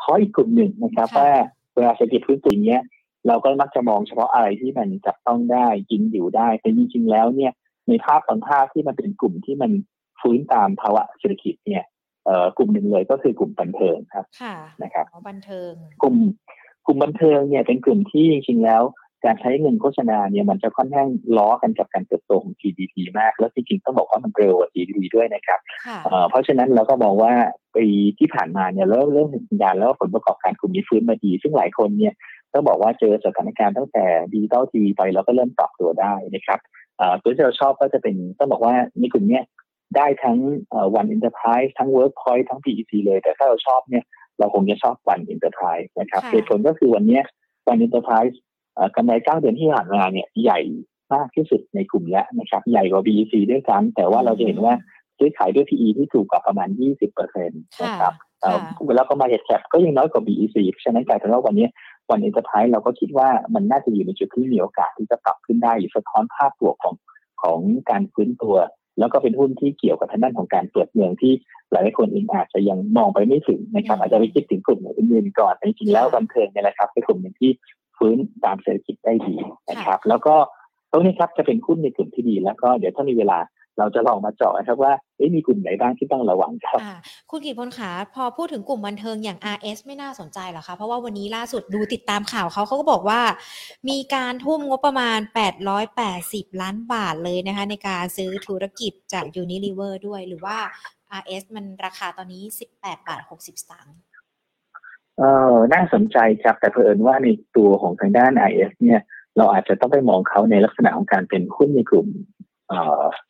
[0.00, 1.30] ขออีกกลุ่มหนึ่งนะครับว่า
[1.74, 2.80] เวลาเศรษฐกิจพื้นตัวเนี้ย
[3.26, 7.52] เราก็มักจะมองเฉพาะอะไรที่มันจับต้องได้กินอยู่ได้แต่จริงๆแล้วเนี่ย
[7.88, 9.70] ในภาพบางภาพที่มันเป็นกลุ่มที่มัน
[10.20, 11.84] ฟื้นตามภาวะเศรษฐกิจเนี่ย
[12.56, 14.24] กลุ่มหนึ่งเลยก็คือกลุ่มบันเทิงครับ
[14.82, 16.16] นะครับบันเทิง กลุ่ม
[16.86, 18.82] กลุ่มบันเทิงเนี่ยเป็นกลุ่มที่จริงๆแล้ว
[19.24, 25.60] การใช้เงินโฆษณาเนี่ยมันจะค่อนข้างล้อกันกับการเติบโตของ GDP มาก แล้วจริงๆต้องบอกว่ามันเร็วกว่า GDP ด้วยนะครับ
[26.28, 27.32] เพราะฉะนั้นเราก็มองว่า
[27.76, 27.86] ปี
[28.18, 32.14] ที่ผ่านมาเนี่ยเริ่มเริ่มเห็นสัญญาณแล้วผลประกอบการกลุ่มนี้ฟื้นมาดี ซึ่งหลายคนเนี่ย
[32.52, 36.58] ต้องบอกว่าเจอสถานการณ์ตั้งแต่ดิจิตอลทีวีไปเราก็เริ่มปรับตัวได้นะครับ
[37.22, 39.40] ตัวที่เราชอบก็จะเป็นต้องบอกว่าในกลุ่มนี้
[39.96, 40.38] ได้ทั้ง
[40.94, 44.04] วันอินเตอร์ไพรส์ทั้งเวิร์กพอยต์ทั้ง PEC เลย แต่ถ้าเราชอบเนี่ย
[44.38, 47.20] เราคงจะชอบ One Enterprise นะครับเหตุผลก็คือวันนี้
[47.68, 48.40] One Enterprise
[48.96, 50.60] กำไรเก้าเดือนที่ผ่านมาเนี่ยใหญ่
[51.14, 54.74] มากที่สุดในกลุ่มแล้วนะครับ ใหญ่กว่า BEC ด้วยซ้ำแต่ว่าเราจะเห็นว่า
[55.18, 58.14] ซื้อขายด้วย PE ที่ถูกกว่าประมาณ 20เปอร์เซ็นต์นะครับ
[58.96, 61.66] แล้วก็ market cap ก็ยังน้อยกว่า BEC เพราะฉะนั้นกลายเป็นว่าวันนี้
[62.10, 66.94] One Enterprise เราก็คิดว่ามันน่าจะอยู่ในจุดที่มีโอกาสที่จะปรับขึ้นได้อยู่สะท้อนภาพตัวของ
[67.42, 67.58] ของ
[67.90, 68.56] การฟื้นตัว
[68.98, 71.32] แล้วก็เป็นหุ้นที่เกี่ยวกับทางด้านของการเปิดเมืองที่
[71.72, 77.50] หลายคนเองอาจจะยังมองไปไม่ถึงนะครับอาจจะไปคิดถึงกลุ่มอื่นๆก่อนแต่จริงๆแล้วบันเทิงเนี่ยแหละครับเป็นกลุ่มหนึ่งที่
[77.98, 79.34] ฟื้นตามเศรษฐกิจได้ดี
[79.70, 80.34] นะครับ แล้วก็
[80.90, 83.38] ตรงนี้ครับจะเป็นหุ้นในกลุ่มที่ดี แล้วก็เดี๋ยวถ้ามีเวลา
[83.78, 84.92] เราจะลองมาเจาะครับว่า
[85.34, 86.80] มีกลุ่มไหนบ้างที่ต้องระวังครับ
[87.30, 93.20] คุณกิตพลขาพอพูดถึงกลุ่มบันเทิงอย่าง RS ไม่น่าสนใจหรอคะ เพราะว่าวันนี้ล่าสุดดูติดตามข่าวเขาเขาก็บอกว่า
[93.88, 95.18] มีการทุ่มงบประมาณ
[95.90, 100.56] 880 ล้านบาทเลยนะคะ ในการซื้อธุรกิจจาก Unilever ด้วยหรือว่า
[101.20, 102.42] RS มันราคาตอนนี้
[102.76, 103.96] 18 บาท 60สตางค์
[105.18, 105.22] เอ
[105.54, 109.00] อน่าสนใจครับแต่เผอิญว่าในตัวของทางด้าน IS เนี่ย
[109.36, 112.08] เราอาจจะต้องไปมองเขาในลักษณะของการเป็นหุ้นในกลุ่ม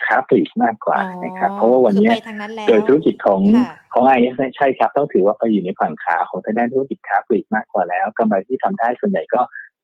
[0.05, 2.13] ค้าปลีกมากกว่านะครับ เพราะว่าวันนี้
[2.69, 3.41] โดยธุรกิจของ
[3.93, 9.41] ของไอเอสใช่ครับ ต้องถือว่าไปอยู่ในฝั่งขาของทางด้านธุรกิจค้าปลีกมากกว่าแล้วกำไรที่ทำได้ส่วนใหญ่ก็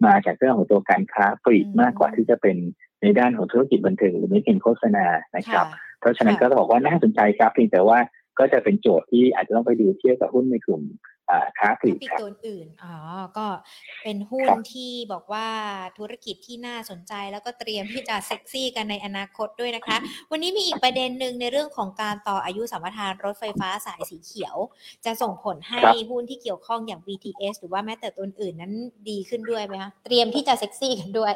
[0.06, 2.56] มาจากเรื่องของตัวการค้าปลีกมากกว่าที่จะเป็น
[3.02, 5.66] ในด้านของธุรกิจบันเทิงหรือไม่เป็นโฆษณานะครับ
[6.00, 7.98] เพราะฉะนั้นก็ต้องบอกว่าน่าสนใจครับเพียงแต่ว่า
[8.38, 10.82] ก็จะเป็นโจทย์ที่อาจจะต้องไปดูเทียบกับหุ้นในกลุ่ม
[11.58, 12.96] ค้าปลีกครับตัวอื่นอ๋อ
[13.38, 13.46] ก็
[14.02, 15.48] เป็นหุ้นที่บอกว่า
[15.98, 19.96] ธุรกิจที่น่าสนใจแล้วก็เตรียมที่จะเซ็กซี่กันในอนาคตด้วยนะคะ
[20.30, 24.56] วันนี้มีอีกประเด็นหนึ่งในเรื่องของการต่ออายุสัมปทานรถไฟฟ้าสายสีเขียว
[25.04, 28.72] จะส่งผลให้หุ้นที่เกี่ยวข้องอย่าง BTS หรือว่าแม้แต่ตัวอื่นนั้น
[29.08, 31.34] ดีขึ้นด้วยไหมคะเตรียมที่จะเซ็กซี่กันด้วย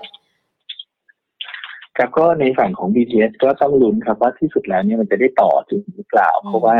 [1.96, 6.74] ครับก็ในฝั่งของ BTS ก็ต้องลุ้นครับว่าที่สุดแล้วเนี่ยมันจะได้ต่อจริงหรือเปล่า เพราะว่า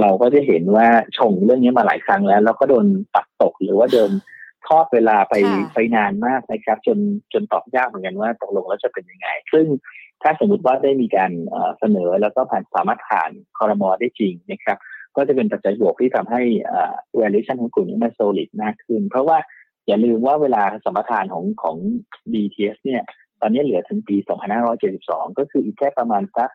[0.00, 0.86] เราก็จะเห็นว่า
[1.18, 4.10] ชงเรื่องนี้มาหลายครั้งแล้ว แล้วก็โดนตัดตกหรือว่าเดิน
[4.66, 5.34] ทอดเวลาไป
[5.74, 6.98] ไปนานมากนะครับ จน
[7.32, 9.66] จนตอบยากเหมือนกันว่าตกลงแล้วจะเป็นยังไง ซึ่ง
[10.22, 11.32] ถ้าสมมติว่าได้มีการ
[11.78, 14.78] เสนอแล้วก็ผ่านสามารถผ่านคอรมอได้จริงนะครับ
[15.16, 16.42] ก็จะเป็นปัจจัยบวกที่ทำให้
[17.20, 19.38] valuation ของกลุ่มนี้มัน solid มากขึ้น เพราะว่า
[19.86, 21.76] อย่าลืมว่าเวลาสมรทานของของ
[22.32, 23.02] BTS เนี่ย
[23.40, 24.16] ตอนนี้เหลือถึงปี
[24.76, 26.50] 2572 ก็คืออีกแค่ประมาณสัก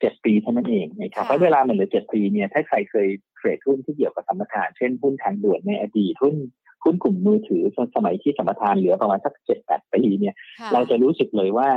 [0.00, 6.34] เจ็ดปีเท่านั้นเองนะครับเพราะเวลามันเหลือเจ็ดปีเนี่ยถ้าใครเคย trade หุ้นที่เกี่ยวกับสัมปทานเช่นหุ้นทางด่วนในอดีตหุ้น
[6.84, 7.62] หุ้นกลุ่มมือถือ
[7.96, 10.34] สมัยที่สัมปทานเหลือประมาณสักเจ็ดแปดปีเนี่ย
[10.72, 11.68] เราจะรู้สึกเลยว่า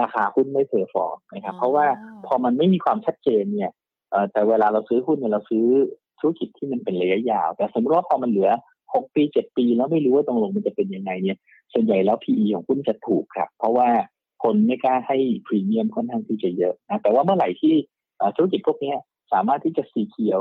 [0.00, 1.86] ราคาหุ้นไม่ perform นะครับเพราะว่า
[2.26, 3.70] พอมันไม่มีความชัดเจนเนี่ย
[4.32, 5.66] แต่เวลาเราซื้อหุ้นเนี่ยเราซื้อ
[6.20, 8.50] ธุรกิจที่มันเป็นระยะยาว แต่สมมติว่าพอมันเหลือ
[8.94, 11.38] หกปีเจ็ดปีแล้วไม่รู้ว่าตกลงมันจะเป็นยังไงเนี่ย
[11.72, 13.88] ส่วนใหญ่แล้ว PE ของหุ้นจะถูกครับ เพราะว่า
[14.42, 17.74] คนไม่กล้าให้พรีเมียมค่อนข้างที่จะเยอะนะแต่ว่าเมื่อไหร่ที่
[18.36, 18.94] ธุรกิจพวกนี้
[19.32, 20.40] สามารถที่จะ secure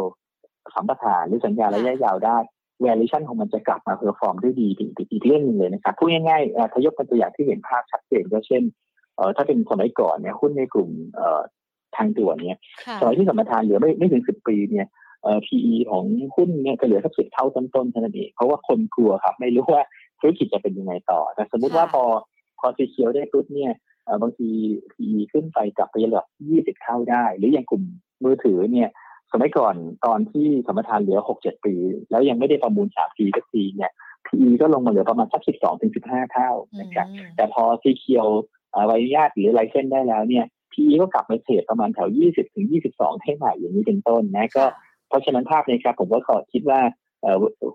[0.75, 2.37] สัมปทานหรือสัญญาระยะยาวได้
[2.83, 4.67] valuation ของมันจะกลับมา perform ได้ดี
[5.11, 8.63] อีกเรื่องนึงเลยนะครับพูดง่ายๆถ้ายกเป็นตัวอย่างที่เห็นภาพชัดเจนก็เช่น
[9.35, 10.89] ถ้าเป็นสมัยก่อนเนี่ยหุ้นในกลุ่ม
[11.95, 12.59] ทางด่วนเนี่ย
[12.99, 14.87] สมัยที่สัมปทานเหลือไม่ไม่ถึงสิบปีเนี่ย
[15.45, 16.03] PE ของ
[16.35, 19.83] หุ้นเนี่ยจะเหลือสักสิบเท่าต้นๆเท่านั้นเองเพราะว่าคนกลัวครับ ไม่รู้ว่า
[20.19, 22.03] ธุรกิจจะเป็นยังไงต่อ แต่สมมุติว่าพอ
[22.59, 23.71] พอซีเคียวได้ปุ๊บเนี่ย
[24.21, 24.49] บางที
[24.91, 27.83] PE ขึ้นไปกลับไประดับ20เท่าได้ หรืออย่างกลุ่ม
[28.23, 28.89] มือถือเนี่ย
[29.31, 31.75] สมัยก่อนตอนที่สมรทานเหลือ6-7ปี
[32.09, 33.91] แล้วยังไม่ได้ประมูล3ปีก็ปีเนี่ย
[34.25, 38.27] PE ก็ลงมาเหลือประมาณสัก12ถึง15เท่านะครับแต่พอซีเคียว
[38.87, 44.63] ใบอนุญาตหรือไลเซนได้แล้วเนี่ย PE ก็กลับมาเทรดประมาณแถว20ถึง22ให้ใหม่อย่างนี้เป็นต้นนะก็
[45.07, 46.79] เพราะฉะนั้นภาพนี้ครับผมก็ขอคิดว่า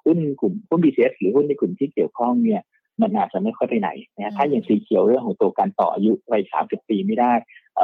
[0.05, 2.63] หุ้นกลุ่มหุ้น BCS หรือหุ้นในกลุ่มที่เกี่ยวข้องเนี่ย
[3.01, 7.33] มันอาจจะไม่ค่อยไปไหนนะถ้าอย่างสีเขียวเรื่องของตัวการต่ออายุไปสามสิบปีไม่ได้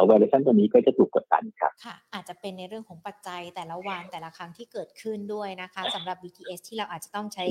[0.04, 7.46] เวอร์ชันตัวนี้ก็จะถูกกดดันครับค่ะ อาจจะเป็นในเรื่องของปัจจัยแต่ละวันแต่ละครั้งที่เกิดขึ้นด้วยนะคะสำหรับ BTS ที่เราอาจจะต้องใช้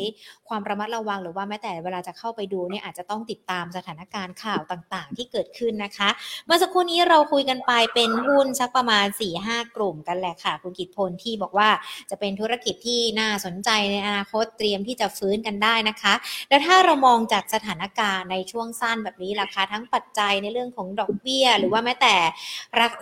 [0.48, 6.10] ความระมัดระวังหรือว่าแม้แต่เวลาจะเข้าไปดูเนี่ยอาจจะต้องติดตามสถานการณ์ข่าวต่างๆ ที่เกิดขึ้นนะคะ
[6.46, 11.70] เมื่อสักครู่นี้เราคุยกันไปเป็นหุ้นสักประมาณ4ี่ห้ากลุ่มกันแหละค่ะ คุณกิตพลที่บอกว่า
[12.10, 16.14] จะเป็นธุรกิจที่น่าสนใจในอนาคตเตรียมที่จะฟื้นกันได้นะคะ
[16.50, 22.16] แล้วถ้าเรามองจากสถานการณ์ในช่วงสั้นแบบนี้ราคาทั้งปัจจัยในเรื่องของดอกเบี้ย หรือว่าแม้แต่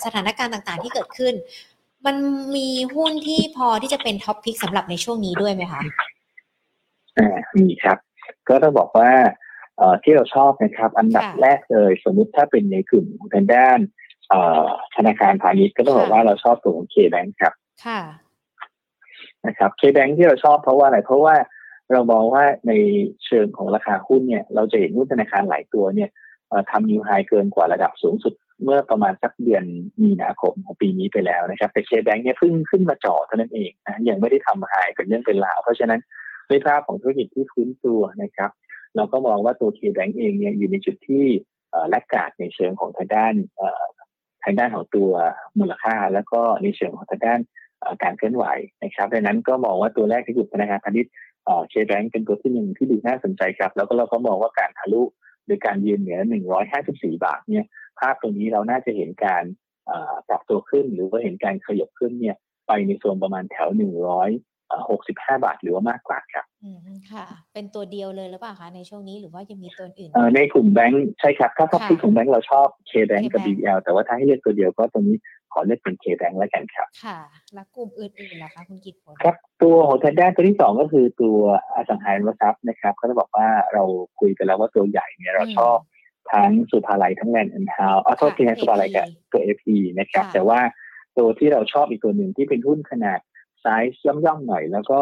[0.05, 1.33] สถานการณ์ต่างๆ ที่เกิดขึ้น
[2.05, 2.15] มัน
[2.55, 5.81] มีหุ้นที่พอที่จะเป็น top pick สำหรับในช่วงนี้ด้วยไหมคะ
[7.17, 7.97] อ่ามีครับ
[8.49, 9.11] ก็ต้องบอกว่า
[9.77, 13.79] เอ่อที่เราชอบนะครับ อันดับแรกเลย สมมุติถ้าเป็นในกลุ่มทางด้าน
[14.29, 17.53] เอ่อธนาคารพาณิชย์ก็ต้องบอกว่าเราชอบตัวของเคแบงค์ครับ
[17.85, 18.01] ค่ะ
[19.45, 21.35] นะครับเคแบงค์ที่เราชอบเพราะว่าอะไรเพราะว่า
[21.91, 22.71] เรามองว่าใน
[23.25, 26.09] เชิงของราคาหุ้นเนี่ย เราจะเห็นหุ้นธนาคารหลายตัวเนี่ย
[26.71, 28.33] ทำนิวไฮเกินกว่าระดับสูงสุด
[28.63, 29.63] เมื่อประมาณสักเดือน
[30.03, 35.99] มีนาคมของปีนี้ไปแล้วนะครับ แต่เคแบงค์เนี่ยเพิ่งขึ้นมาจ่อเท่านั้นเองนะยังไม่ได้ทำหายเป็นเรื่องเป็นราว เพราะฉะนั้น
[36.49, 38.51] ด้วยภาพของธุรกิจที่ฟื้นตัวนะครับ
[38.95, 41.25] เราก็มองว่าตัว K-Bank เองเนี่ยอยู่ในจุดที่
[41.89, 43.33] แลกกาดในเชิงของทางด้าน
[44.43, 45.11] ทางด้านของตัว
[45.59, 47.39] มูลค่า แล้วก็ในเชิงของทางด้าน
[48.03, 48.45] การเคลื่อนไหว
[48.83, 51.11] นะครับดังนั้นก็มองว่าตัวแรกที่อยู่ธนาคารพาณิชย์
[51.69, 55.01] เคแบงก์เป็นตัวที่หนึ่งที่ดูน่าสนใจครับ แล้วก็เราก็มองว่าการทะลุ
[55.47, 56.19] โดยการยืนเหนือ
[56.71, 57.65] 154 บาทเนี่ย
[57.99, 59.43] ภาพตรงนี้เราน่าจะเห็นการ
[60.27, 62.35] ปรับตัวขึ้น หรือว่าเห็นการขยับขึ้นเนี่ย
[62.67, 66.77] ไปในโซนประมาณแถว 165 บาทหรือว่ามากกว่าครับอืม
[67.11, 75.15] ค่ะ เป็นตัวเดียวเลยหรือเปล่าคะในช่วงนี้หรือว่ายังมีตัวอื่น ในกลุ่มแบงค์ใช่ครับ ถ้า top pick ของแบงค์เราชอบ K Bank กับ BBL แต่ว่าถ้าให้เลือกตัวเดียวก็ตัวนี้
[75.53, 77.19] ขอเลือกเป็น K Bank แล้วกันครับ ค่ะ
[77.53, 81.37] แล้วกลุ่มอื่นๆล่ะคะคุณกิตผลครับ ตัวของทางด้านตัวที่สองก็คือตัว
[81.75, 83.83] อสังหาริมทรัพย์นะครับ ก็จะบอกว่าเรา
[84.19, 85.77] คุยกันแล้วว่าตัวใหญ่เนี่ยเราชอบ
[86.33, 90.59] ทั้งศุภาลัยทั้ง Land and Houses อ๋อโทษทีนะศุภาลัยกับตัว AP นะครับ แต่ว่า
[91.17, 93.19] ตัวที่เราชอบอีกตัวหนึ่งที่เป็นหุ้นขนาด
[93.61, 94.99] ไซส์ย่อมๆหน่อย แล้วก็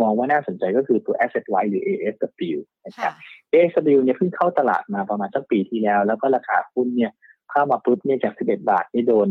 [0.00, 3.12] มองว่าน่าสนใจก็คือตัว AssetWise หรือ ASW นะครับ
[3.52, 7.12] ASW เนี่ยเพิ่งเข้าตลาดมาประมาณสักปีที่แล้ว แล้วก็ราคาหุ้นเนี่ย
[7.50, 9.28] เข้ามาปุ๊บเนี่ยจาก 11 บาทนี่โดน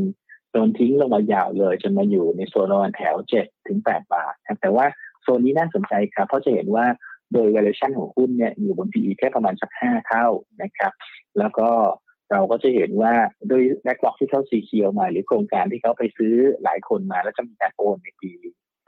[0.51, 4.85] โดนทิ้งลงมายาวเลย จนมาอยู่ในโซนระหว่างแถว7ถึง8บาทครับแต่ว่า
[5.21, 6.85] โซนนี้น่าสนใจครับ เพราะจะเห็นว่า
[7.33, 10.27] โดย valuation ของหุ้นเนี่ยอยู่บน PE แค่ประมาณสัก5เท่า
[10.61, 10.91] นะครับ
[11.39, 11.69] แล้วก็
[12.31, 13.13] เราก็จะเห็นว่า
[13.49, 18.31] โดย backlog ที่เขา secure มา หรือโครงการที่เขาไปซื้อหลายคนมา แล้วจะมีการโอนในปี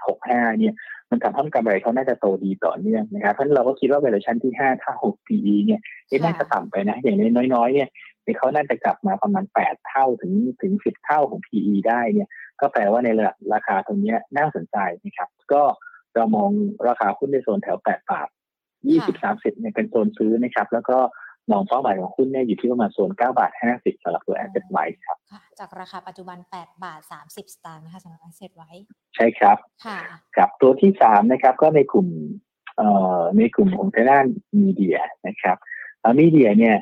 [0.01, 0.73] 65 เนี่ย
[1.11, 5.81] มันทำให้กำไรเขาน่าจะโตดีต่อเนื่องนะครับเพราะเราก็คิดว่า valuation ที่5ถ้า6 PE เนี่ย
[6.23, 7.17] น่าจะต่ำไปนะ อย่าง
[7.53, 7.89] น้อยๆ เนี่ย
[8.37, 12.29] เขาน่าจะกลับมาประมาณ 8 เท่าถึงถึง 10 เท่าของ PE ได้เนี่ย
[12.61, 13.09] ก็แปลว่าใน
[13.53, 15.63] ราคาตรงนี้น่าสนใจนะครับ ก็
[16.15, 16.51] เรามอง
[16.87, 18.29] ราคาหุ้นในโซนแถว 8 บาท
[18.93, 20.97] 20 30เนี่ยเป็นโซนซื้อนะครับ แล้วก็
[21.51, 25.17] มองเป้าหมายของหุ้นเนี่ยอยู่ที่ประมาณโซน9บาท50สำหรับตัว asset ไว้ครับ
[25.59, 28.71] จากราคาปัจจุบัน8บาท30สตางค์นะคะสำหรับ asset ไว้
[29.15, 29.99] ใช่ครับค่ะ
[30.37, 32.07] กับตัวที่3นะครับก็ในกลุ่ม
[32.77, 34.25] เอ่อในกลุ่มของทางด้าน
[34.61, 35.57] มีเดียนะครับ
[36.19, 36.77] มีเดียเนี่ย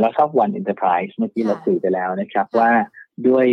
[0.00, 2.70] เราชอบวัน Enterprise เมื่อกี้เราคุยไปแล้วนะครับ ว่า
[3.26, 3.46] ด้วย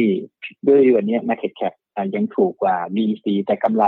[0.67, 1.73] ด้วยวันนี้ Market Cap
[2.15, 3.85] ยังถูกกว่า BC แต่กำไร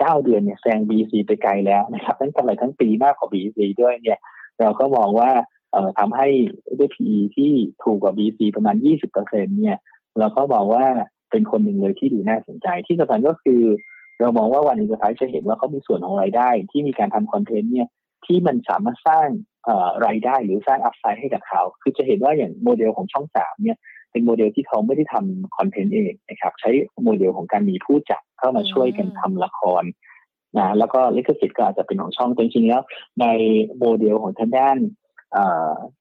[0.00, 4.18] 9เดือนเนี่ยแซง BC ไปไกลแล้วนะครับทั้งกำไรทั้งปีมากกว่า BC ด้วยเนี่ย
[4.60, 5.30] เราก็มองว่า
[5.72, 6.28] เอ่อทำให้
[6.78, 8.76] ด้วย PE ที่ถูกกว่า BEC ประมาณ
[9.16, 9.78] 20%เนี่ย
[10.18, 10.84] เราก็บอกว่า
[11.30, 13.62] เป็นคนหนึ่งเลยที่ดูน่าสนใจที่สำคัญก็คือ
[14.20, 17.88] เรามองว่าวันนี้จะท้ายจะเห็นว่าเขามีส่วนของรายได้ ที่มีการทำคอนเทนต์เนี่ย
[18.26, 19.28] ที่มันสามารถสร้าง
[20.06, 23.78] รายได้หรือสร้าง upside ให้กับเขา คือจะเห็นว่าอย่างโมเดลของช่องสามเนี่ย
[24.12, 26.70] เป็นโมเดลที่เขาไม่ได้ทำคอนเทนต์เองนะครับใช้
[27.04, 29.84] โมเดลของการมีผู้จัด เข้ามาช่วยกันทำละคร
[30.58, 32.82] นะแล้วก็ลิขสิทธิ์ก็อาจจะเป็นของช่องจริงๆแล้ว
[33.20, 33.26] ใน
[33.78, 34.76] โมเดลของทางด้าน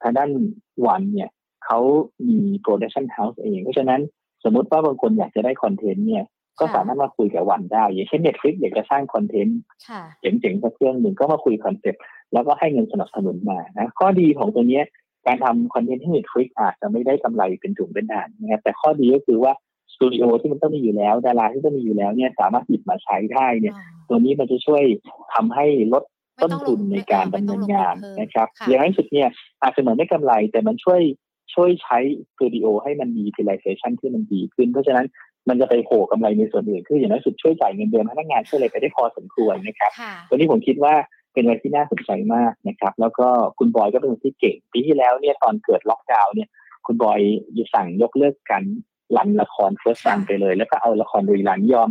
[0.02, 0.30] ทางด้าน
[0.88, 1.30] One เนี่ย
[1.66, 1.80] เขา
[2.28, 4.02] มี production house เอง เพราะฉะนั้น
[4.44, 6.26] สมมติว่าบางคนอยากจะได้คอนเทนต์เนี่ย
[6.60, 9.60] ก็สามารถมาคุยกับ One ได้ อย่างเช่น Netflix อยากจะสร้างคอนเทนต์
[10.22, 12.02] เจ๋งๆสักเรื่องหนึ่งก็มาคุยคอนเซ็ปต์
[12.34, 14.82] แล้วก็ให้เงินสนับสนุนมานะข้อดีของตัวนี้
[15.26, 19.67] การทำคอนเทนต์ที่ Netflix อาจจะไม่ได้กำไรเป็นถุงเป็นถังนะครับแต่ข้อดีก็คือว่าส
[20.02, 23.74] ตูดิโอที่มันต้องมีอยู่แล้ว ดาราที่ต้องมีอยู่แล้วเนี่ยสามารถหยิบมาใช้ได้เนี่ย
[24.10, 24.84] ตัวนี้มันจะช่วย
[25.34, 26.04] ทำให้ลด
[26.44, 29.30] ต้นทุนในการดำเนินงานนะครับอย่างน้สุดเนี่ย
[29.62, 31.02] อาจจะเหมือนไม่กำไรแต่มันช่วย
[31.54, 31.98] ช่วยใช้
[32.32, 35.08] สตูดิโอให้มันมี utilization ที่มันดีขึ้น เพราะฉะนั้น
[35.50, 39.92] มันจะไปโผล่กำไรในส่วนอื่นคืออย่างน้อยสุดช่วยจ่ายเงินเดือนพนักงานช่วยอะไรไปได้พอสมควรนะครับ
[40.28, 40.94] ตัวนี้ผมคิดว่า
[41.34, 43.28] เป็นอะไรที่น่าสนใจมากนะครับ แล้วก็
[43.58, 46.50] คุณบอยก็เป็นคนที่เก่งปีที่แล้วเนี่ยตอนเกิดล็อกดาวน์เนี่ย
[46.86, 47.22] คุณบอย
[47.74, 51.90] สั่งยกเลิกการรั นละคร first run ไปเลย แล้วก็เอาละคร rerun ยอม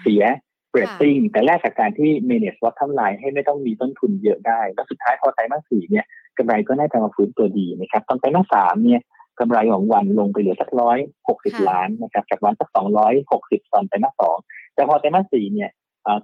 [0.00, 0.24] เสีย
[0.72, 6.04] เรตติ้งแต่แรกจากการที่ manage วัดทำลายให้ไม่ต้องมีต้นทุนเยอะได้ แล้วสุดท้ายพอไตรมาสสี่เนี่ย
[6.38, 9.00] กำไรก็น่าจะมาฟื้นตัวดีนะครับตอนไตรมาสสามเนี่ย
[9.40, 10.98] กำไรของ One ลงไปเหลือสักร้อย
[11.28, 14.36] หกสิบล้านนะครับจากวันสักสองร้อยหกสิบตอนไตรมาสสอง
[14.74, 15.70] แต่พอไตรมาสสี่เนี่ย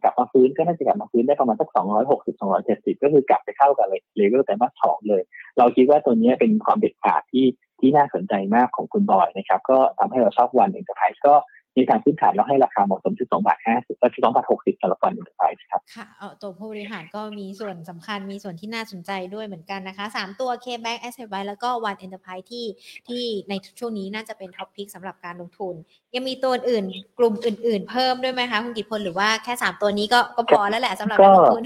[0.03, 5.23] กลับมาฟื้นก็น่าจะกลับมาฟื้นได้ประมาณสักสองร้อยหกสิบสองร้อยเจ็ดสิบก็คือกลับไปเข้ากับเลยเลเวลไตรมาสสองเลย
[5.59, 7.45] เราคิดว่าตัวนี้เป็นความเด็ดขาดที่
[7.81, 11.35] ที่น่าสนใจมากของคุณบอยนะครับ ก็ทำให้เราชอบ One Enterprise ก็
[11.75, 22.67] ในทางพื้นฐานเราให้ราคาเหมาะสมที่สองบาทห้าสิบที่สองบาทหกสิบสำหรับ One Enterprise ครับ ค่ะเออตัวผู้บริหารก็มีส่วนสำคัญมีส่วนที่น่าสนใจด้วยเหมือนกันนะคะสามตัว K-Bank Asset ไว้แล้วก็ One Enterprise ที่
[23.09, 25.75] ที่ในช่วงนี้น่าจะเป็น top pick สำหรับการลงทุน
[26.15, 26.85] ยังมีตัวอื่น
[27.19, 31.65] กลุ่มอื่น ๆ เพิ่มด้วยไหมคะคุณกิตพลหรือว่าแค่สามตัวนี้ก็ก็พอแล้วแหละสำหรับการลงทุน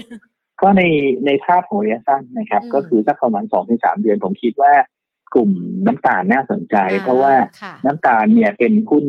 [0.61, 0.83] ก็ใน
[1.25, 4.73] ในภาพของระยะสั้นนะครับ ก็คือสักประมาณสองถึงสามเดือนผมคิดว่า
[5.35, 5.51] กลุ่ม
[5.85, 7.33] น้ำตาลน่าสนใจ เพราะว่า
[7.85, 9.05] น้ำตาลเนี่ยเป็นหุ้น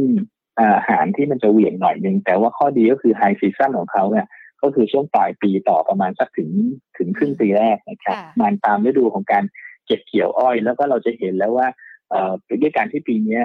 [0.60, 4.26] อาหารที่มันจะเหวี่ยงหน่อยนึงแต่ว่าข้อดีก็คือไฮซีซั่นของเขาเนี่ย
[4.62, 6.50] ก็คือช่วงปลายปีต่อประมาณสักถึง
[6.98, 9.44] ถึงครึ่งปีแรกนะครับมันตามฤดูของการ
[9.86, 11.66] เก็บเกี่ยวอ้อย แล้วก็เราจะเห็นแล้วว่า
[12.10, 13.40] เอ่อด้วยการที่ปีนี้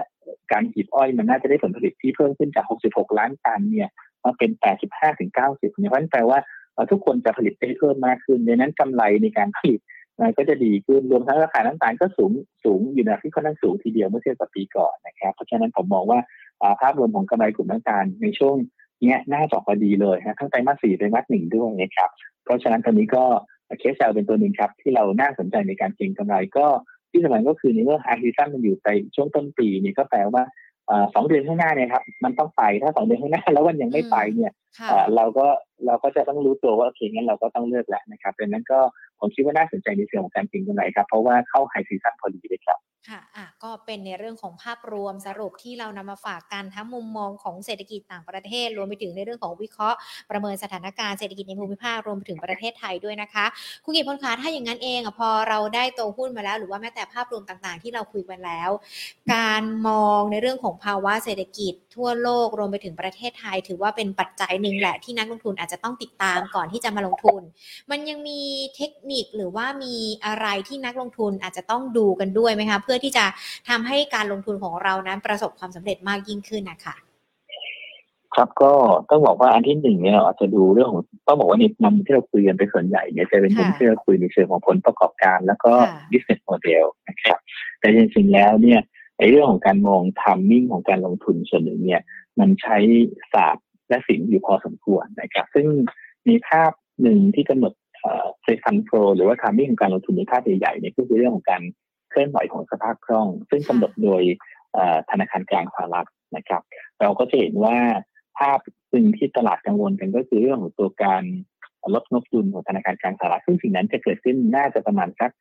[0.52, 3.90] การหีบอ้อยมันน่าจะได้ผลผลิตที่เพิ่มขึ้นจาก 66 ล้านตันเนี่ย
[4.24, 4.52] มาเป็น
[4.86, 6.40] 85 ถึง 90 เนี่ยเพราะนั้นแปลว่า
[6.92, 9.80] ทุกคนจะผลิตได้เพิ่มมากขึ้นดังนั้นกำไรในการผลิต
[10.38, 12.32] ก็จะดีขึ้นรวมทั้งราคาน้ำตาลก็สูง
[12.64, 16.20] สูงอยู่ในที่ค่อนข้างสูงทีเดียวเมื่อเทียบกับปีก่อนนะครับเพราะฉะนั้นผมมองว่า
[16.82, 18.56] ภาพรวมของกำไรกลุ่มน้ำตาลในช่วง
[19.04, 22.10] นี้น่าจะพอดีเลยนะทั้งไตรมาสสี่ไตรมาสหนึ่งด้วยนะครับ
[22.44, 23.24] เพราะฉะนั้นตอนนี้ก็
[23.80, 26.66] KSL เป็นตัวหนึ่งครับที่เราน่าสนใจในการเก็งกำไรก็
[27.12, 30.44] ที่สำคัญก็คือในเมื่อ high season มันอยู่ในช่วงต้นปีนี่ก็แปลว่า
[31.14, 34.52] สองเดือนข้างหน้าเนี่ยครับมันต้องไปถ้าสองเดือนข้างหน้าแล้วมันยังไม่ไปเนี่ย
[35.16, 35.48] เราก็
[35.86, 38.80] เราก็จะต้องรู้ตัวว่าโอเคงั้นเราก็ต้องเลือกแล้วนะครับดังนั้นก็
[39.22, 49.98] ผมคิดว่าน่าสนใจในเชิงของการเก็งกำไรครับ เพราะว่าเข้า high season พอดีเลยครับค่ะอะ ก็เป็นในเรื่องของภาพรวมสรุปที่เรานำมาฝากกันทั้งมุมมองของเศรษฐกิจต่างประเทศ รวมไปถึงในเรื่องของวิเคราะห์
[50.32, 53.46] ประเมินสถานการณ์เศรษฐกิจในภูมิภาครวมไปถึงประเทศไทยด้วยนะคะ
[53.84, 58.70] คุณกิตพลคะถ้าอย่างนั้นเองอะพอเราได้ตัวหุ้นมาแล้ว หรือว่าแม้แต่ภาพรวมต่างๆ ที่เราคุยกันแล้ว
[59.34, 67.42] การมองในเรื่องของภาวะเศรษฐกิจ ทั่วโลกรวมไปถึงประเทศไทย ถือว่าเป็นปัจจัยหนึ่งแหละที่นักลงทุนอาจจะต้องติดตามก่อนที่จะมาลงทุน
[67.92, 68.42] มันยังมี
[68.76, 69.95] เทคนิคหรือว่ามี
[70.26, 73.26] อะไรที่นักลงทุนอาจจะต้องดูกันด้วยไหมคะ เพื่อที่จะ
[73.70, 76.95] ทำให้การลงทุนของเรานั้นประสบความสำเร็จมากยิ่งขึ้นนะคะ
[78.36, 78.74] ครับก็
[79.09, 85.74] ต้องบอกว่าอันที่หนึ่งเนี่ยเราอาจจะดูเรื่องของต้องบอกว่าในนำที่เราคุยกันไปส่วนใหญ่เนี่ยจะเป็นมุมที่เราคุยในเชิงของผลประกอบการ แล้วก็
[86.12, 87.39] business model นะครับ
[87.80, 88.80] แต่จริงๆแล้วเนี่ย
[89.20, 92.01] ในเรื่องของการมอง timing ของการลงทุนส่วนหนึ่งเนี่ย
[92.39, 92.78] มันใช้
[93.34, 95.68] ศาสตร์และศิลป์อยู่พอสมควรนะครับ ซึ่ง
[96.28, 97.74] มีภาพหนึ่งที่กำหนด
[98.42, 101.62] fund flow หรือว่า timing ของการลงทุนในภาพใหญ่ๆเนี่ยก็คือเรื่องของการ
[102.10, 104.24] เคลื่อนไหวของสภาพคล่อง ซึ่งกำหนดโดย
[105.12, 106.62] ธนาคารกลางสหรัฐนะครับ
[107.02, 107.78] เราก็จะเห็นว่า
[108.39, 108.60] ภาพ
[108.91, 111.24] ซึ่งที่ตลาดกังวลกันก็คือเรื่องของตัวการ
[111.93, 115.32] ลดงบดุลของธนาคารกลางสหรัฐซึ่งสิ่งนั้นจะเกิดขึ้นน่าจะประมาณสัก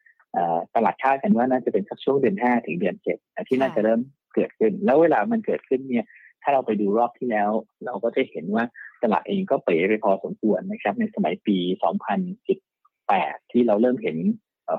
[0.74, 4.00] ตลาดคาดกันว่าน่าจะเป็นสักช่วงเดือนห้าถึงเดือนเจ็ดที่น่าจะเริ่ม
[4.34, 6.06] เกิดขึ้น แล้วเวลามันเกิดขึ้นเนี่ย
[6.42, 7.50] ถ้าเราไปดูรอบที่แล้ว
[7.84, 8.64] เราก็จะเห็นว่า
[9.02, 11.56] ตลาดเองก็เป๋ไปพอสมควรนะครับ ในสมัยปี
[12.74, 14.16] 2018 ที่เราเริ่มเห็น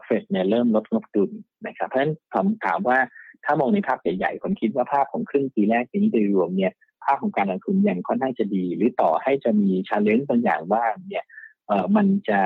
[0.03, 1.31] เฟดเนี่ยเริ่มลดงบดุล
[1.67, 2.97] นะครับ เพราะฉะนั้นผมถามว่า
[3.45, 6.73] ถ้ามองในภาพใหญ่ๆผมคิดว่าภาพของครึ่งปีแรกนี้โดยรวมเนี่ย
[7.05, 11.25] ภาพของการลงทุนยังค่อนข้างจะดี หรือต่อให้จะมี challenge บางอย่างว่าเนี่ย
[11.67, 12.39] เออมันจะ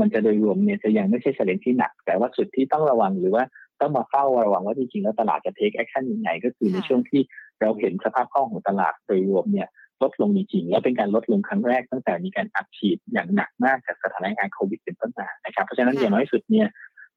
[0.00, 3.44] มันจะโดยรวมเนี่ยจะยังไม่ใช่ challenge ที่หนัก แต่ว่าจุดที่ต้องระวังหรือว่า
[3.80, 7.20] ต้องมาเฝ้าระวังว่าจริงๆแล้วตลาดจะ take action ยังไงก็คือในช่วงที่
[7.60, 9.68] เราเห็นสภาพคล่องของตลาดโดยรวมเนี่ย
[10.02, 16.68] ลดลงจริงๆและเป็นการลดลงครั้งแรกตั้งแต่มีการอัดฉีดอย่างหนักมากจากสถานการณ์โควิดเป็นต้นมานะครับ เพราะฉะนั้นอย่างน้อยสุดเนี่ย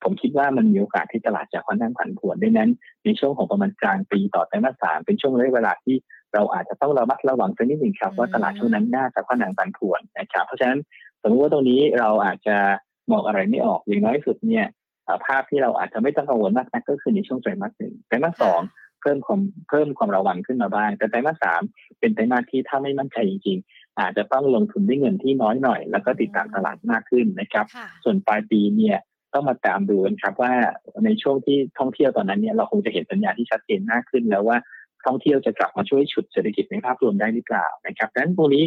[0.03, 2.69] ผมคิดว่ามันมีโอกาสที่ตลาดจะค่อนข้างผันผวนดังนั้น
[3.05, 5.95] ในช่วงของประมาณกลางปีต่อไตรมาสสามเป็นช่วงระยะเวลาที่
[6.33, 10.79] เราอาจจะต้องระมัดระวังสักนิดหนึ่งครับว่าตลาดช่วงนั้นน่าจะค่อนข้างผันผวนนะครับเพราะฉะนั้น
[11.21, 12.57] สมมติว่าตรงนี้เราอาจจะ
[13.11, 14.65] มองอะไรไม่ออกอย่างน้อยสุดเนี่ย
[15.25, 18.61] ภาพที่เราอาจจะไม่ต้องกังวลมากนักก็คือในช่วงไตรมาสหนึ่งไตรมาสสอง
[19.03, 21.61] เพิ่มความเพิ่มความระวังขึ้นมาบ้าง แต่ไตรมาสสาม
[21.99, 27.65] เป็นไตรมาสที่ถ้าไม่มั่นใจจริงๆ อาจจะต้องลงทุนด้วยเงินที่น้อยหน่อย แล้วก็ติดตามตลาดมากขึ้นนะครับ
[28.03, 28.97] ส่วนปลายปีเนี่ย
[29.33, 30.53] ต้องมาตามดูกันครับว่า
[31.05, 34.57] ในช่วงที่ท่องเที่ยวตอนนั้นเนี่ยเราคงจะเห็นสัญญาณที่ชัดเจนมากขึ้น แล้วว่า
[35.05, 38.65] ท่องเที่ยวจะกลับมาช่วยฉุดเศรษฐกิจในภาพรวมได้หรือเปล่านะครับดังนั้นตรงนี้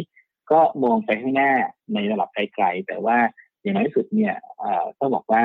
[0.51, 1.51] ก็มองไปข้างหน้า
[1.93, 3.17] ในระดับไกลๆแต่ว่า
[3.61, 4.33] อย่างน้อยสุดเนี่ย
[4.99, 5.43] ต้องบอกว่า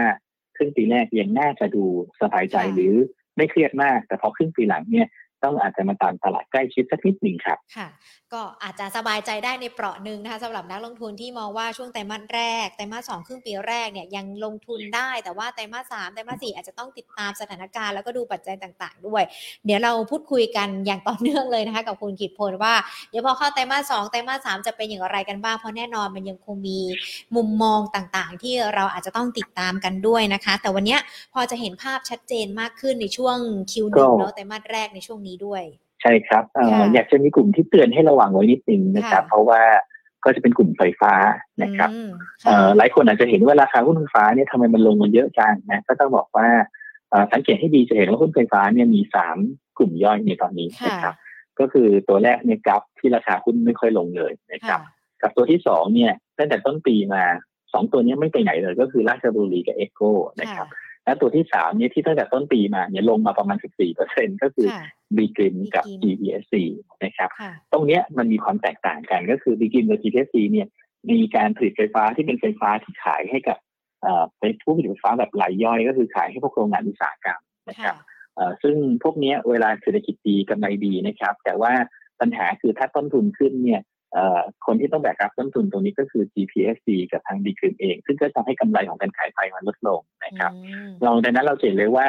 [0.57, 1.85] ครึ่งปีแรกยังน่าจะดู
[2.21, 2.95] สบายใจหรือ
[3.37, 5.09] ไม่เครียดมาก แต่พอครึ่งปีหลังเนี่ย
[5.45, 7.89] ต้องอาจจะมาตามตลาดใกล้ชิดสักนิดหนึ่งครับค่ะ
[8.33, 19.23] ก็อาจจะสบายใจได้ในเปราะหนึ่งนะคะสำหรับนักลงทุนที่มองว่าช่วงไตรมาสแรกไตรมาสสองครึ่งปีแรกเนี่ยยังลงทุนได้แต่ว่าไตรมาสสามไตรมาสสี่อาจจะต้องติดตามสถานการณ์แล้วก็ดูปัจจัยต่างๆ ด้วย
[19.67, 22.75] เดี๋ยวเราพูดคุยกันอย่างต่อเนื่องเลยนะคะกับคุณกิตพลว่า
[23.11, 26.79] เดี๋ยวพอเข้าไตรมาสสองไตรมาสสามจะเป็นอย่างไรกันบ้างเพราะแน่นอนมันยังคงมี
[27.37, 30.97] มุมมองต่างๆ ที่เราอาจจะต้องติดตามกันด้วยนะคะ แต่วันนี้
[31.35, 33.37] พอจะเห็นภาพชัดเจนมากขึ้นในช่วง
[33.73, 35.63] คิวหนึ่งเนาะไตรมาสแรกในช่วงนี้ด้วย
[36.03, 36.45] ใช่ครับ
[36.95, 39.63] อยากจะมีกลุ่มที่เตือนให้ระวังไว้นิดนึงนะครับเพราะว่า
[40.25, 41.13] ก็จะเป็นกลุ่มไฟฟ้า
[41.63, 41.91] นะครับ
[42.77, 46.49] หลายคนอาจจะเห็นว่าราคาหุ้นไฟฟ้าเนี่ยทำไมมันลงมันเยอะจังนะก็ต้องบอกว่า
[47.33, 49.37] สังเกตให้ดีจะเห็นว่าหุ้นไฟฟ้าเนี่ยมีสาม
[49.79, 51.15] กลุ่มย่อยในตอนนี้นะครับ
[51.59, 54.81] ก็คือตัวแรกเนี่ยกราฟที่ราคาหุ้นไม่ค่อยลงเลยนะครับ
[55.23, 57.25] กับตัวที่สองเนี่ยตั้งแต่ต้นปีมา
[57.73, 60.01] สองตัวนี้ไม่ไปไหนเลย ก็คือราชบุรีกับเอ็กโก
[60.41, 60.69] นะครับ
[61.05, 64.69] และตัวที่สามเนี่ยที่ตั้งแต่ต้นปีมาเนี่ยลงมาประมาณ 14เปอร์เซ็นก็คือ
[65.17, 66.55] บีกินกับ GBSC
[67.05, 67.31] นะครับ
[67.73, 70.69] ตรงเนี้ยมันมีความแตกต่างกันก็คือบีกินกับ GBSC เนี่ย
[71.11, 73.59] มีการผลิตไฟฟ้าที่เป็นไฟฟ้าที่ขายให้กับ
[74.39, 77.97] เป็นผู้ผลิตไฟฟ้าแบบรายย่อย ก็คือขายให้พวกโรงงานอุตสาหกรรมนะครับ
[78.63, 81.73] ซึ่งพวกนี้เวลาเศรษฐกิจดีกำไรดีนะครับ แต่ว่า
[82.21, 83.83] ปัญหาคือถ้าต้นทุนขึ้นเนี่ย
[84.67, 90.53] คนที่ต้องแบกรับต้นทุนตรงนี้ก็คือ GPSC กับทางดีคืนเอง ซึ่งก็ทำให้กำไรของการขายไฟมันลดลงนะครับ
[91.03, 92.07] เราดังนั้นเราเห็นเลยว่า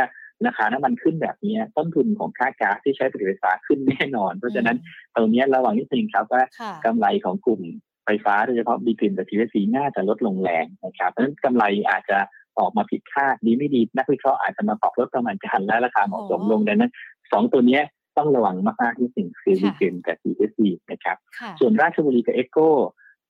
[0.47, 4.77] ราคาน้ำมันขึ้นแบบนี้ต้นทุนของค่าก๊าซที่ใช้ผลิตไฟฟ้าขึ้นแน่นอน เพราะฉะนั้น
[5.15, 6.41] ตรงนี้ระวังนิดนึงครับว่า
[6.85, 7.61] กำไรของกลุ่ม
[8.05, 12.17] ไฟฟ้าโดยเฉพาะดีคืนกับ GPSC น่าจะลดลงแรงนะครับเพราะฉะนั้นกำไรอาจจะ
[12.59, 16.91] ออกมาผิดคาดดีไม่ดีนักวิเคราะห์อาจจะมาปรับลดประมาณการและราคาเหมาะสมลงดังนั้น
[17.31, 17.79] สองตัวนี้
[18.17, 20.59] ต้องระวังมากๆที่สิ่งคือวีเกมกับ CSC
[20.91, 21.17] นะครับ
[21.59, 22.57] ส่วนราชบุรีกับเอ็กโก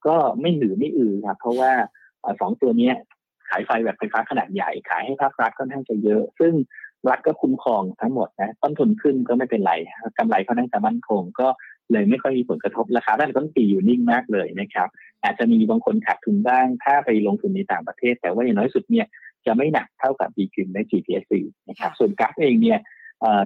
[0.08, 1.72] ก็ไม่หือไม่อือครับเพราะว่า
[2.42, 2.92] สองตัวนี้
[3.50, 6.54] ขายไฟแบบไฟฟ้าขนาดใหญ่ขายให้ภาครัฐค่อนข้างจะเยอะ ซึ่ง
[7.10, 9.74] รัฐก็คุ้มครองทั้งหมดนะต้นทุนขึ้นก็ไม่เป็นไร
[10.18, 11.48] กำไรเขานั่งจะมั่นคงก็
[11.92, 14.90] เลยไม่ค่อยมีผลกระทบราคาด้านต้นปีอยู่นิ่งมากเลยนะครับ
[15.24, 19.08] อาจจะมีบางคนขาดทุนบ้าง ถ้าไปลงทุนในต่างประเทศ แต่ว่าอย่างน้อยสุดเนี่ย
[19.46, 21.34] จะไม่หนักเท่ากับ b ีคิมและ GPSC
[21.70, 22.80] นะครับส่วนกราฟเองเนี่ย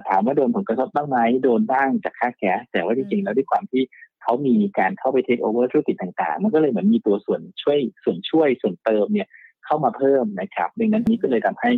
[0.08, 3.82] ถามว่าโดนผลกระทบบ้างไหมโดนบ้างจากค่าแก๊สแต่ว่าจริงๆแล้วด้วยความที่
[4.22, 9.28] เขามีการเข้าไปเทคโอเวอร์ธุรกิจต่างๆ มันก็เลยเหมือนมีตัวส่วนช่วยส่วนช่วยส่วนเติมเนี่ย
[9.64, 11.70] เข้ามาเพิ่มนะครับดังนั้นนี้ก็เลยทำให้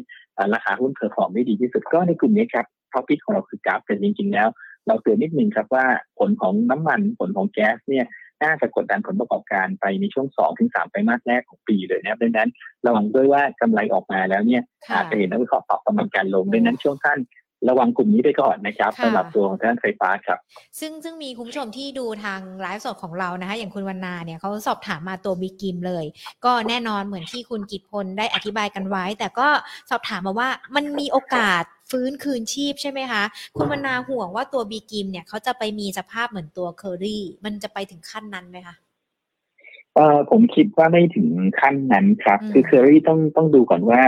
[0.55, 4.49] ราคาหุ้น perform ได้ดีที่สุดก็ในกลุ่มนี้ครับ top pick ของเราคือ GULF แต่จริง ๆ แล้ว
[4.87, 5.87] เราเตือนนิดนึงครับว่า
[6.19, 8.07] ผลของน้ำมันผลของแก๊สเนี่ย
[8.43, 12.49] น่าจะกดดันผลประกอบการไปในช่วง2อถึงสไตรมาสแรกของปีเลยนะครับดังนั้น
[12.87, 14.63] ระวังด้วยว่ากำไรออกมาแล้วเนี่ย
[14.95, 17.19] อาจจะเห็นนักวิเคราะห์ปรับประมาณการลงดังนั้นช่วงสั้น
[17.69, 20.39] ระวังกลุ่มนี้ไปก่อนนะครับสำหรับตัวของด้านไฟฟ้าครับ
[20.81, 26.05] ซึ่งซึ่งมีคุณผู้ชมที่ดูทางไลฟ์สดของเรานะคะ อย่างคุณวรรณาเนี่ยเขาสอบถามมาตัว BGRIM เลย
[26.45, 29.49] ก็แน่นอนเหมือนที่คุณกิตพลได้อธิบายกันไว้ แต่ก็
[29.91, 33.23] สอบถามมาว่ามันมีโอกาสฟื้นคืนชีพใช่ไหมคะ
[33.57, 38.77] คุณวรรณาห่วงว่าตัวบีกิมเนี่ยเขาจะไปมีสภาพเหมือนตัวเคอรี่ มันจะไปถึงขั้นนั้นไหมคะ
[39.95, 41.29] เออผมคิดว่าไม่ถึง
[41.61, 44.01] ขั้นนั้นครับ คือเคอรี่ต้องต้องดูก่อนว่า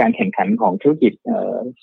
[0.00, 1.12] การแข่งขันของธุรกิจ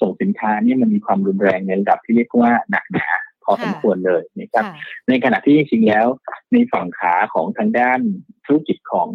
[0.02, 3.08] ส่งสินค้านี่มันมีความรุนแรงในระดับที่เรียกว่าหนักหนา
[3.44, 4.66] พอสมควรเลยนะครับ
[5.08, 6.08] ในขณะที่จริงๆแล้ว
[6.54, 8.00] ในฝั่งขาของทางด้าน
[8.46, 9.10] ธุรกิจของ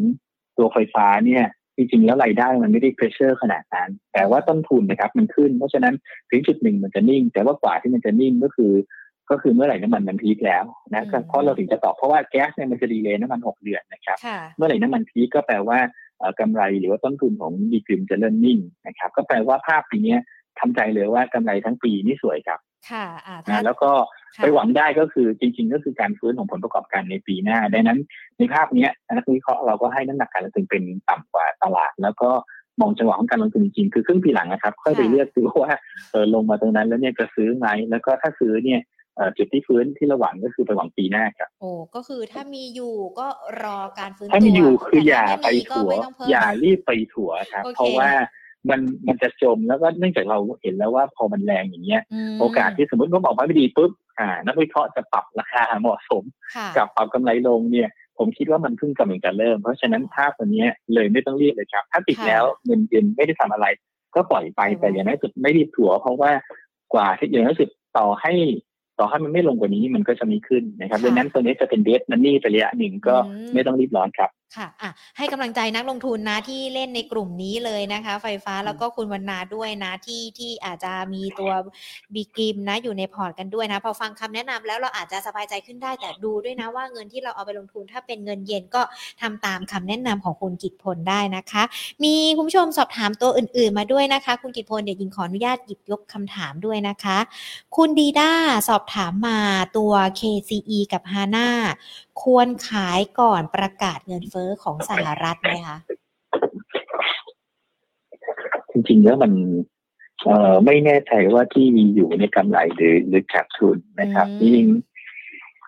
[0.56, 1.44] ตัวไฟฟ้าเนี่ย
[1.76, 5.94] จริงๆแล้วรายได้มันไม่ได้ pressure ขนาดนั้น แต่ว่าต้นทุนนะครับมันขึ้น เพราะฉะนั้น
[6.30, 8.72] ถึงจุดหนึ่งมันจะนิ่ง แต่ว่ากว่าที่มันจะนิ่งก็คือ
[9.30, 14.18] ก็คือเมื่อไหร่น้ำมันมัน peak แล้วนะเพราะเราถึงจะตอบเพราะว่าแก๊สเนี่ยมันจะ delay น้ำมันหกเดือนนะครับ
[14.56, 15.78] เมื่อไหร่น้ำมัน peak ก็แปลว่า
[16.40, 20.16] กำไรหรือว่าต้นทุนของ BGRIM จะเริ่มนิ่งนะครับ ก็แปลว่าภาพปีนี้
[20.58, 22.60] ทำใจเลยว่ากำไรทั้งปีไม่สวยครับ
[22.90, 23.06] ค่ะ
[23.48, 23.90] นะแล้วก็
[24.42, 27.98] ไปหวังได้ก็คือจริง ๆ ก็คือการฟื้นของผลประกอบการในปีหน้า ดังนั้น
[28.38, 32.30] ในภาพนี้นักวิเคราะห์เราก็ให้น้ำหนักการลงทุนเป็นต่ำกว่าตลาด แล้วก็
[32.80, 35.72] มองจังหวะของการลงทุนจริงๆคือครึ่งปีหลังนะครับ ค่อยไปเลือกดูว่า
[36.10, 38.80] เออลงมาตรงนั้นแล้วเนี่ยจะซื้อไหมแล้วก็ถ้าซื้อเนี่ย
[39.36, 43.26] จุดที่ฟื้นที่ระหว่างก็คือไปหวังปีหน้าครับโอ้ก็คือถ้ามีอยู่ก็
[43.64, 45.90] รอการฟื้นถ้ามีอยู่คืออย่าไปถัว
[46.30, 48.10] อย่ารีบไปถัวครับ เพราะว่า
[48.70, 52.02] มันมันจะจมแล้วก็เนื่องจากเราเห็นแล้วว่าพอมันแรงอย่างเงี้ย
[52.40, 56.22] โอกาสที่สมมติเขาบอกว่าไม่ดีปุ๊บอ่า นักวิเคราะห์จะปรับราคาเหมาะสม
[56.76, 63.66] กับปรับกำไรลงเนี่ย ผมคิดว่ามันเพิ่งกำลังจะเริ่ม เพราะฉะนั้นภาพตัวนี้เลยไม่ต้องรีบเลยครับ ถ้าติดแล้วเงินเย็นไม่ได้ทำอะไร
[64.14, 66.30] ก็ปล่อยไปแต่อย่างน้อยสุดไม่รีบถัว เพราะว่า
[66.94, 68.32] กว่าที่อย่างน้อยสุดต่อให้
[68.98, 73.14] ต่อให้มันไม่ลงกว่านี้มันก็จะมีขึ้นนะครับดังนั้นตัวนี้จะเป็นเดสนันนี่ไประยะหนึ่งก็
[73.54, 81.50] ไม่ต้องรีบร้อนครับค่ะอะให้กำลังใจนักลงทุนนะที่เล่นในกลุ่มนี้เลยนะคะ ไฟฟ้าแล้วก็คุณวรรณาด้วยนะที่ที่อาจจะมีตัว
[82.14, 88.82] บีกิมนะอยู่ในพอร์ตกันด้วยนะ พอฟังคำแนะนำแล้วเราอาจจะสบายใจขึ้นได้แต่ดูด้วยนะว่าเงินที่เราเอาไปลงทุนถ้าเป็นเงินเย็นก็
[89.20, 91.62] ทำตามคำแนะนำของคุณกิตพลได้นะคะ
[92.04, 97.18] มีคุณผู้ชมสอบถามตัวอื่น ๆ มาด้วยนะคะ คุณกิตพลเดี๋ยวยิงขออนุญาตหยิบยกคำถามด้วยนะคะ
[97.76, 98.32] คุณดีด้า
[98.68, 99.38] สอบถามมา
[99.76, 101.48] ตัว KCE กับ HANA
[102.22, 105.78] ควรขายก่อนประกาศเงินเฟ้อของสหรัฐไหมคะ
[108.70, 109.32] จริงๆแล้วมัน
[110.24, 114.68] เอ่อไม่แน่ใจว่าที่มีอยู่ในกำไรหรือหรือขาดทุนนะครับจริง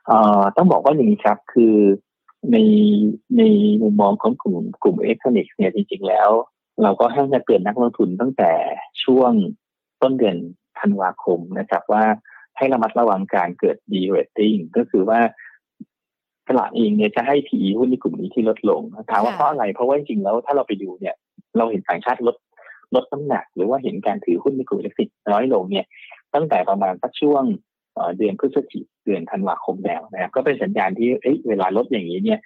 [0.07, 1.75] เอ่อต้องบอกว่าอย่างนี้ครับคือ
[2.53, 2.57] ใน
[3.39, 3.43] ใน
[3.83, 6.29] มุมมองของกลุ่มกลุ่ม electronic เนี่ยจริงๆแล้ว
[6.83, 8.53] เราก็ให้เตือนนักลงทุนตั้งแต่
[9.05, 9.33] ช่วง
[10.03, 10.37] ต้นเดือน
[10.79, 12.05] ธันวาคมนะครับว่า
[12.57, 15.21] ให้ระมัดระวังการเกิด derating ก็คือว่า
[16.49, 21.15] ตลาดเองเนี่ยจะให้ PE หุ้นในกลุ่มนี้ที่ลดลงถามว่าเพราะอะไร เพราะว่าจริงๆแล้วถ้าเราไปดูเนี่ย
[21.59, 22.37] เราเห็นต่างชาติลด
[22.95, 25.87] ลดน้ำหนัก หรือว่าเห็นการถือหุ้นในกลุ่มอิเล็กทรอนิกส์น้อยลงเนี่ย
[26.35, 27.45] ตั้งแต่ประมาณสักช่วง
[28.19, 32.41] เดือนพฤศจิกเดือนธันวาคมแล้วนะครับก็เป็นสัญญาณที่เอ้เวลาลดอย่างนี้เนี่ย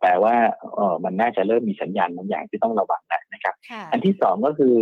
[0.00, 0.34] แปลว่า
[0.74, 3.02] เออมันน่าจะเริ่มมีสัญญาณบางอย่างที่ต้องระวัง
[3.34, 3.54] นะครับ
[3.92, 4.74] อันที่สองก็คือ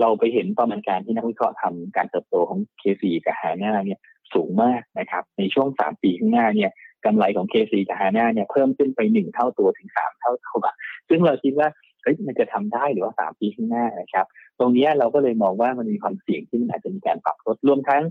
[0.00, 4.00] เราไปเห็นประมาณการที่นักวิเคราะห์ทำการเติบโตของ k ีกับฮาน่าเนี่ย
[4.34, 6.70] สูงมากนะครับ ในช่วงสามปีข้างหน้าเนี่ย
[7.04, 10.62] กำไรของ KC กับฮาน่าเนี่ยเพิ่มขึ้นไปหนึ่งเท่าตัวถึงสามเท่าตัว
[11.08, 11.68] ซึ่งเราคิดว่า
[12.02, 14.26] เฮ้ยมันจะทำได้หรือว่าสามปีข้างหน้านะครับ
[14.58, 18.02] ตรงนี้เราก็เลยมองว่ามันมีความเสี่ยงที่มันอาจจะมีการปรับลดรวมทั้ง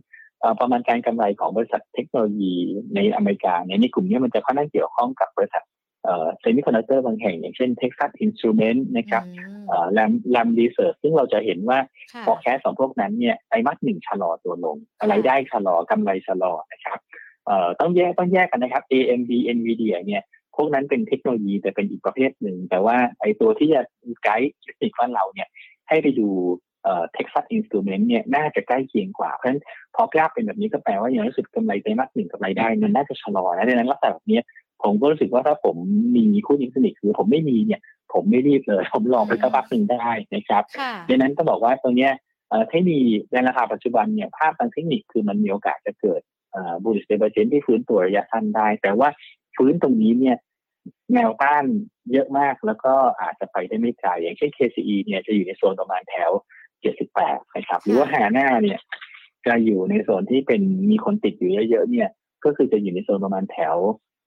[0.59, 2.53] ประมาณการกำไรของบริษัทเทคโนโลยี
[2.95, 5.63] ในอเมริกาเนี่ยในกลุ่มนี้มันจะค่อนข้างเกี่ยวข้องกับบริษัท
[6.39, 9.23] semiconductor บางแห่ง อย่างเช่น Texas Instrument นะครับ
[9.91, 11.79] Lam Lam Research ซึ่งเราจะเห็นว่า
[12.25, 14.77] พอคลาสของพวกนั้นเนี่ยไตรมาสหนึ่งชะลอตัวลง
[15.11, 16.99] รายได้ชะลอกำไรชะลอนะครับ
[17.45, 20.23] เอ่อต้องแยกต้องแยกกันนะครับ AMD NVIDIA เนี่ย
[20.55, 23.81] พวกนั้นเป็นเทคโนโลยีแต่เป็นอีกประเภทหนึ่ง แต่ว่าไอ้ตัวที่จะ
[24.23, 25.47] ไกด์เทคนิคบ้านเราเนี่ย
[25.87, 26.29] ให้ให้ไปดู
[26.83, 29.61] เอ่อ Texas Instrument เนี่ยน่าจะใกล้เคียงกว่า เพราะฉะนั้น
[29.95, 34.39] พอกราฟเป็นแบบนี้ก็แปลว่าอย่างรู้สึกกำไรไตรมาสหนึ่งกำไรได้มันน่าจะชะลอนะดังนั้นลักษณะแบบนี้
[34.83, 35.75] ผมก็รู้สึกว่าถ้าผม
[36.15, 37.81] มีคู่ยิงสนิทคือผมไม่มีเนี่ย
[38.13, 42.11] ผมไม่รีบเลย ผมรอไปสักพักหนึ่งได้นะครับค่ะดังนั้นก็บอกว่าตรงเนี้ย
[42.49, 46.21] เอ่อเทคนิคในราคาปัจจุบันเนี่ยภาพทางเทคนิคคือมันมีโอกาสจะเกิด
[46.83, 49.09] bullish divergence ที่ฟื้นตัวระยะสั้นได้ แต่ว่า
[49.55, 50.37] ฟื้นตรงนี้เนี่ย
[51.13, 51.63] แนวต้าน
[52.11, 56.31] เยอะมากแล้วก็อาจจะไปได้ไม่ไกลอย่างเช่น KCE เนี่ยจะอยู่ในโซนประมาณแถว
[56.93, 58.79] 78 นะครับ หรือว่า HANA เนี่ย
[59.45, 62.09] จะอยู่ในโซนที่เป็นมีคนติดอยู่เยอะๆเนี่ย
[62.45, 63.75] ก็คือจะอยู่ในโซนประมาณแถว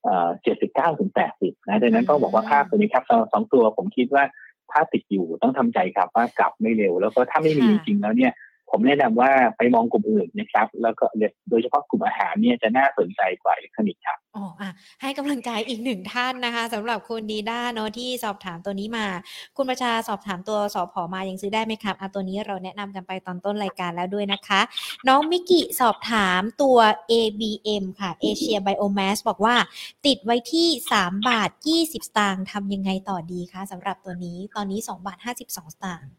[0.05, 0.29] เอ่อ
[0.65, 4.25] 79ถึง80นะดังนั้นต้องบอกว่าภาพตัวนี้ครับสำหรับสองตัวผมคิดว่า
[4.73, 8.33] ถ้าติดอยู่ต้องทำใจครับว่ากลับไม่เร็ว แล้วก็ถ้าไม่มีจค่ะริงๆแล้วเนี่ย
[8.71, 11.05] ผมแนะนำว่าไปมองกลุ่มอื่นนะครับ แล้วก็
[11.51, 14.71] โดยเฉพาะกลุ่มอาหารเนี่ยจะน่าสนใจกว่าอิเล็กทรอนิกส์ครับอ๋ออะ
[15.03, 19.07] ให้กำลังใจอีกหนึ่งท่านนะคะสำหรับคุณดีด้าเนาะที่สอบถามตัวนี้มา
[19.57, 24.61] คุณประชาสอบถามตัวสอพอมายังซื้อได้ไหมครับอะตัวนี้เราแนะนำกันไปตอนต้นรายการแล้วด้วยนะคะ
[25.09, 26.79] น้องมิกิสอบถามตัว
[27.13, 29.57] ABM ค่ะ Asia Biomass บอกว่า
[30.07, 30.69] ติดไว้ที่
[31.01, 36.13] 3 บาท 20 สตางค์ทำยังไงต่อดีคะสำหรับตัวนี้ตอนนี้ 2 บาท 52 สตางค์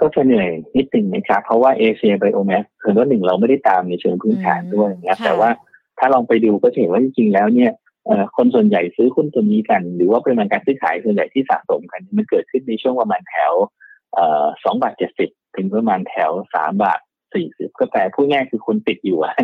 [0.00, 5.50] ก็จะเหนื่อยนิดหนึ่งนะครับ เพราะว่าเอเชียไบโอแมสคือว่าหนึ่งเราไม่ได้ตามในเชิงพื้นฐานด้วยนะครับแต่ว่า
[5.98, 7.70] ถ้าลองไปดูก็จะเห็นว่าจริงๆแล้วเนี่ย
[8.06, 13.52] เอ่อคนส่วนใหญ่ซื้อหุ้นตัวนี้กัน หรือว่าปริมาณการซื้อขายส่วนใหญ่ที่สะสมกัน มันเกิดขึ้นในช่วงประมาณแถว
[14.14, 17.00] เอ่อสองบาทเจ็ดสิบถึงประมาณแถวสามบาท
[17.34, 19.34] สี่สิบก็แปลพูดง่ายคือคนติดอยู่อะ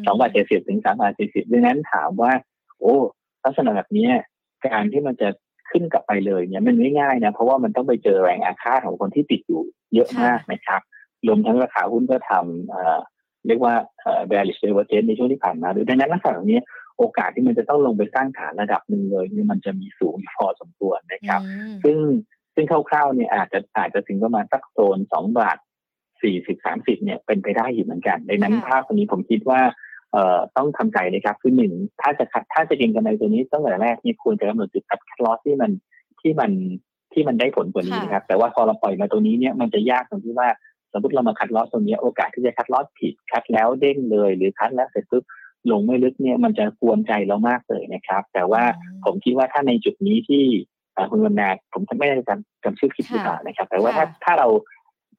[0.00, 2.32] มสองบาทเจ็ดสิบถึงสามบาทสี่สิบดังนั้นถามว่า
[2.78, 2.94] โอ้
[3.44, 4.12] ลักษณะแบบเนี้ย
[4.66, 5.28] การที่มันจะ
[5.70, 9.62] ขึ้นกลับไปเลยเนี่ยมันไม่ง่ายนะ เพราะว่ามันต้องไปเจอแรงอาฆาตของคนที่ติดอยู่
[9.94, 10.80] เยอะมากนะครับ
[11.26, 13.00] รวมทั้งราคาหุ้นก็ทำเอ่อ
[13.46, 16.60] เรียกว่าเอ่อ bearish divergence ในช่วงที่ผ่านมาด้วยดังนั้นลักษณะแบบนี้
[16.98, 21.96] โอกาสที่มันจะต้องลงไปสร้างฐานระดับหนึ่งเลยเนี่ยมันจะมีสูงพอสมควรนะครับอืมซึ่ง
[22.54, 25.58] ซึ่งคร่าวๆเนี่ยอาจจะอาจจะถึงประมาณสักโซนสองบาท
[26.22, 29.60] สี่สิบสามสิบเนี่ยเป็นไปได้อยู่เหมือนกันดังนั้นค่ะภาพตัวนี้ผมคิดว่า
[30.12, 35.70] เอ่อต้องทำใจนะครับคือหนึ่งถ้าจะคัดถ้าจะเก็งกำไรตัวนี้ตั้งแต่แรกเนี่ยควรจะกำหนดจุดคัดลอสที่มัน
[36.20, 36.50] ที่มัน
[37.14, 40.48] ที่มันได้ผลกว่านี้นะครับ แต่ว่าพอเราปล่อยมาตรงนี้เนี่ยมันจะยากตรงที่ว่า
[40.92, 45.24] สมมติเรามาคัดลอสตรงนี้โอกาสที่จะคัดลอสผิดคัดแล้วเด้งเลย หรือคัดแล้วเสร็จปุ๊บ
[45.70, 50.44] ลงไม่ลึกเนี่ยมันจะกวนใจเรามากเลยนะครับ แต่ว่าอืมผมคิดว่าถ้าในจุดนี้ที่
[50.94, 54.48] เอ่อคุณวรรณาผมไม่ได้จำจำชื่อคลิปหรือเปล่านะครับ แต่ว่าถ้าค่ะถ้าเรา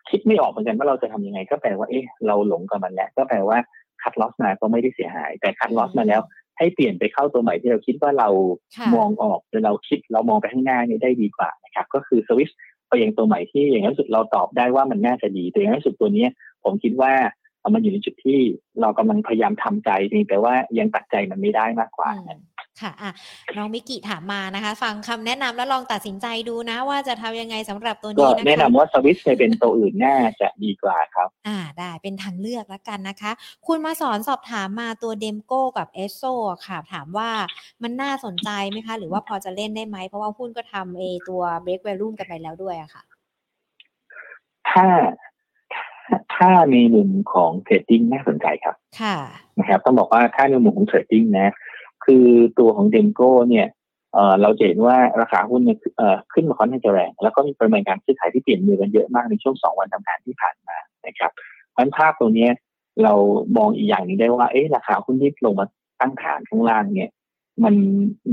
[0.09, 3.57] คิดไม่ออกเหมือนกันว่าเราจะทำยังไง ก็แปลว่าเอ๊ะเราหลงกับมันแล้วก็แปลว่า
[4.01, 6.21] คัดลอสมาก็ไม่ได้เสียหาย แต่คัดลอสมาแล้ว
[6.57, 8.29] ให้เปลี่ยนไปเข้าตัวใหม่ที่เราคิดว่าเรา
[8.77, 12.49] ค่ะมองออกหรือเราคิดเรามองไปข้างหน้านี่ได้ดีกว่านะครับ ก็คือสวิช
[12.89, 16.29] ไปยังตัวใหม่ที่อย่างนั้นสุดเราตอบได้ว่ามันน่าจะดีแต่อย่างนั้นสุดตัวเนี้ย
[16.63, 17.13] ผมคิดว่า
[17.59, 18.39] เอามันอยู่ในจุดที่
[18.81, 22.39] เรากำลังพยายามทำใจเพียงแต่ว่ายังตัดใจมันไม่ได้มากกว่าอืม
[22.81, 23.11] ค่ะอะ
[23.57, 33.31] น้องมิกิถามมานะคะ ฟังคำแนะนำแล้วลองตัดสินใจดูนะ ว่าจะทำยังไงสำหรับตัวก็นี้นะคะแนะนำว่าสวิชไปเป็นตัวอื่นน่าจะดีกว่าครับ อ่าได้เป็นทางเลือกแล้วกันนะคะ
[33.67, 36.23] คุณมาสอนสอบถามมาตัวเดมโก้กับเอสโซ
[36.67, 37.29] ค่ะ ถามว่า
[37.83, 43.03] มันน่าสนใจไหมคะ หรือว่าพอจะเล่นได้ไหม เพราะว่าหุ้นก็ทำเอตัว break value กันไปแล้วด้วยอะค่ะ
[44.69, 44.85] ถ้า
[46.03, 49.17] ถ้าถ้าในมุมของ trading น่าสนใจครับ ค่ะ
[49.57, 51.49] นะครับ ต้องบอกว่าถ้าในมุมของ trading นะ
[52.05, 52.25] คือ
[52.59, 53.67] ตัวของเดมโก้เนี่ย
[54.13, 60.77] เอ่อเราจะเห็นว่าราคาหุ้นเนี่ยเอ่อขึ้นมาค่อนข้างจะแรง แล้วก็มีปริมาณการซื้อขายที่เปลี่ยนมือกันเยอะมากในช่วงสองวันทำงานที่ผ่านมา
[61.07, 61.31] นะครับ
[61.71, 62.51] เพราะฉะนั้นภาพตรงเนี้ย
[63.03, 63.13] เรา
[63.57, 65.65] มองอีกอย่างหนึงได้ว่าเอ๊ะราคาหุ้นที่ลงมา
[66.01, 67.09] ตั้งฐานข้างล่างเนี่ย
[67.63, 67.75] มัน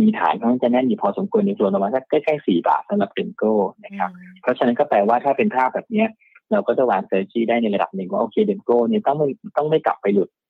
[0.00, 3.52] มีฐานค่อนข้างจะแน่นอยู่พอสมควรในส่วนประมาณสักใกล้ๆสี่บาทสำหรับเดมโก้
[3.84, 4.10] นะครับ
[4.42, 6.08] เพราะฉะนั้นก็แปลว่าถ้าเป็นภาพแบบเนี้ย
[6.52, 10.49] เราก็จะวาง strategy ได้ในระดับหนึ่งว่าโอเคเดมโก้เนี่ยต้องไม่ต้องไม่กลับไปหลุดค่ะเอ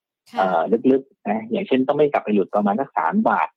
[0.91, 3.47] ลึกๆนะอย่างเช่นต้องไม่กลับไปหลุดประมาณสักสามบาท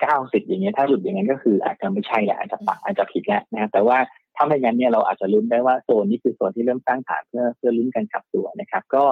[0.00, 3.98] เก้าสิบอย่างเงี้ยถ้าหลุดอย่างนั้นก็คืออาจจะไม่ใช่แหละอาจจะปักอาจจะผิดแล้วนะแต่ว่า
[4.36, 9.04] ถ้าไม่งั้นเนี่ยเราอาจจะลุ้นได้ว่าโซนนี้คือโซนที่เริ่มตั้งฐานเพื่อเพื่อลุ้นการกลับตัวนะครับ ก็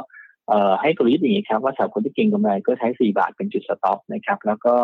[0.48, 4.74] เอ่อให้กลยุทธ์อย่างนี้ครับว่าสำหรับคนที่เก็งกำไรก็ใช้สี่บาทเป็นจุด stop นะครับ แล้วก็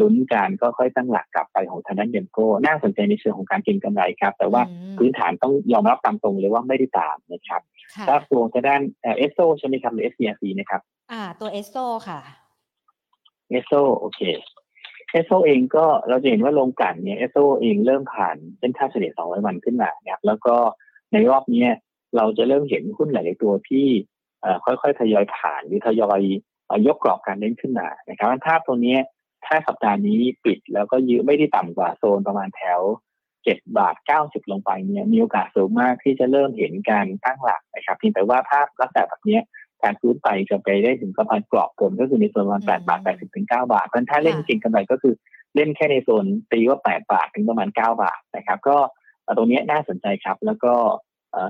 [0.00, 7.60] ลุ้นการก็ค่อยตั้งหลักกลับไปของทางด้านเดมโก้น่าสนใจในเชิงของการเก็งกำไรครับ แต่ว่าอืมพื้นฐานต้องยอมรับตามตรงเลยว่าไม่ได้ตามนะครับ
[7.94, 10.80] ค่ะถ้าตัวทางด้านเอสโซใช่ไหมครับหรือ SCRC นะครับ
[11.12, 11.76] อ่า ตัวเอสโซ
[12.08, 12.20] ค่ะ
[13.50, 14.20] เอสโซโอเค
[15.12, 20.56] เอสโซเองก็เราจะเห็นว่าโรงกลั่นเนี่ยเอสโซเองเริ่มผ่านเส้นค่าเฉลี่ย200 วันขึ้นมานะครับแล้วก็
[21.12, 21.70] ในรอบเนี้ย
[22.16, 23.86] เราจะเริ่มเห็นหุ้นหลายๆตัวที่
[24.42, 26.20] เอ่อค่อยๆทยอยผ่านหรือทยอย
[26.66, 29.00] เอ่อยกกรอบการเล่นขึ้นมานะครับภาพตรงเนี้ย
[29.46, 32.80] ถ้าสัปดาห์นี้ปิดแล้วก็ยื้อไม่ได้ต่ำกว่าโซนประมาณแถว
[33.26, 39.42] 7บาท90ลงไปเนี่ยมีโอกาสสูงมากที่จะเริ่มเห็นการตั้งหลักนะครับเพียงแต่ว่าภาพลักษณะแบบเนี้ย
[39.82, 45.14] การฟื้นไปจะไปได้ถึงประมาณกรอบผลก็คือในโซนประมาณอืม8บาท80ถึง9บาทเพราะฉะนั้นถ้าเล่นค่ะจริงกำไรก็คือ
[45.54, 48.76] เล่นแค่ในโซนตีว่า8บาทถึงประมาณ9บาทนะครับ ก็
[49.36, 50.72] ตรงนี้น่าสนใจครับ แล้วก็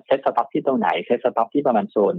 [0.04, 2.14] set stop ที่ตรงไหน set stop ที่ประมาณโซน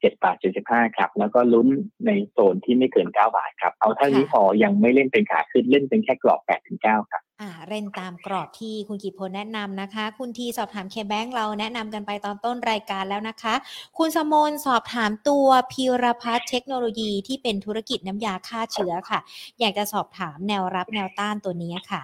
[0.00, 1.68] เจ็ดบาทเจ็ดสิบห้าครับ แล้วก็ลุ้น
[2.06, 13.54] ในโซนที่ไม่เกินเก้าบาทครับ เอาเท่านี้พอยังไม่เล่นเป็นขาขึ้นเล่นเป็นแค่กรอบแปดถึงเก้าครับอ่าเล่นตามกรอบที่คุณกิตพลแนะนำนะคะ คุณทีสอบถามเคแบงค์เราแนะนำกันไปตอนต้นรายการแล้วนะคะ
[13.98, 19.20] คุณสมนสอบถามตัวพีรพัฒน์เทคโนโลยีที่เป็นธุรกิจน้ำยาฆ่าเชื้อค่ะ
[19.60, 22.02] อยากจะสอบถามแนวรับแนวต้านตัวนี้ค่ะ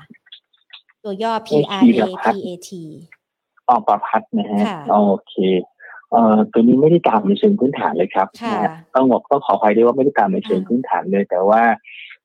[1.04, 1.80] ตัวย่อ PRA
[2.24, 2.70] PAT
[3.68, 5.34] ออประพัดนะฮะ โอเค
[6.10, 8.28] เอ่อตัวนี้ไม่ได้ตามในเชิงพื้นฐานเลยครับ
[8.94, 11.62] ต้องบอกต้องขออภัยด้วยว่าไม่ได้ตามในเชิงพื้นฐานเลย แต่ว่า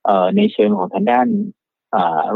[0.05, 1.27] เอ่อในเชิงของทางด้าน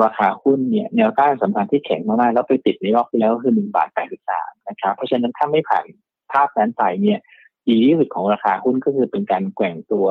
[0.04, 5.86] ราคาหุ้นเนี่ยแนวต้านสำคัญที่แข็งมากๆแล้วไปติดในรอบที่แล้วคือหนึ่งบาทแปดสิบสามนะครับเพราะฉะนั้นถ้าไม่ผ่าน
[6.32, 7.20] ภาพนั้นไปเนี่ย
[7.68, 10.08] ดีที่สุดของราคาหุ้นก็คือเป็นการแกว่งตัว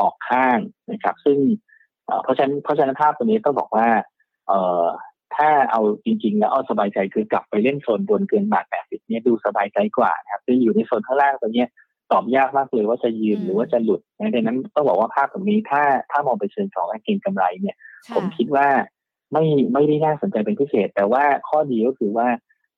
[0.00, 0.58] ออกข้าง
[0.92, 1.38] นะครับ ซึ่ง
[2.22, 3.86] เพราะฉะนั้นเพราะฉะนั้นภาพตัวนี้ต้องบอกว่า
[4.46, 4.84] เอ่อ
[5.34, 11.68] ถ้าเอาจริงๆ แล้วเอาสบายใจคือกลับไปเล่นโซนบนเกินบาทแปดสิบเนี่ยดูสบายใจกว่านะครับจะอยู่ในโซนข้างล่างตัวเนี้ย
[12.12, 14.00] ตอบยากมากเลยว่าจะยืนหรือว่าจะหลุด
[14.34, 17.76] ดังนั้นต้องบอกว่าภาพแบบนี้ถ้าถ้ามองไปเชิงของการเก็งกำไรเนี่ย
[18.14, 18.66] ผมคิดว่า
[19.32, 22.28] ไม่ไม่ได้น่าสนใจเป็นพิเศษ แต่ว่าข้อดีก็คือว่า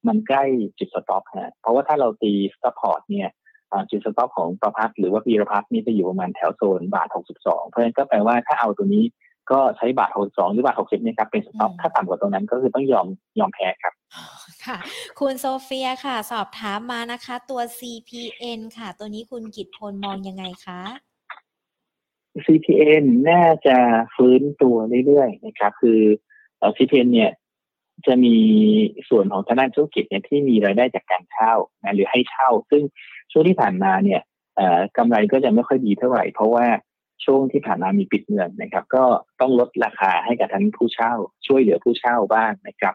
[0.09, 0.45] มันใกล้
[0.79, 3.29] จุด stop ฮะเพราะว่าถ้าเราตี support เนี่ย
[3.91, 7.09] จุด stop ของประพัฒหรือว่าปีรพัฒนี่จะอยู่ประมาณแถวโซนบาท
[7.41, 9.05] 62 เพราะฉะนั้นก็แปลว่าถ้าเอาตัวนี้
[9.51, 13.07] ก็ใช้บาทหกสองหรือบาทหกสิบนี่ครับเป็นสต็อปถ้าต่ำกว่าตรงนั้นก็คือต้องยอม
[13.39, 13.95] ยอมแพ้ครับ
[14.67, 14.79] ค่ะ
[15.21, 20.81] คุณโซเฟียค่ะ สอบถามมานะคะ ตัว CPN ค่ะ ตัวนี้คุณกิตพลมองยังไงคะ
[22.45, 23.77] CPN น่าจะ
[24.15, 24.77] ฟื้นตัว
[25.07, 26.01] เรื่อยๆนะครับ คือ
[26.77, 27.31] CPN เนี่ย
[28.07, 28.37] จะมี
[29.09, 32.83] ส่วนของทางด้านธุรกิจเนี่ยที่มีรายได้จากการเช่านะหรือให้เช่า ซึ่ง
[33.33, 34.21] ช่วงที่ผ่านมาเนี่ย
[34.97, 36.67] กำไรก็จะไม่ค่อยดีเท่าไหร่ เพราะว่า
[37.25, 39.05] ช่วงที่ผ่านมามีปิดเมืองนะครับ ก็
[39.41, 41.13] ต้องลดราคาให้กับทั้งผู้เช่า
[41.47, 42.95] ช่วยเหลือผู้เช่าบ้างนะครับ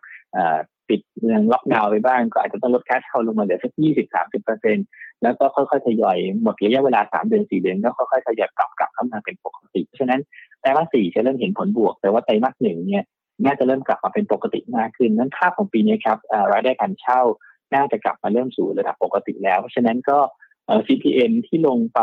[0.90, 4.78] ปิดเมืองล็อกดาวน์ไปบ้าง ก็อาจจะต้องลดค่าเช่าลงมาเหลือสักยี่สิบสามสิบเปอร์เซ็น
[5.24, 10.22] แล้วก็ค่อยๆทยอยหมดระยะเวลาสามเดือนสี่เดือนก็ค่อยๆทยอยกลับกลับเข้ามาเป็นปกติเพราะฉะนั้น
[10.62, 13.04] ไตรมาสสี่จะเริ่มเห็นผลบวก แต่ว่าไตรมาสหนึ่งเนี่ย
[13.46, 16.18] น่าจะเริ่มกลับมาเป็นปกติมากขึ้น นั้นภาพของปีนี้ครับ
[16.52, 17.22] รายได้การเช่า
[17.74, 20.18] น่าจะกลับมาเริ่มสู่ระดับปกติแล้ว เพราะฉะนั้นก็
[20.88, 22.02] CPN ที่ลงไป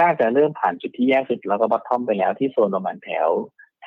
[0.00, 3.28] น่าจะเริ่มผ่านจุดที่แย่สุดแล้วก็บอททอมไปแล้วที่โซนประมาณแถว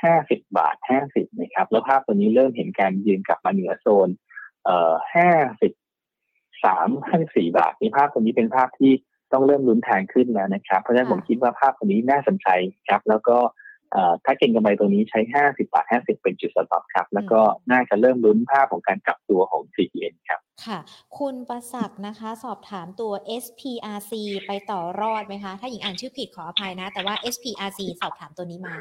[0.02, 0.76] 50 บาท
[1.10, 4.10] 50 นะครับ แล้วภาพตัวนี้เริ่มเห็นการยืนกลับมาเหนือโซน
[4.66, 4.94] เอ่อ
[6.64, 8.92] 53 54 บาทนี่ภาพตัวนี้เป็นภาพที่
[9.34, 12.48] ต้องเริ่มลุ้นทางขึ้นแล้วนะครับ เพราะฉะนั้นผมคิดว่าภาพตัวนี้น่าสนใจ
[12.88, 13.38] ครับ แล้วก็
[14.26, 17.40] ถ้าเก่งกำไรตัวนี้ใช้ 50 บาท 50 เป็นจุดสต็อปครับ แล้วก็
[17.72, 20.80] น่าจะเริ่มลุ้นภาพของการกลับตัวของ CPN ครับ ค่ะ
[21.20, 23.12] คุณประศักดิ์นะคะ สอบถามตัว
[23.44, 24.12] SPRC
[24.48, 28.76] ไปต่อรอดไหมคะ ถ้าหญิงอ่านชื่อผิดขออภัยนะ แต่ว่า SPRC สอบถามตัวนี้มา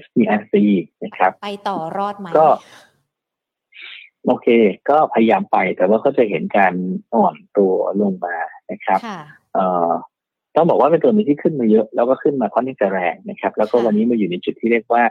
[0.00, 0.54] SPRC
[1.02, 2.48] นะครับ ไปต่อรอดไหมก็
[4.26, 4.48] โอเค
[4.90, 6.74] ก็พยายามไปแต่ว่าก็จะเห็นการ
[7.14, 8.36] อ่อนตัวลงมา
[8.70, 9.00] นะครับ
[9.54, 9.92] เอ่อ
[10.56, 15.02] ต้องบอกว่าเป็นตัวนี้ที่ขึ้นมาเยอะ แล้วก็ขึ้นมาค่อนข้างจะแรงนะครับ แล้วก็วันนี้มาอยู่ในจุดที่เรียกว่า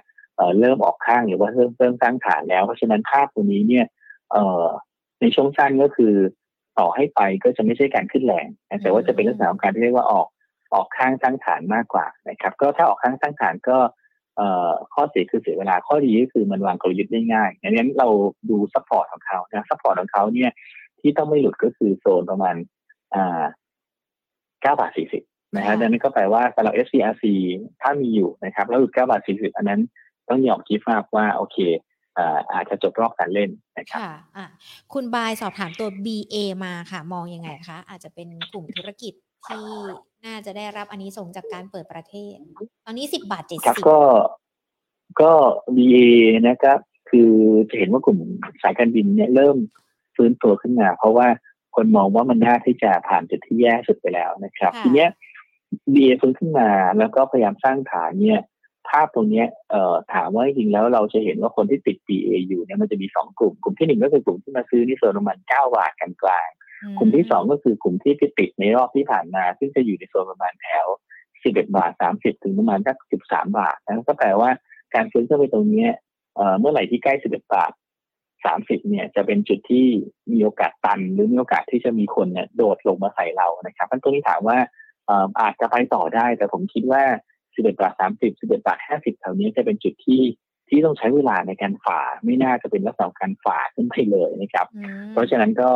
[0.59, 3.85] เริ่มออกข้างหรือว่าเริ่มเริ่มสร้างฐานแล้ว เพราะฉะนั้นภาพตัวนี้เนี่ย
[4.31, 4.65] เอ่อ
[5.21, 6.13] ในช่วงสั้นก็คือ
[6.79, 8.47] ต่อให้ไปก็จะไม่ใช่การขึ้นแรง
[8.81, 10.27] แต่ว่าจะเป็นลักษณะของการที่เรียกว่าออก
[10.73, 13.77] ออกข้างสร้างฐานมากกว่านะครับ ก็ถ้าออกข้างสร้างฐานก็
[14.37, 18.07] เอ่อข้อเสียคือเสียเวลาข้อดีก็คือมันวางกลยุทธ์ได้ง่ายดังนั้นเรา
[18.49, 20.51] ดู support ของเขานะ support ของเขาเนี่ย
[20.99, 22.55] ที่ต้องไม่หลุดก็คือโซนประมาณ
[23.15, 23.43] อ่า
[24.61, 25.23] เก้าบาทสี่สิบ
[25.55, 27.25] นะฮะดังนั้นก็แปลว่าสำหรับ SCRC
[27.81, 29.81] ถ้ามีอยู่นะครับ แล้วหลุดเก้าบาทสี่สิบอันนั้น
[30.29, 31.57] ต้องยอมคิดว่าว่าโอเค
[32.53, 34.47] อาจจะจบรอบการเล่นนะครับค่ะะ
[34.93, 36.35] คุณบายสอบถามตัว BA
[36.65, 39.13] มาค่ะ มองยังไงคะ อาจจะเป็นกลุ่มธุรกิจ
[39.47, 39.67] ที่
[40.25, 42.35] น่าจะได้รับอันนี้ส่งจากการเปิดประเทศ
[42.85, 43.99] ตอนนี้สิบบาทเจ็ดสิบก็
[45.21, 45.31] ก็
[45.75, 45.97] BA
[46.47, 46.79] นะครับ
[47.09, 47.31] คือ
[47.69, 48.19] จะเห็นว่ากลุ่ม
[48.63, 49.57] สายการบินเนี่ยเริ่ม
[50.15, 51.27] ฟื้นตัวขึ้นมา เพราะว่า
[51.75, 55.09] คนมองว่ามันน่าที่จะผ่านจุดที่แย่สุดไปแล้วนะครับ ทีเนี้ย
[55.93, 58.41] BA ฟื้นขึ้นมาแล้วก็พยายามสร้างฐานเนี่ย
[58.89, 66.49] ภาพตรงนี้เอ่อถามว่าจริงแล้วเราจะเห็นว่าคนที่ติด BA อยู่เนี่ยมันจะมีสองกลุ่ม กลุ่มที่หนึ่งก็คือกลุ่มที่มาซื้อนี่โซนประมาณเก้าบาทกันกลาง
[66.97, 70.87] กลุ่มที่สองก็คือกลุ่มที่ติดในรอบที่ผ่านมา ซึ่งจะอยู่ในโซนประมาณแถว
[71.43, 74.49] สิบเอ็ดบาทสามสิบถึงประมาณสักสิบสามบาทนั่นก็แปลว่า
[74.95, 75.87] การซื้อเข้าไปตรงนี้
[76.35, 77.71] เอ่อเมื่อไหร่ที่ใกล้สิบเอ็ดบาท
[78.45, 79.87] สามสิบเนี่ยจะเป็นจุดที่
[80.31, 84.57] มีโอกาสตันหรือมีโอกาสที่จะมีคนเนี่ยโดดลงมาใส่เรานะครับเพราะตรงนี้ถามว่า
[85.39, 87.03] อาจจะไปต่อได้ แต่ผมคิดว่า
[87.55, 90.21] สิบเอ็ดบาทสามสิบสิบเอ็ดบาทห้าสิบแถวนี้จะเป็นจุดที่
[90.69, 94.67] ที่ต้องใช้เวลาในการฝ่า ไม่น่าจะเป็นลักษณะการฝ่าขึ้นไปเลยนะครับ
[95.11, 95.69] เพราะฉะนั้นก็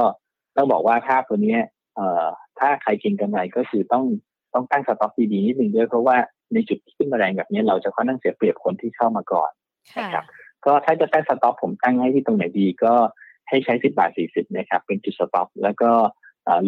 [0.56, 1.58] ต้องบอกว่าภาพตัวนี้
[1.96, 2.26] เอ่อ
[2.60, 4.06] ถ้าใครเก็งกำไรก็คือต้อง
[4.54, 6.18] ต้องตั้ง stop ดีๆนิดนึงด้วยเพราะว่า
[6.54, 9.52] ในจุดที่ขึ้นมาแรงแบบนี้เราจะค่อนข้างเสียเปรียบคนที่เข้ามาก่อน
[10.00, 10.26] นะครับ
[10.62, 12.94] เพก็ถ้าจะตั้ง stop ผมตั้งให้ที่ตรงไหนดีก็
[13.50, 15.92] ให้ใช้สิบบาทสี่สิบนะครับเป็นจุด stop แล้วก็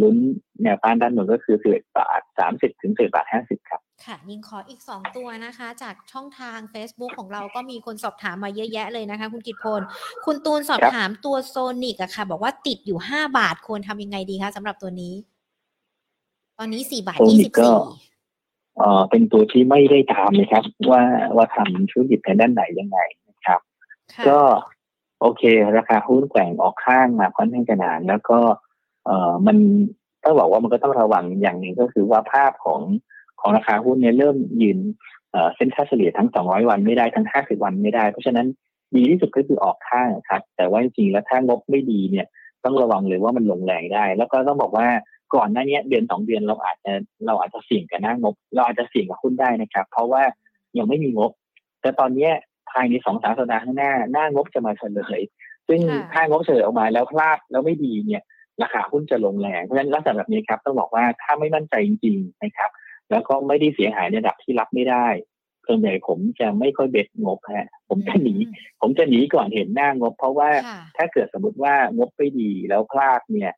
[0.01, 0.17] ลุ้น
[0.63, 9.81] แนวต้านด้านบนก็คือสิบบาทสามสิบถึงสิบบาทห้าสิบครับ ค่ะ ยิงขออีก 2 ตัวนะคะ จากช่องทาง Facebook ของเราก็มีคนสอบถามมาเยอะแยะเลยนะคะ คุณกิตพล
[10.25, 15.13] คุณตูนสอบถามตัวโซนิกอะค่ะ บอกว่าติดอยู่ 5 บาทควรทำยังไงดีคะสำหรับตัวนี้
[16.57, 21.03] ตอนนี้ 4 บาท 24เอ่อเป็นตัวที่ไม่ได้ตามเลยครับ ว่า
[21.35, 22.99] ว่าทำธุรกิจในด้านไหนยังไง
[23.29, 23.59] นะครับ
[24.27, 24.39] ก็
[25.21, 25.43] โอเค
[25.77, 28.39] ราคาหุ้นแกว่งออกข้างมาค่อนข้างจะนานแล้วก็
[29.09, 29.57] เอ่อมัน
[30.23, 32.81] ต้องบอกว่ามันก็ต้องระวังอย่างหนึ่งก็คือว่าภาพของ
[33.41, 34.79] ของราคาหุ้นเนี่ยเริ่มยืน
[35.55, 38.47] เส้นค่าเฉลี่ยทั้ง 200 วันไม่ได้ทั้ง 50 วันไม่ได้ เพราะฉะนั้น
[38.95, 42.27] ดีที่สุดก็คือออกข้างครับ แต่ว่าจริงๆแล้วถ้างบไม่ดีเนี่ย
[42.63, 44.87] ต้องระวังเลยว่ามันลงแรงได้ แล้วก็ต้องบอกว่า
[45.35, 46.93] ก่อนหน้านี้เดือนสองเดือนเราอาจจะ
[47.25, 50.23] เราอาจจะเสี่ยงกับหน้างบ เราอาจจะเสี่ยงกับหุ้นได้นะครับ เพราะว่า
[50.77, 51.31] ยังไม่มีงบ
[51.81, 52.29] แต่ตอนนี้
[52.71, 55.21] ภายในสองสามสัปดาห์ข้างหน้าหน้างบจะมาเฉลย
[55.67, 55.79] ซึ่ง
[56.13, 58.23] ถ้างบเฉลยออกมาแล้วพลาดแล้วไม่ดีเนี่ย
[58.63, 62.69] ราคาหุ้นจะลงแรง เพราะฉะนั้นลักษณะแบบนี้ครับต้องบอกว่าถ้าไม่มั่นใจจริงๆนะครับ
[63.11, 65.07] แล้วก็ไม่ได้เสียหายในระดับที่รับไม่ได้
[65.67, 68.35] ส่วนใหญ่ผมจะไม่ค่อยเบ็ดงบฮะผมจะหนี
[68.81, 70.49] ผมจะหนีก่อนเห็นหน้างบ เพราะว่า
[70.97, 73.51] ถ้าเกิดสมมติว่างบไม่ดีแล้วพลาดเนี่ย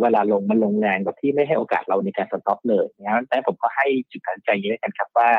[0.00, 5.30] เวลาลงมันลงแรงกับที่ไม่ให้โอกาสเราในการสต็อปเลยนะแต่ผมก็ให้จุดตัดใจนี้กันครับว่า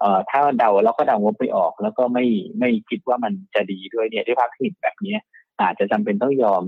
[0.00, 2.26] เอ่อถ้าเดาแล้วก็เดางบไม่ออก แล้วก็ไม่
[2.58, 5.16] ไม่คิดว่ามันจะดีด้วยเนี่ยด้วยภาพที่แบบนี้
[5.60, 6.62] อาจจะจำเป็นต้องยอม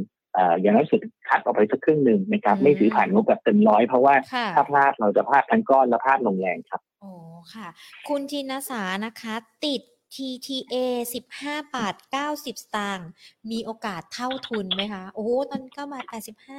[0.61, 4.15] อย่างน้อยสุดคัดออกไปสักครึ่งหนึ่งนะครับ ไม่ถือผ่านงบแบบเต็มร้อยเพราะว่า
[4.55, 7.11] ถ้าพลาดเราจะพลาดทั้งก้อนและพลาดลงแรงครับโอ้
[7.55, 7.69] ค่ะ
[8.09, 9.35] คุณจินสานะคะ
[9.65, 9.83] ติด
[10.15, 10.75] TTA
[11.15, 13.09] สิบห้าบาทเก้าสิบสตางค์
[13.51, 16.59] มีโอกาสเท่าทุนไหมคะ โอ้ตอนก็มาแปดสิบห้า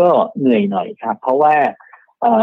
[0.00, 0.08] ก็
[0.38, 1.54] เหนื่อยหน่อยครับ เพราะว่า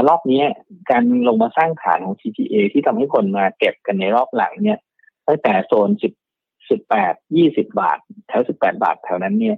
[0.08, 0.44] รอบนี้
[0.92, 4.80] การลงมาสร้างฐานของ TTA ที่ทำให้คนมาเก็บกันในรอบหลังเนี่ย
[5.28, 6.14] ตั้งแต่โซนสิบ
[6.70, 9.58] สิบแปดยี่สิบาท แถวสิบแปดบาทแถวนั้นเนี่ย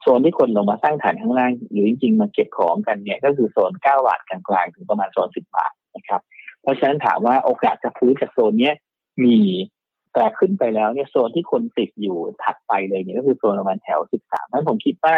[0.00, 6.20] โซนที่คนลงมาสร้างฐานข้างล่าง หรือจริงๆมาเก็บของกันเนี่ยก็คือโซนเก้าบาทกลางๆ ถึงประมาณโซนสิบบาทนะครับ
[6.62, 8.74] เพราะฉะนั้นถามว่าโอกาสจะฟื้นจากโซนเนี้ย
[9.24, 9.38] มี
[10.14, 15.14] แต่ขึ้นไปแล้วเนี่ยโซนที่คนติดอยู่ถัดไปเลยเนี่ยก็คือโซนประมาณแถวสิบสามนั้นผมคิดว่า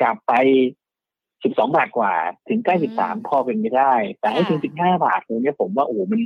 [0.00, 0.32] กลับไป
[1.44, 2.14] สิบสองบาทกว่า
[2.48, 6.20] ถึงใกล้สิบสามพอเป็นไม่ได้ แต่ให้ถึงสิบห้าบาทเลยเนี่ยผมว่าโอ้มัน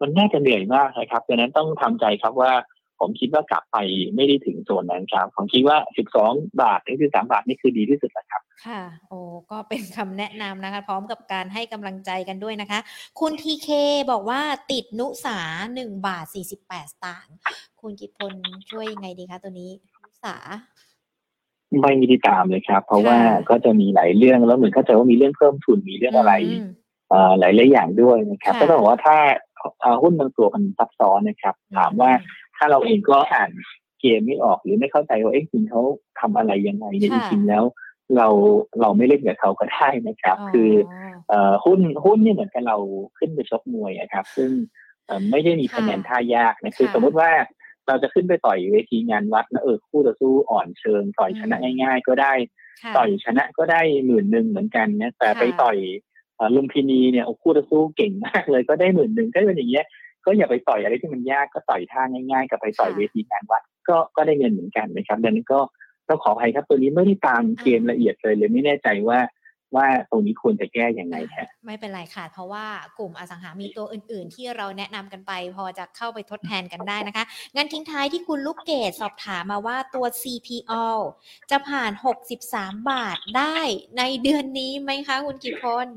[0.00, 2.52] มันน่าจะเหนื่อยมากนะครับดังนั้นต้องทำใจครับว่า
[3.00, 3.76] ผมคิดว่ากลับไป
[4.16, 5.76] ไม่ได้ถึงโซนนั้นครับ ผมคิดว่า
[6.18, 9.18] 12 บาทหรือ13บาทนี่คือดีที่สุดแล้วครับ ค่ะ โอ้
[9.50, 12.78] ก็เป็นคำแนะนำนะคะ พร้อมกับการให้กำลังใจกันด้วยนะคะ
[13.20, 13.68] คุณทีเค
[14.10, 14.40] บอกว่า
[14.72, 15.38] ติดนุสา
[15.74, 16.26] 1บาท
[16.60, 17.36] 48 สตางค์
[17.80, 18.32] คุณกิพล
[18.70, 19.70] ช่วยยังไงดีคะตัวนี้
[20.02, 20.36] นุสา
[21.80, 23.18] ไม่ได้ตามเลยครับ เพราะว่า
[23.50, 26.32] ก็จะมีหลายเรื่องแล้วเหมือนเข้าใจว่ามีเรื่องเพิ่มทุนมีเรื่องอะไร
[27.40, 32.10] หลายหลายอย่างด้วยนะครับก็ต้องบอกว่าถ้าหุ้นบางตัวมันซับซ้อนนะครับ ถามว่า
[32.56, 33.50] ถ้าเราเองก็อ่าน
[34.00, 35.82] เกมไม่ออกหรือไม่เข้าใจว่าเอ๊ะจริงเขา
[36.20, 37.64] ทำอะไรยังไงเนี่ยจริงๆแล้ว
[38.16, 38.28] เรา
[38.80, 40.70] เราไม่เล่นกับเขาก็ได้นะครับ คือ
[41.28, 42.76] เอ่อหุ้นหุ้นเนี่ยเหมือนกับเรา
[43.18, 44.50] ขึ้นไปชกมวยนะครับ ซึ่ง
[45.30, 47.30] ไม่ได้มีคะแนนท่ายากนะคือสมมติว่า
[47.86, 52.32] เราจะขึ้นไปต่อยเวทีงานวัดแล้วเออคู่ต่อสู้อ่อนเชิงต่อยชนะง่ายๆ ก็ได้
[52.96, 55.76] ต่อยชนะก็ได้หมื่นหนึ่งเหมือนกันนะแต่ไปต่อย
[56.54, 59.86] ลุมพินีเนี่ยคู่ต่อสู้เก่งมากเลยก็ได้หมื่นหนึ่งก็เป็นอย่างเงี้ย
[60.26, 65.60] ก็อย่าไปต่อยอะไรที่มันยากก็ต่อยท่าง่ายๆกับไปต่อยเวทีงานวัดก็ก็ได้เงินเหมือนกันนะครับดังนั้นก็
[66.08, 69.18] ต้องขออภัยครับตัวนี้ไม่ได้ตามเกมละเอียดเลยเลยไม่แน่ใจว่า
[69.76, 72.66] ว่าตรงนี้ควรจะแก้อย่างไรฮะไม่เป็นไรค่ะ เพราะว่า
[72.98, 77.24] กลุ่มอสังหามีตัวอื่น ๆ ที่เราแนะนำกันไป พอจะเข้าไปทดแทนกันได้นะคะ
[77.56, 80.74] งั้นทิ้งท้ายที่คุณลูกเกดสอบถามมาว่าตัว CPO
[81.50, 81.92] จะผ่าน
[82.40, 83.58] 63 บาทได้
[83.98, 85.88] ในเดือนนี้ไหมคะ คุณกิพล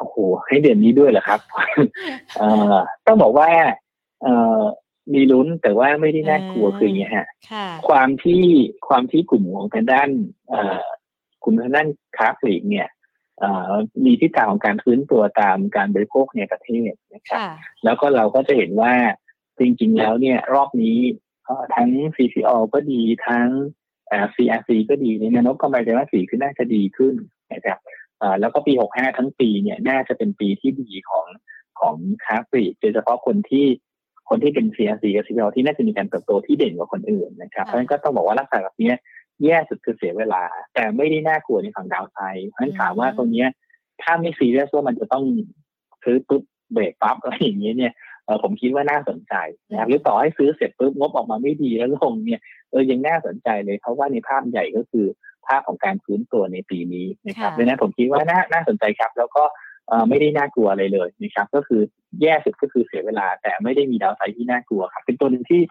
[0.00, 1.40] โอ้โหให้เดือนนี้ด้วยเหรอครับ
[2.38, 2.76] เอ่อ
[3.06, 3.50] ต้องบอกว่า
[4.22, 4.62] เอ่อ
[5.14, 7.26] มีลุ้นแต่ว่าไม่ได้น่ากลัวคืออย่างนี้ฮะ
[7.88, 8.44] ความที่
[8.88, 10.08] ความที่กลุ่มของทางด้าน
[10.48, 10.78] เอ่อ
[11.44, 11.86] กลุ่มทางด้าน
[12.16, 12.88] ค้าปลีกเนี่ย
[14.04, 17.40] มีทิศทางของการฟื้นตัวตามการบริโภคในประเทศนะครับ
[17.84, 18.94] แล้วก็เราก็จะเห็นว่า
[19.58, 20.98] จริงๆแล้วเนี่ย รอบนี้
[21.74, 23.48] ทั้ง CCO ก็ดีทั้ง
[24.34, 27.14] CRC ก็ดีในแนวโน้มกำไรไตรมาสสี่คือน่าจะดีขึ้น
[27.52, 27.78] นะครับ
[28.40, 31.26] แล้วก็ปี 65 ทั้งปีเนี่ยน่าจะเป็นปีที่ดีของ
[31.80, 31.94] ของ
[32.24, 33.66] ค้าปลีกโดยเฉพาะคนที่
[34.28, 38.92] คนที่เป็น CRC กับ CPO ที่น่าจะมีการเติบโตที่เด่นกว่าคนอื่นนะครับ เพราะฉะนั้นก็ต้องบอกว่าลักษณะแบบนี้
[39.44, 40.42] แย่สุดคือเสียเวลา
[40.74, 43.44] แต่ไม่ได้น่ากลัวในฝั่งดาวไซด์เพราะฉะนั้นถามว่าตรงนี้
[44.02, 45.24] ถ้าไม่ซีเรียสว่ามันจะต้อง
[46.04, 46.42] ซื้อปุ๊บ
[46.72, 47.92] เบรกปั๊บอะไรอย่างเงี้ยเนี่ย
[48.42, 49.34] ผมคิดว่าน่าสนใจ
[49.70, 52.40] นะครับหรือต่อให้ซื้อเสร็จปุ๊บงบออกมาไม่ดีแล้วลงเนี่ย
[52.70, 59.44] เออยังน่าสนใจเลยเพราะว่าในภาพใหญ่ก็คือภาพของการฟื้นตัวในปีนี้นะครับดังนั้นผมคิดว่าน่าน่าสนใจครับ แล้วก็
[60.08, 61.80] ไม่ได้น่ากลัวอะไรเลยนะครับ ก็คือ
[62.22, 65.62] แย่สุดก็คือเสียเวลา แต่ไม่ได้มี downside ที่น่ากลัวครับ เป็นตัวหนึ่งที่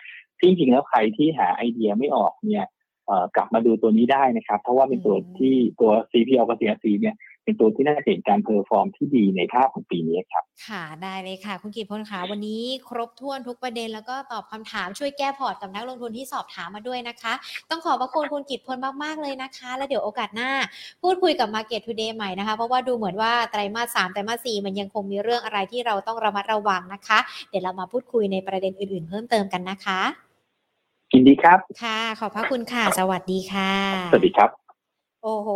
[0.41, 2.65] จริงๆแล้วใครที่หาไอเดียไม่ออกเนี่ย
[3.35, 7.15] กลับมาดูตัวนี้ได้นะครับ เพราะว่าเป็นตัวที่ตัว CPO กับ CRC เนี่ย
[7.49, 17.33] เป็นตัวที่น่าจะเห็นการ perform ที่ดีในภาพของปีนี้ครับ ค่ะได้เลยค่ะ คุณกิตพลขาวันนี้ครบถ้วนทุกประเด็นแล้วก็ตอบคำถามช่วยแก้พอร์ตกับนักลงทุนที่สอบถามมาด้วยนะคะ
[17.69, 20.51] ต้องขอบพระคุณคุณกิตพลมาก ๆ เลยนะคะ แล้วเดี๋ยวโอกาสหน้า
[21.03, 27.19] พูดคุยกับ Market Today ใหม่นะคะ เพราะว่าดูเหมือนว่าไตรมาสสามไตรมาสสี่มันยังคงมีเรื่องอะไรที่เราต้องระมัดระวังนะคะ
[27.49, 30.01] เดี๋ยวเรามาพูดคุยในประเด็นอื่น ๆ เพิ่มเติมกันนะคะ
[31.13, 33.71] ยินดีครับ ค่ะ ขอบพระคุณค่ะ สวัสดีค่ะ
[34.13, 34.68] สวัสดีครับ
[35.23, 35.49] โอ้โห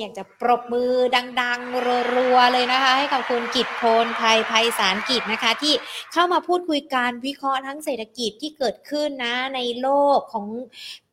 [0.00, 0.92] อยากจะปรบมือ
[1.40, 5.74] ดัง ๆ รัว ๆ เลยนะคะ ให้กับคุณกิจพลไทยภัยสารกิจนะคะ ที่
[6.12, 10.46] เข้ามาพูดคุยการวิเคราะห์ทั้งเศรษฐกิจที่เกิดขึ้นนะในโลกของ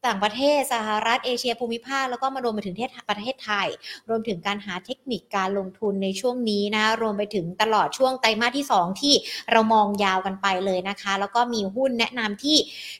[0.07, 2.75] ต่างประเทศสหรัฐเอเชียภูมิภาค แล้วก็มารวมไปถึง
[3.09, 3.67] ประเทศไทย
[4.09, 9.13] รวมถึงการหาเทคนิคการลงทุนในช่วงนี้นะรวมไปถึงตลอดช่วงไตรมาสที่ 2 ที่
[9.51, 12.57] เรามองยาวกันไปเลยนะคะ แล้วก็มีหุ้นแนะนำที่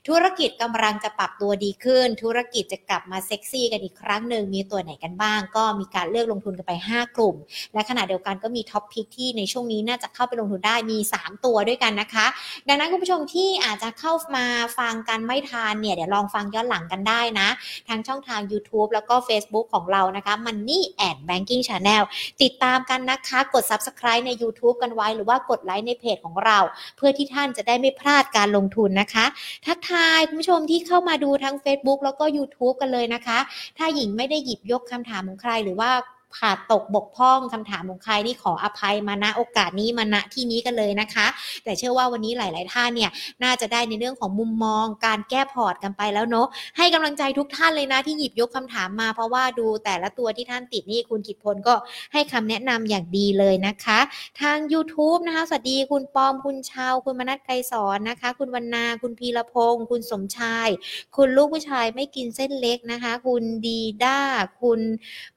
[0.07, 7.35] ธุรกิจกำลังจะปรับตัวดีขึ้น ธุรกิจจะกลับมาเซ็กซี่กันอีกครั้งหนึ่งมีตัวไหนกันบ้าง ก็มีการเลือกลงทุนกันไป 5 กลุ่ม
[7.73, 12.25] และขณะเดียวกันก็มี top pick ที่ในช่วงนี้น่าจะเข้าไปลงทุนได้มี 3 ตัวด้วยกันนะคะ
[12.67, 14.45] ดังนั้นคุณผู้ชมที่อาจจะเข้ามา
[14.79, 17.49] ฟังกันไม่ทันเนี่ยเดี๋ยวลองฟังย้อนหลังกันได้นะ
[17.87, 22.03] ทางช่องทาง YouTube แล้วก็ Facebook ของเรานะคะ Money and Banking Channel
[22.41, 26.57] ติดตามกันนะคะ กด Subscribe ใน YouTube กันไว้หรือว่ากดไลค์ในเพจของเรา
[26.97, 29.25] เพื่อที่ท่านจะได้ไม่พลาดการลงทุนนะคะ
[29.65, 33.39] ทักทายคุณผู้ชมที่เข้ามาดูทั้ง Facebook แล้วก็ YouTube กันเลยนะคะ
[33.77, 35.91] ถ้าหญิงไม่ได้หยิบยกคำถามของใครหรือว่า
[36.39, 41.27] ขาดตกบกพร่องคำถามของใครนี่ขออภัยมาณโอกาสนี้มาณที่นี้กันเลยนะคะ
[41.63, 43.11] แต่เชื่อว่าวันนี้หลาย ๆ ท่านเนี่ย
[43.43, 51.73] น่าจะได้ในเรื่องของมุมมอง การแก้พอร์ตกันไปแล้วเนาะให้กำลังใจทุกท่านเลยนะที่หยิบยกคำถามมา เพราะว่าดูแต่ละตัวที่ท่านติดนี่คุณกิตพลก็
[52.13, 53.99] ให้คำแนะนำอย่างดีเลยนะคะ
[54.41, 60.69] ทาง YouTube นะคะสวัสดีคุณปอมคุณชาว คุณมนัทไกรสอนนะคะ คุณวรรณาคุณพีรพงศ์คุณสมชาย
[61.15, 64.19] คุณลูกผู้ชายไม่กินเส้นเล็กนะคะ คุณดีด้า
[64.61, 64.81] คุณ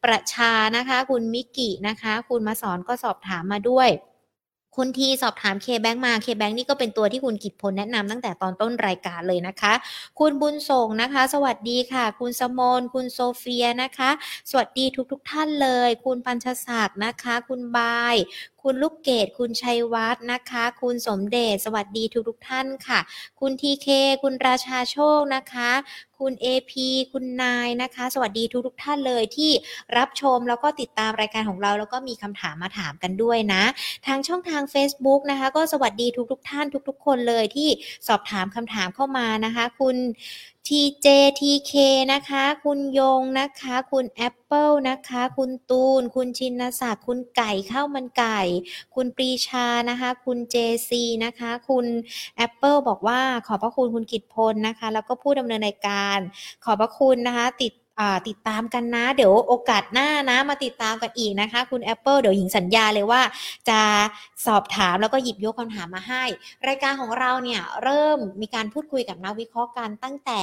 [0.04, 3.90] ประชานะคะคุณมิกินะคะ คุณมาสอนก็สอบถามมาด้วย
[4.76, 9.72] คุณทีสอบถามเคแบงมาเคแบงนี่ก็เป็นตัวที่คุณกิจพลแนะนำตั้งแต่ตอนต้นรายการเลยนะคะ
[10.18, 14.10] คุณบุญส่งนะคะ สวัสดีค่ะ คุณสมนคุณโซเฟียนะคะ
[14.50, 18.16] สวัสดีทุกๆทท่านเลย คุณปัญชศักดิ์นะคะ คุณบาย
[18.68, 23.00] คุณลูกเกดคุณชัยวัฒน์นะคะ คุณสมเดชสวัสดีทุกทุกท่านค่ะ
[23.40, 23.88] คุณทีเค
[24.22, 25.70] คุณราชาโชคนะคะ
[26.18, 29.50] คุณเอพีคุณนายนะคะ สวัสดีทุกทุกท่านเลยที่
[29.96, 33.62] รับชมแล้วก็ติดตามรายการของเรา แล้วก็มีคำถามมาถามกันด้วยนะ
[34.06, 37.68] ทางช่องทาง Facebook นะคะ ก็สวัสดีทุกทุกท่านทุก ๆ คนเลยที่
[38.08, 39.96] สอบถามคำถามเข้ามานะคะ คุณ
[40.66, 41.72] TJTK
[42.12, 48.40] นะคะ คุณยงนะคะ คุณแอปเปิลนะคะ คุณตูน คุณชินศักดิ์ คุณไก่ข้าวมันไก่
[48.94, 50.56] คุณปรีชานะคะ คุณเจ
[50.88, 51.86] ซีนะคะ คุณ
[52.36, 56.18] แอปเปิลบอกว่าขอบพระคุณคุณกิตพลนะคะ แล้วก็ผู้ดำเนินรายการ
[56.64, 57.72] ขอบพระคุณนะคะ ติด
[58.28, 63.22] ติดตามกันนะ เดี๋ยวโอกาสหน้านะมาติดตามกันอีกนะคะ คุณ Apple เดี๋ยวหญิงสัญญาเลยว่า
[63.68, 63.80] จะ
[64.46, 66.24] สอบถามแล้วก็หยิบยกคำถามมาให้
[66.68, 70.40] รายการของเราเนี่ยเริ่มมีการพูดคุยกับนักวิเคราะห์กันตั้งแต่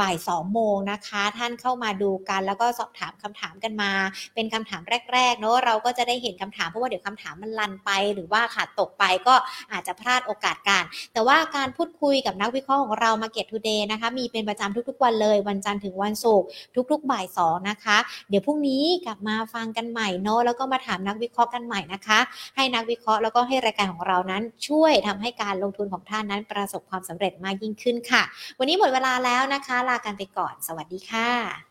[0.00, 3.90] บ่ายสองโมงนะคะ ท่านเข้ามาดูกัน แล้วก็สอบถามคำถามกันมา
[4.34, 4.82] เป็นคำถาม
[5.12, 9.34] แรกๆเนาะเราก็จะได้เห็นคำถามเพราะว่าเดี๋ยวคำถามมันลันไป หรือว่าขาดตกไปก็
[9.72, 22.18] อาจจะพลาดโอกาสการ แต่ว่าการพูดคุยกับนักวิเคราะห์ของเรามาเก็ตทูเดย์นะคะมีเป็นประจำทุกๆวันเลย วันจันทร์ถึงวันศุกร์ทุกๆบ่ายสองนะคะ เดี๋ยวพรุ่งนี้กลับมาฟังกันใหม่เนาะแล้วก็มาถามนักวิเคราะห์กันใหม่นะคะ
[22.56, 28.22] ให้นักวิเคราะห์แล้วก็ให้รายการของเรานั้นช่วยทำให้การลงทุนของท่านนั้นประสบความสำเร็จมากยิ่งขึ้นค่ะ
[28.58, 31.66] วันนี้หมดเวลาแล้วนะคะ ลากันไปก่อน สวัสดีค่ะ